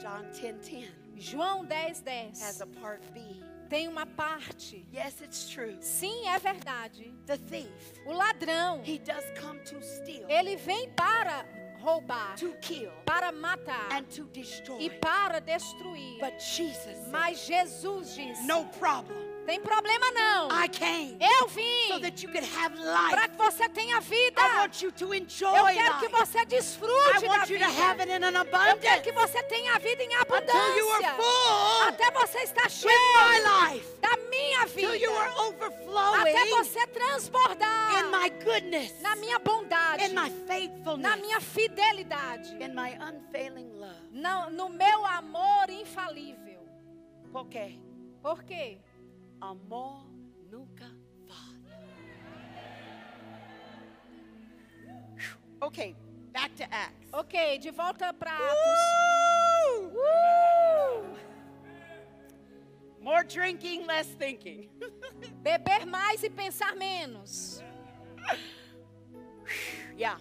John 0.00 0.24
10:10 0.32 0.88
João 1.18 1.64
10, 1.64 2.00
10. 2.02 2.40
has 2.42 2.60
a 2.60 2.66
part 2.66 3.02
B. 3.12 3.20
Tem 3.68 3.88
uma 3.88 4.06
parte. 4.06 4.86
Yes, 4.94 5.20
it's 5.20 5.48
true. 5.48 5.76
Sim, 5.80 6.28
é 6.28 6.38
verdade. 6.38 7.12
The 7.26 7.36
thief, 7.38 7.68
O 8.06 8.12
ladrão, 8.12 8.80
he 8.84 8.98
does 8.98 9.24
come 9.40 9.58
to 9.60 9.80
steal, 9.82 10.28
ele 10.28 10.56
vem 10.56 10.88
para 10.90 11.44
roubar, 11.80 12.36
to 12.38 12.52
kill, 12.60 12.92
para 13.04 13.32
matar 13.32 13.90
and 13.92 14.04
to 14.04 14.24
destroy. 14.32 14.78
e 14.80 14.90
para 14.90 15.40
destruir. 15.40 16.20
But 16.20 16.38
Jesus 16.40 17.08
Mas 17.10 17.38
Jesus 17.46 18.14
disse: 18.14 18.46
no 18.46 18.64
problem. 18.78 19.35
Tem 19.46 19.60
problema 19.60 20.10
não. 20.12 20.48
I 20.50 20.68
came 20.68 21.16
Eu 21.20 21.48
so 21.48 21.54
vim 21.54 22.00
that 22.02 22.22
you 22.24 22.30
could 22.32 22.44
have 22.56 22.76
para 23.10 23.28
que 23.28 23.36
você 23.36 23.68
tenha 23.68 24.00
vida. 24.00 24.40
I 24.40 24.58
want 24.60 24.82
you 24.82 24.92
to 24.92 25.14
enjoy 25.14 25.56
Eu 25.56 25.66
quero 25.66 25.98
que 25.98 26.08
life. 26.08 26.16
você 26.18 26.38
I 26.40 26.44
desfrute 26.46 27.20
da 27.22 27.28
want 27.28 27.48
you 27.50 27.58
to 27.58 27.64
have 27.64 27.98
vida. 27.98 28.02
it 28.02 28.10
in 28.12 28.24
an 28.24 28.44
Eu 28.68 28.76
quero 28.78 29.02
que 29.02 29.12
você 29.12 29.42
tenha 29.44 29.74
a 29.74 29.78
vida 29.78 30.02
em 30.02 30.06
until 30.08 30.76
you 30.76 30.90
are 30.90 31.04
abundância. 31.04 31.14
full 31.16 31.88
Até 31.88 32.10
você 32.10 32.38
estar 32.42 32.64
with 32.64 32.70
cheio 32.70 32.92
my 33.14 33.72
life. 33.72 33.86
da 34.00 34.16
minha 34.28 34.66
vida. 34.66 34.96
you 34.96 35.12
are 35.16 35.30
Até 35.30 35.40
overflowing 35.42 36.50
você 36.50 36.86
transbordar 36.88 37.98
in 37.98 38.10
my 38.10 38.30
goodness, 38.44 39.00
na 39.00 39.16
minha 39.16 39.38
bondade, 39.38 40.04
in 40.04 40.08
my 40.14 40.28
na 40.28 40.46
faithfulness, 40.46 41.20
minha 41.20 41.40
fidelidade, 41.40 42.52
in 42.62 42.74
my 42.74 42.98
unfailing 43.00 43.70
love. 43.78 43.96
no, 44.10 44.50
no 44.50 44.68
meu 44.68 45.06
amor 45.06 45.70
infalível. 45.70 46.66
Porque 47.32 47.78
Por 48.22 48.42
quê? 48.42 48.78
Amor 49.40 50.06
nunca 50.50 50.90
falha. 51.26 51.76
Okay, 55.60 55.94
back 56.32 56.54
to 56.56 56.64
Acts. 56.64 57.08
Ok, 57.12 57.58
de 57.58 57.70
volta 57.70 58.12
para 58.12 58.32
Atos. 58.32 58.78
Uh! 59.72 60.26
More 63.00 63.24
drinking, 63.24 63.86
less 63.86 64.08
thinking. 64.18 64.68
Beber 65.42 65.86
mais 65.86 66.22
e 66.22 66.30
pensar 66.30 66.74
menos. 66.74 67.62
yeah. 69.96 70.18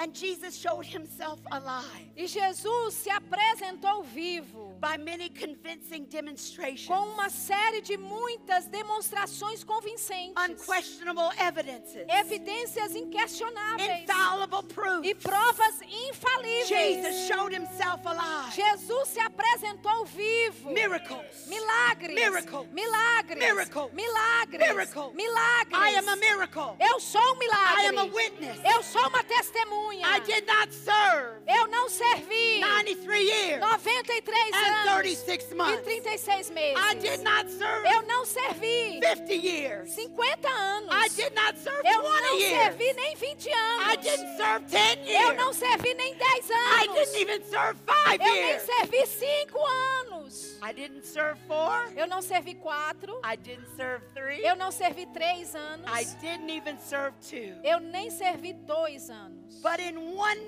And 0.00 0.14
Jesus 0.14 0.54
showed 0.56 0.86
himself 0.86 1.40
alive 1.50 2.08
E 2.16 2.26
Jesus 2.28 2.94
se 2.94 3.10
apresentou 3.10 4.02
vivo 4.04 4.76
by 4.80 4.96
many 4.96 5.28
convincing 5.28 6.04
demonstrations, 6.04 6.86
com 6.86 7.08
uma 7.14 7.28
série 7.28 7.80
de 7.80 7.96
muitas 7.96 8.66
demonstrações 8.66 9.64
convincentes, 9.64 10.34
unquestionable 10.36 11.30
evidences, 11.40 12.04
evidências 12.08 12.94
inquestionáveis 12.94 14.02
infallible 14.02 14.64
e 15.02 15.14
proof. 15.14 15.22
provas 15.22 15.80
infalíveis. 15.82 16.68
Jesus 16.68 17.26
showed 17.26 17.52
himself 17.52 18.06
alive. 18.06 18.52
Jesus 18.54 19.08
se 19.08 19.20
apresentou 19.20 20.04
vivo. 20.06 20.70
Miracles. 20.72 21.46
Milagres. 21.48 22.14
Miracle. 22.14 22.68
Milagres. 22.72 23.38
Miracle. 23.38 23.90
Milagres. 23.92 24.68
Miracle. 24.68 25.12
Milagres. 25.14 25.78
I 25.80 25.98
am 25.98 26.08
a 26.08 26.16
miracle. 26.16 26.76
Eu 26.78 27.00
sou 27.00 27.20
um 27.20 27.38
milagre. 27.38 27.82
I 27.82 27.86
am 27.86 27.98
a 27.98 28.04
witness. 28.04 28.60
Eu 28.64 28.82
sou 28.82 29.06
uma 29.08 29.24
testemunha. 29.24 29.87
I 29.92 30.20
did 30.20 30.46
not 30.46 30.72
serve 30.72 31.42
Eu 31.46 31.66
não 31.68 31.88
servi 31.88 32.60
93 32.60 33.22
years 33.28 33.60
93 33.60 34.52
and 34.54 34.74
anos 34.90 34.94
36 35.24 35.50
e 35.50 35.54
months. 35.54 35.82
36 35.84 36.50
meses. 36.50 36.76
I 36.82 36.94
did 36.94 37.20
not 37.22 37.50
serve 37.50 37.88
Eu 37.88 38.02
não 38.02 38.24
servi 38.24 39.00
50 39.00 39.32
years. 39.34 39.90
50 39.94 40.48
anos. 40.48 40.90
I 40.94 41.08
did 41.08 41.34
not 41.34 41.58
serve 41.58 41.82
Eu 41.88 42.02
20 42.02 42.22
não 42.22 42.38
years. 42.38 42.62
servi 42.62 42.92
nem 42.94 43.16
20 43.16 43.50
anos. 43.52 43.86
I 43.92 43.96
didn't 43.96 44.36
serve 44.36 44.66
10 44.66 44.98
Eu 44.98 45.12
years. 45.12 45.36
não 45.36 45.52
servi 45.52 45.94
nem 45.94 46.14
10 46.14 46.50
I 46.50 46.52
anos. 46.52 46.94
didn't 46.94 47.20
even 47.20 47.42
serve 47.44 47.78
5 47.86 48.22
Eu 48.22 48.32
nem 48.32 48.48
years. 48.48 48.62
servi 48.62 49.06
5 49.06 49.58
anos. 49.66 50.58
I 50.60 50.72
didn't 50.74 51.06
serve 51.06 51.40
4. 51.46 51.92
Eu 51.96 52.06
não 52.06 52.20
servi 52.20 52.54
4. 52.54 53.20
I 53.24 53.36
didn't 53.36 53.68
serve 53.76 54.04
3. 54.12 54.44
Eu 54.44 54.56
não 54.56 54.70
servi 54.70 55.06
3 55.06 55.54
anos. 55.54 55.86
I 55.90 56.04
didn't 56.20 56.50
even 56.50 56.76
serve 56.78 57.16
2. 57.30 57.60
Eu 57.64 57.80
nem 57.80 58.10
servi 58.10 58.52
2 58.52 59.08
anos. 59.08 59.38
But 59.62 59.77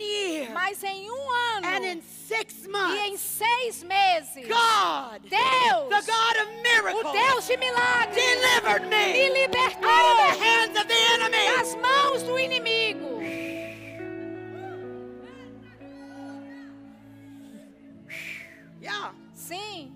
year 0.00 0.50
Mas 0.52 0.82
em 0.82 1.10
um 1.10 1.30
ano 1.30 1.66
and 1.66 1.84
in 1.84 2.02
6 2.02 2.64
e 2.64 2.66
em 2.66 2.70
months, 2.70 3.20
6 3.20 3.82
meses, 3.84 4.48
God, 4.48 5.22
Deus, 5.28 5.88
the 5.88 6.02
God 6.06 6.36
of 6.42 6.48
o 6.48 6.62
miracles, 6.62 7.12
Deus 7.12 7.46
de 7.46 7.56
milagres, 7.56 8.14
delivered 8.14 8.88
me 8.88 9.12
me 9.12 9.30
libertou 9.30 9.88
out 9.88 10.10
of 10.10 10.38
the 10.38 10.44
hands 10.44 10.80
of 10.80 10.86
the 10.86 10.94
enemy. 10.94 11.46
das 11.56 11.74
mãos 11.76 12.22
do 12.22 12.38
inimigo. 12.38 13.20
Yeah. 18.80 19.12
Sim. 19.34 19.94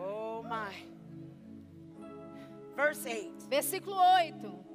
Oh 0.00 0.44
my. 0.44 0.72
Verse 2.76 3.04
8 3.04 3.32
Versículo 3.50 3.98
8. 4.00 4.67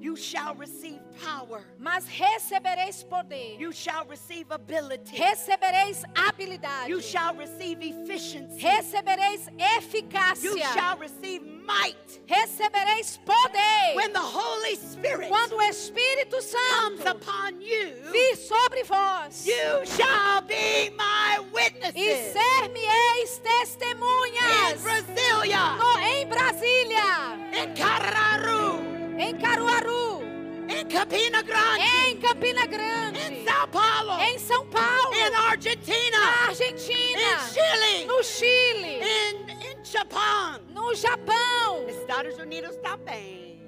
You 0.00 0.16
shall 0.16 0.54
receive 0.54 0.98
power, 1.22 1.62
Mas 1.78 2.06
recebereis 2.06 3.02
poder, 3.04 3.56
you 3.58 3.70
shall 3.70 4.06
receive 4.06 4.50
ability, 4.50 5.14
recebereis 5.18 6.02
habilidade, 6.14 6.88
you 6.88 7.02
shall 7.02 7.34
receive 7.34 7.82
efficiency, 7.82 8.62
recebereis 8.62 9.46
eficácia, 9.58 10.44
you 10.44 10.58
shall 10.72 10.96
receive 10.96 11.42
might. 11.66 12.20
recebereis 12.26 13.18
poder. 13.26 13.94
When 13.94 14.12
the 14.14 14.20
Holy 14.20 14.76
Spirit 14.76 15.28
Quando 15.28 15.56
o 15.56 15.62
Espírito 15.62 16.38
comes 16.80 17.04
upon 17.04 17.60
you, 17.60 17.92
vir 18.10 18.36
sobre 18.36 18.82
vós 18.84 19.44
you 19.46 19.84
shall 19.84 20.40
be 20.42 20.90
my 20.96 21.40
witnesses. 21.52 21.94
e 21.94 22.32
ser-me-eis 22.32 23.36
in 23.36 23.42
testemunhas 23.42 24.80
Brasilia, 24.82 25.76
no, 25.76 25.98
em 25.98 26.26
Brasília, 26.26 27.36
in 27.52 27.74
Cararu, 27.74 28.99
em 29.20 29.36
Caruaru, 29.36 30.22
in 30.68 30.86
Campina 30.88 31.42
Grande, 31.42 31.82
em 32.06 32.16
Campina 32.18 32.64
in 32.64 32.70
Grande, 32.70 33.44
Sao 33.44 33.68
Paulo, 33.68 34.20
em 34.22 34.38
São 34.38 34.66
Paulo, 34.70 35.14
in 35.14 35.30
na 35.30 35.50
Argentina, 35.50 36.16
Argentina, 36.48 37.20
in 37.20 37.38
Chile, 37.52 38.06
no 38.06 38.22
Chile, 38.22 39.00
in, 39.02 39.50
in 39.50 39.84
Japan, 39.84 40.60
no 40.70 40.94
Japão. 40.94 41.86
Estados 41.88 42.38
Unidos 42.38 42.76
também. 42.78 43.60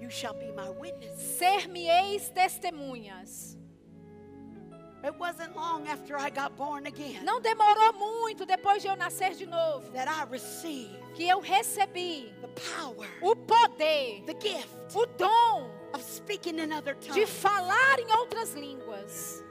You 0.00 0.10
shall 0.10 0.34
be 0.34 0.52
my 0.52 0.70
witness. 0.70 1.20
Ser-me-eis 1.38 2.30
testemunhas. 2.30 3.56
It 5.04 5.14
wasn't 5.18 5.54
long 5.54 5.86
after 5.88 6.16
I 6.16 6.30
got 6.30 6.56
born 6.56 6.86
again 6.86 7.22
Não 7.22 7.40
demorou 7.40 7.92
muito 7.92 8.44
depois 8.46 8.82
de 8.82 8.88
eu 8.88 8.96
nascer 8.96 9.34
de 9.34 9.46
novo. 9.46 9.90
that 9.92 10.08
I 10.08 10.24
received 10.30 11.05
que 11.16 11.26
eu 11.26 11.40
recebi 11.40 12.34
the 12.42 12.48
power, 12.48 13.08
o 13.22 13.34
poder, 13.34 14.22
the 14.26 14.34
gift 14.38 14.68
o 14.94 15.06
dom 15.06 15.74
de 17.14 17.26
falar 17.26 17.98
em 17.98 18.12
outras 18.18 18.52
línguas. 18.52 19.42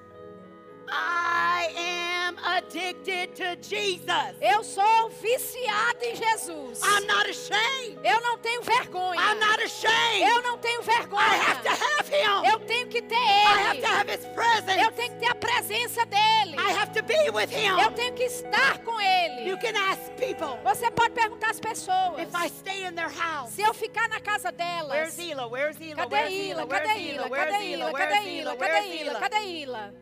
I 0.88 1.70
am 1.78 2.38
addicted 2.58 3.36
to 3.36 3.56
Jesus. 3.62 4.36
Eu 4.42 4.64
sou 4.64 5.10
viciada 5.22 6.06
em 6.06 6.16
Jesus. 6.16 6.82
I'm 6.84 7.06
not 7.08 7.28
ashamed. 7.30 7.98
Eu 8.04 8.22
não 8.22 8.38
tenho 8.38 8.62
vergonha. 8.62 9.20
I'm 9.20 9.40
not 9.40 9.62
ashamed. 9.64 10.22
Eu 10.30 10.42
não 10.44 10.58
tenho 10.60 10.82
vergonha. 10.84 11.26
I 11.26 11.36
have 11.38 11.62
to 11.64 11.70
have 11.70 12.10
him. 12.10 12.52
Eu 12.52 12.60
tenho 12.60 12.88
que 12.88 13.02
ter 13.02 13.16
I 13.16 13.46
have 13.46 13.78
Ele. 13.78 13.82
to 13.82 13.88
have 13.88 14.10
his 14.10 14.26
presence. 14.28 14.80
Eu 14.82 14.92
tenho 14.92 15.12
que 15.14 15.20
ter 15.20 15.32
a 15.32 15.36
presença 15.36 16.06
dele. 16.06 16.56
I 16.58 16.72
have 16.80 16.92
to 16.94 17.04
be 17.04 17.30
with 17.32 17.50
him. 17.52 17.80
Eu 17.80 17.92
tenho 17.92 18.14
que 18.14 18.24
estar 18.24 18.80
com 18.80 19.00
Ele. 19.02 19.50
You 19.50 19.58
can 19.58 19.76
ask 19.92 20.12
people 20.18 20.58
Você 20.64 20.90
pode 20.92 21.12
perguntar 21.14 21.50
às 21.52 21.60
pessoas. 21.60 22.20
if 22.20 22.34
I 22.36 22.48
stay 22.50 22.86
in 22.86 22.94
their 22.96 23.10
house. 23.10 23.52
Se 23.52 23.62
eu 23.62 23.74
ficar 23.74 24.08
na 24.10 24.20
casa 24.20 24.52
delas. 24.52 24.90
Where's 24.92 25.18
Hila? 25.18 25.48
Where's? 25.48 25.78
Cadê 25.78 26.50
Ila? 26.50 26.68
Cadê 26.68 27.00
Ila? 27.00 27.30
Cadê 27.30 27.64
Ila? 27.66 27.94
Cadê 27.94 28.30
Ila? 28.40 28.56
Cadê 28.56 28.88
Ila? 29.02 29.20
Cadê 29.20 29.44
Ila? 29.46 29.94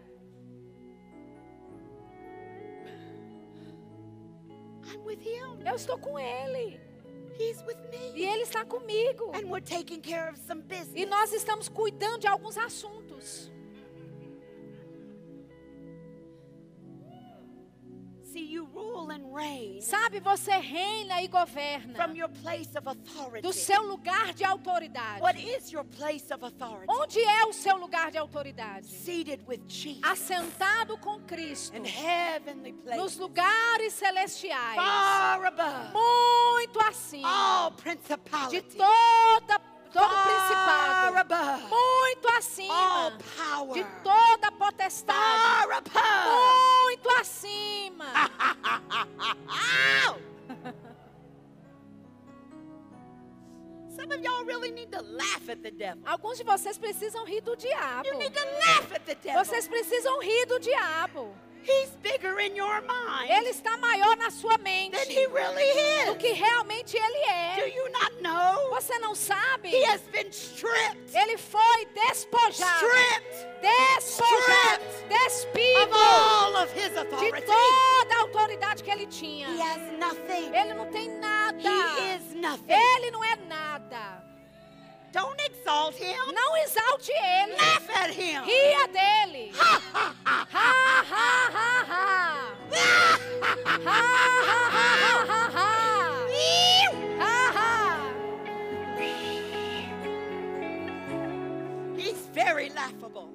I'm 4.92 5.04
with 5.06 5.22
him. 5.22 5.60
Eu 5.66 5.76
estou 5.76 5.98
com 5.98 6.20
Ele. 6.20 6.80
He's 7.40 7.62
with 7.66 7.78
E 7.92 8.12
me. 8.14 8.24
Ele 8.26 8.44
está 8.44 8.64
comigo. 8.66 9.32
And 9.36 9.48
we're 9.50 9.62
taking 9.64 10.02
care 10.02 10.30
of 10.30 10.38
some 10.40 10.62
E 10.62 10.64
business. 10.64 11.10
nós 11.10 11.34
estamos 11.34 11.68
cuidando 11.70 12.20
de 12.20 12.28
alguns 12.28 12.58
assuntos. 12.58 13.52
Sabe, 19.82 20.20
você 20.20 20.52
reina 20.52 21.22
e 21.22 21.28
governa 21.28 21.96
from 21.96 22.16
your 22.16 22.30
place 22.30 22.70
of 22.78 22.88
authority. 22.88 23.42
do 23.42 23.54
seu 23.54 23.82
lugar 23.82 24.34
de 24.34 24.44
autoridade. 24.44 25.22
What 25.22 25.40
is 25.40 25.72
your 25.72 25.84
place 25.84 26.34
of 26.34 26.44
authority? 26.44 26.86
Onde 26.90 27.20
é 27.20 27.46
o 27.46 27.54
seu 27.54 27.78
lugar 27.78 28.12
de 28.12 28.18
autoridade? 28.18 28.88
Seated 28.88 29.44
with 29.48 29.62
Jesus 29.68 30.02
Assentado 30.04 30.98
com 30.98 31.20
Cristo 31.22 31.76
in 31.76 31.86
heavenly 31.86 32.74
nos 32.96 33.18
lugares 33.18 33.94
celestiais, 33.94 34.76
far 34.76 35.46
above 35.46 35.94
muito 35.94 36.80
acima 36.80 37.30
all 37.30 37.76
de 38.50 38.62
toda 38.62 39.73
todo 39.94 40.14
principado, 40.24 41.14
muito 41.70 42.28
acima 42.30 43.12
de 43.74 43.84
toda 44.04 44.52
potestade, 44.52 45.68
muito 46.26 47.10
acima. 47.22 48.06
Some 53.96 54.12
of 54.12 54.22
y'all 54.22 54.44
really 54.44 54.72
need 54.72 54.92
to 54.92 55.02
laugh 55.02 55.48
at 55.48 55.62
the 55.62 55.72
devil. 55.72 56.02
Alguns 56.06 56.40
de 56.40 56.44
vocês 56.44 56.78
precisam 56.78 57.24
rir 57.26 57.42
do 57.42 57.56
diabo. 57.56 58.08
You 58.08 58.18
need 58.18 58.34
to 58.34 58.44
laugh 58.44 58.92
at 58.92 59.06
the 59.06 59.16
devil. 59.16 59.46
Vocês 59.46 59.68
precisam 59.68 60.20
rir 60.20 60.46
do 60.48 60.60
diabo. 60.60 61.34
He's 61.66 61.90
bigger 62.02 62.40
in 62.40 62.56
your 62.56 62.82
mind 62.82 63.30
Ele 63.30 63.50
está 63.50 63.78
maior 63.78 64.16
na 64.18 64.30
sua 64.30 64.58
mente 64.58 64.98
really 64.98 66.06
do 66.06 66.16
que 66.16 66.34
realmente 66.34 66.98
ele 66.98 67.20
Do 67.56 67.62
é. 67.62 67.70
you 67.70 67.90
not 67.92 68.22
know? 68.22 68.70
Você 68.72 68.98
não 69.00 69.16
sabe? 69.16 69.70
He 69.70 69.84
has 69.86 70.02
been 70.12 70.30
stripped, 70.32 71.16
Ele 71.16 71.38
foi 71.38 71.86
despojado, 71.94 72.86
stripped 72.86 73.54
despojado, 73.62 74.84
of 74.84 75.08
despido 75.10 75.96
all 75.96 76.56
of 76.64 76.74
his 76.74 76.90
de 76.94 77.42
toda 77.42 78.16
a 78.16 78.22
autoridade 78.22 78.84
que 78.84 78.92
ele 78.92 79.08
tinha. 79.08 79.48
He 79.50 79.62
has 79.62 79.82
nothing. 79.98 80.54
Ele 80.54 80.74
não 80.74 80.90
tem 80.92 81.10
nada. 81.20 81.58
He 81.62 82.16
is 82.16 82.34
nothing. 82.36 82.66
Ele 82.68 83.12
não 83.12 83.24
é 83.24 83.36
nada. 83.48 84.23
Don't 85.14 85.40
exalt 85.46 85.96
him. 85.96 86.18
Não 86.34 86.58
exalte 86.58 87.12
ele. 87.12 87.56
Laugh 87.56 87.90
at 87.96 88.10
him. 88.10 88.44
Ria 88.46 88.88
dele. 88.88 89.52
Ha, 89.64 89.82
ha, 90.26 90.46
ha. 90.50 90.84
Ha, 91.14 91.30
ha, 91.54 91.70
ha, 91.70 91.70
ha. 91.92 92.04
Ha, 93.64 93.90
ha, 93.90 94.62
ha, 94.74 94.90
ha, 95.30 95.42
ha. 95.56 95.70
Ha, 97.20 97.36
ha. 97.58 97.70
He's 101.96 102.22
very 102.34 102.70
laughable. 102.70 103.30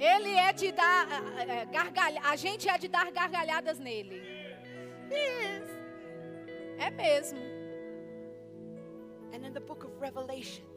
Ele 0.00 0.34
é 0.34 0.52
de 0.52 0.72
dar 0.72 1.06
ah, 1.10 1.64
gargalha, 1.70 2.20
a 2.24 2.36
gente 2.36 2.68
é 2.68 2.76
de 2.76 2.88
dar 2.88 3.10
gargalhadas 3.12 3.78
nele. 3.78 4.20
He 5.10 5.14
is. 5.14 5.68
É 6.78 6.90
mesmo. 6.90 7.38
And 9.32 9.44
in 9.44 9.52
the 9.52 9.60
book 9.60 9.83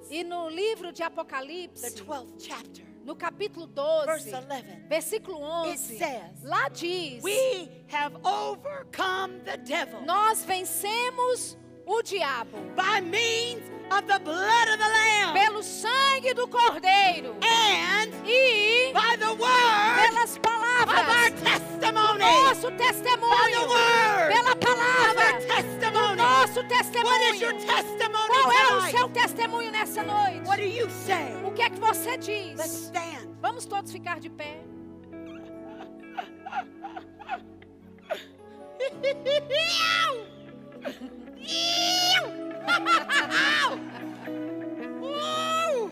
E 0.09 0.23
no 0.23 0.49
livro 0.49 0.91
de 0.91 1.03
Apocalipse, 1.03 1.95
12th 1.95 2.35
chapter, 2.39 2.85
no 3.03 3.15
capítulo 3.15 3.67
verse 4.05 4.29
12, 4.31 4.45
11, 4.47 4.87
versículo 4.87 5.65
it 5.65 5.79
11, 5.79 5.97
says, 5.97 6.43
lá 6.43 6.69
diz: 6.69 7.21
We 7.23 7.69
have 7.89 8.15
overcome 8.23 9.39
the 9.43 9.57
devil 9.57 10.01
Nós 10.05 10.43
vencemos 10.45 11.57
o 11.85 12.01
diabo 12.01 12.57
by 12.75 13.01
means 13.01 13.63
of 13.91 14.05
the 14.07 14.19
blood 14.19 14.67
of 14.69 14.77
the 14.77 14.87
Lamb 14.87 15.33
pelo 15.33 15.63
sangue 15.63 16.33
do 16.33 16.47
Cordeiro 16.47 17.35
and 17.41 18.13
e 18.25 18.91
by 18.93 19.15
the 19.17 19.33
word 19.33 20.09
pelas 20.09 20.35
of 20.37 20.45
our 20.45 20.85
palavras 20.85 21.41
testimony. 21.41 22.19
nosso 22.19 22.69
By 22.69 22.77
the 22.77 22.83
testemunho, 22.83 23.67
word 23.69 24.31
pela 24.33 24.41
of 24.41 24.47
our 24.47 24.55
palavra 24.57 25.47
testimony. 25.47 25.96
Nosso 26.17 26.59
What 26.61 27.35
is 27.35 27.41
your 27.41 27.53
testemunho. 27.53 27.65
testimony 27.67 28.27
Qual 28.27 28.51
é 28.51 28.65
o 28.65 28.67
tonight? 28.69 28.97
seu 28.97 29.09
testemunho 29.09 29.71
nessa 29.71 30.03
noite? 30.03 30.47
What 30.47 30.61
do 30.61 30.67
you 30.67 30.89
say? 30.89 31.43
O 31.45 31.51
que 31.51 31.61
é 31.61 31.69
que 31.69 31.79
você 31.79 32.11
Let's 32.11 32.25
diz? 32.25 32.59
stand. 32.85 33.35
Vamos 33.41 33.65
todos 33.65 33.91
ficar 33.91 34.19
de 34.19 34.29
pé. 34.29 34.59
Woo! 45.01 45.91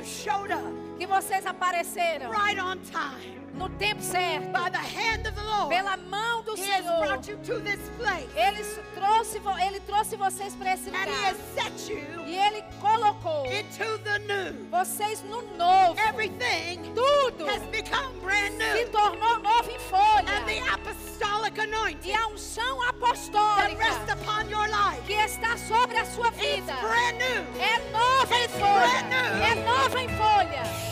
you 0.00 0.06
showed 0.06 0.50
up 0.50 0.72
que 0.98 1.06
vocês 1.06 1.44
apareceram 1.44 2.30
right 2.30 2.58
on 2.58 2.78
time. 2.90 3.49
No 3.54 3.68
tempo 3.70 4.02
certo, 4.02 4.48
By 4.52 4.70
the 4.70 4.78
hand 4.78 5.26
of 5.28 5.34
the 5.34 5.42
Lord, 5.42 5.68
pela 5.74 5.96
mão 5.96 6.42
do 6.42 6.56
Senhor. 6.56 7.20
Ele 8.34 8.64
trouxe, 8.94 9.38
vo- 9.38 9.58
ele 9.58 9.80
trouxe 9.80 10.16
vocês 10.16 10.54
para 10.54 10.74
esse 10.74 10.86
lugar 10.90 11.06
e 12.26 12.36
ele 12.36 12.62
colocou 12.80 13.44
vocês 14.70 15.22
no 15.24 15.42
novo. 15.56 15.98
Everything 16.00 16.92
Tudo 16.94 17.46
se 18.76 18.84
tornou 18.86 19.38
novo 19.40 19.70
em 19.70 19.78
folha. 19.78 20.38
And 20.40 20.44
the 20.46 20.60
apostolic 20.72 21.58
E 22.04 22.14
a 22.14 22.26
unção 22.28 22.80
apostólica 22.82 23.84
que 25.06 25.12
está 25.14 25.56
sobre 25.56 25.98
a 25.98 26.04
sua 26.06 26.30
vida 26.30 26.72
new. 27.12 27.60
é 27.60 27.78
nova 27.90 28.36
em 28.36 28.48
folha. 28.48 29.50
É 29.50 29.54
nova 29.56 30.00
em 30.02 30.08
folha. 30.08 30.90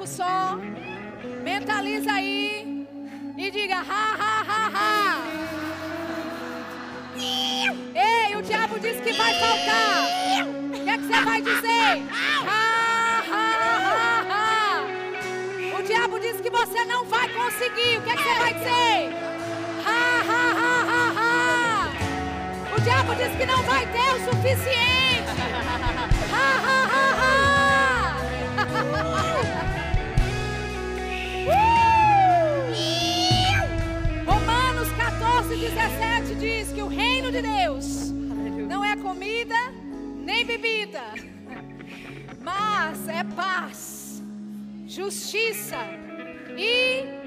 Saco 0.00 0.06
só. 0.06 0.56
Mentaliza 1.42 2.12
aí 2.12 2.86
e 3.36 3.50
diga 3.50 3.76
ha 3.76 4.14
ha 4.20 4.44
ha 4.48 4.70
ha. 4.74 5.22
Ei, 7.94 8.36
o 8.36 8.42
diabo 8.42 8.78
disse 8.78 9.00
que 9.02 9.12
vai 9.12 9.34
faltar. 9.34 10.06
O 10.46 10.84
que, 10.84 10.90
é 10.90 10.98
que 10.98 11.04
você 11.04 11.24
vai 11.24 11.42
dizer? 11.42 12.02
Ha 12.10 12.40
ha 12.48 13.24
ha 13.30 14.26
ha. 14.30 15.78
O 15.78 15.82
diabo 15.82 16.18
disse 16.18 16.42
que 16.42 16.50
você 16.50 16.84
não 16.84 17.04
vai 17.04 17.28
conseguir. 17.28 17.98
O 17.98 18.02
que, 18.02 18.10
é 18.10 18.16
que 18.16 18.22
você 18.22 18.34
vai 18.34 18.54
dizer? 18.54 19.30
Ha, 19.86 20.22
ha, 20.28 20.42
ha, 20.60 20.74
ha, 20.90 21.12
ha. 21.16 22.76
O 22.76 22.80
diabo 22.80 23.14
disse 23.14 23.36
que 23.36 23.46
não 23.46 23.62
vai 23.62 23.86
ter 23.86 24.14
o 24.14 24.30
suficiente. 24.30 24.99
17 35.60 36.34
diz 36.36 36.72
que 36.72 36.80
o 36.80 36.88
reino 36.88 37.30
de 37.30 37.42
Deus 37.42 38.10
não 38.10 38.82
é 38.82 38.96
comida 38.96 39.54
nem 40.24 40.42
bebida, 40.42 41.02
mas 42.40 43.06
é 43.06 43.22
paz, 43.24 44.22
justiça 44.86 45.76
e 46.56 47.19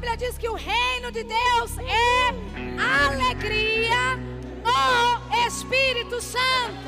Bíblia 0.00 0.16
diz 0.16 0.38
que 0.38 0.48
o 0.48 0.54
reino 0.54 1.10
de 1.10 1.24
Deus 1.24 1.76
é 1.78 2.28
alegria 3.08 4.16
no 4.62 5.44
Espírito 5.48 6.20
Santo. 6.22 6.86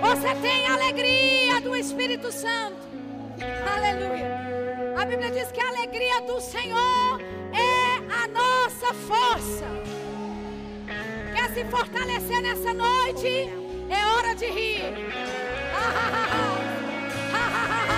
Você 0.00 0.34
tem 0.42 0.66
alegria 0.66 1.60
do 1.60 1.76
Espírito 1.76 2.32
Santo. 2.32 2.78
Aleluia. 3.76 4.96
A 5.00 5.04
Bíblia 5.04 5.30
diz 5.30 5.52
que 5.52 5.60
a 5.60 5.68
alegria 5.68 6.20
do 6.22 6.40
Senhor 6.40 7.20
é 7.52 8.12
a 8.12 8.26
nossa 8.26 8.92
força. 8.94 9.66
Quer 11.32 11.48
se 11.54 11.64
fortalecer 11.66 12.42
nessa 12.42 12.74
noite? 12.74 13.52
É 13.88 14.04
hora 14.16 14.34
de 14.34 14.46
rir. 14.46 14.82
Ha, 15.72 15.78
ha, 15.78 16.32
ha, 16.32 17.94
ha. 17.94 17.97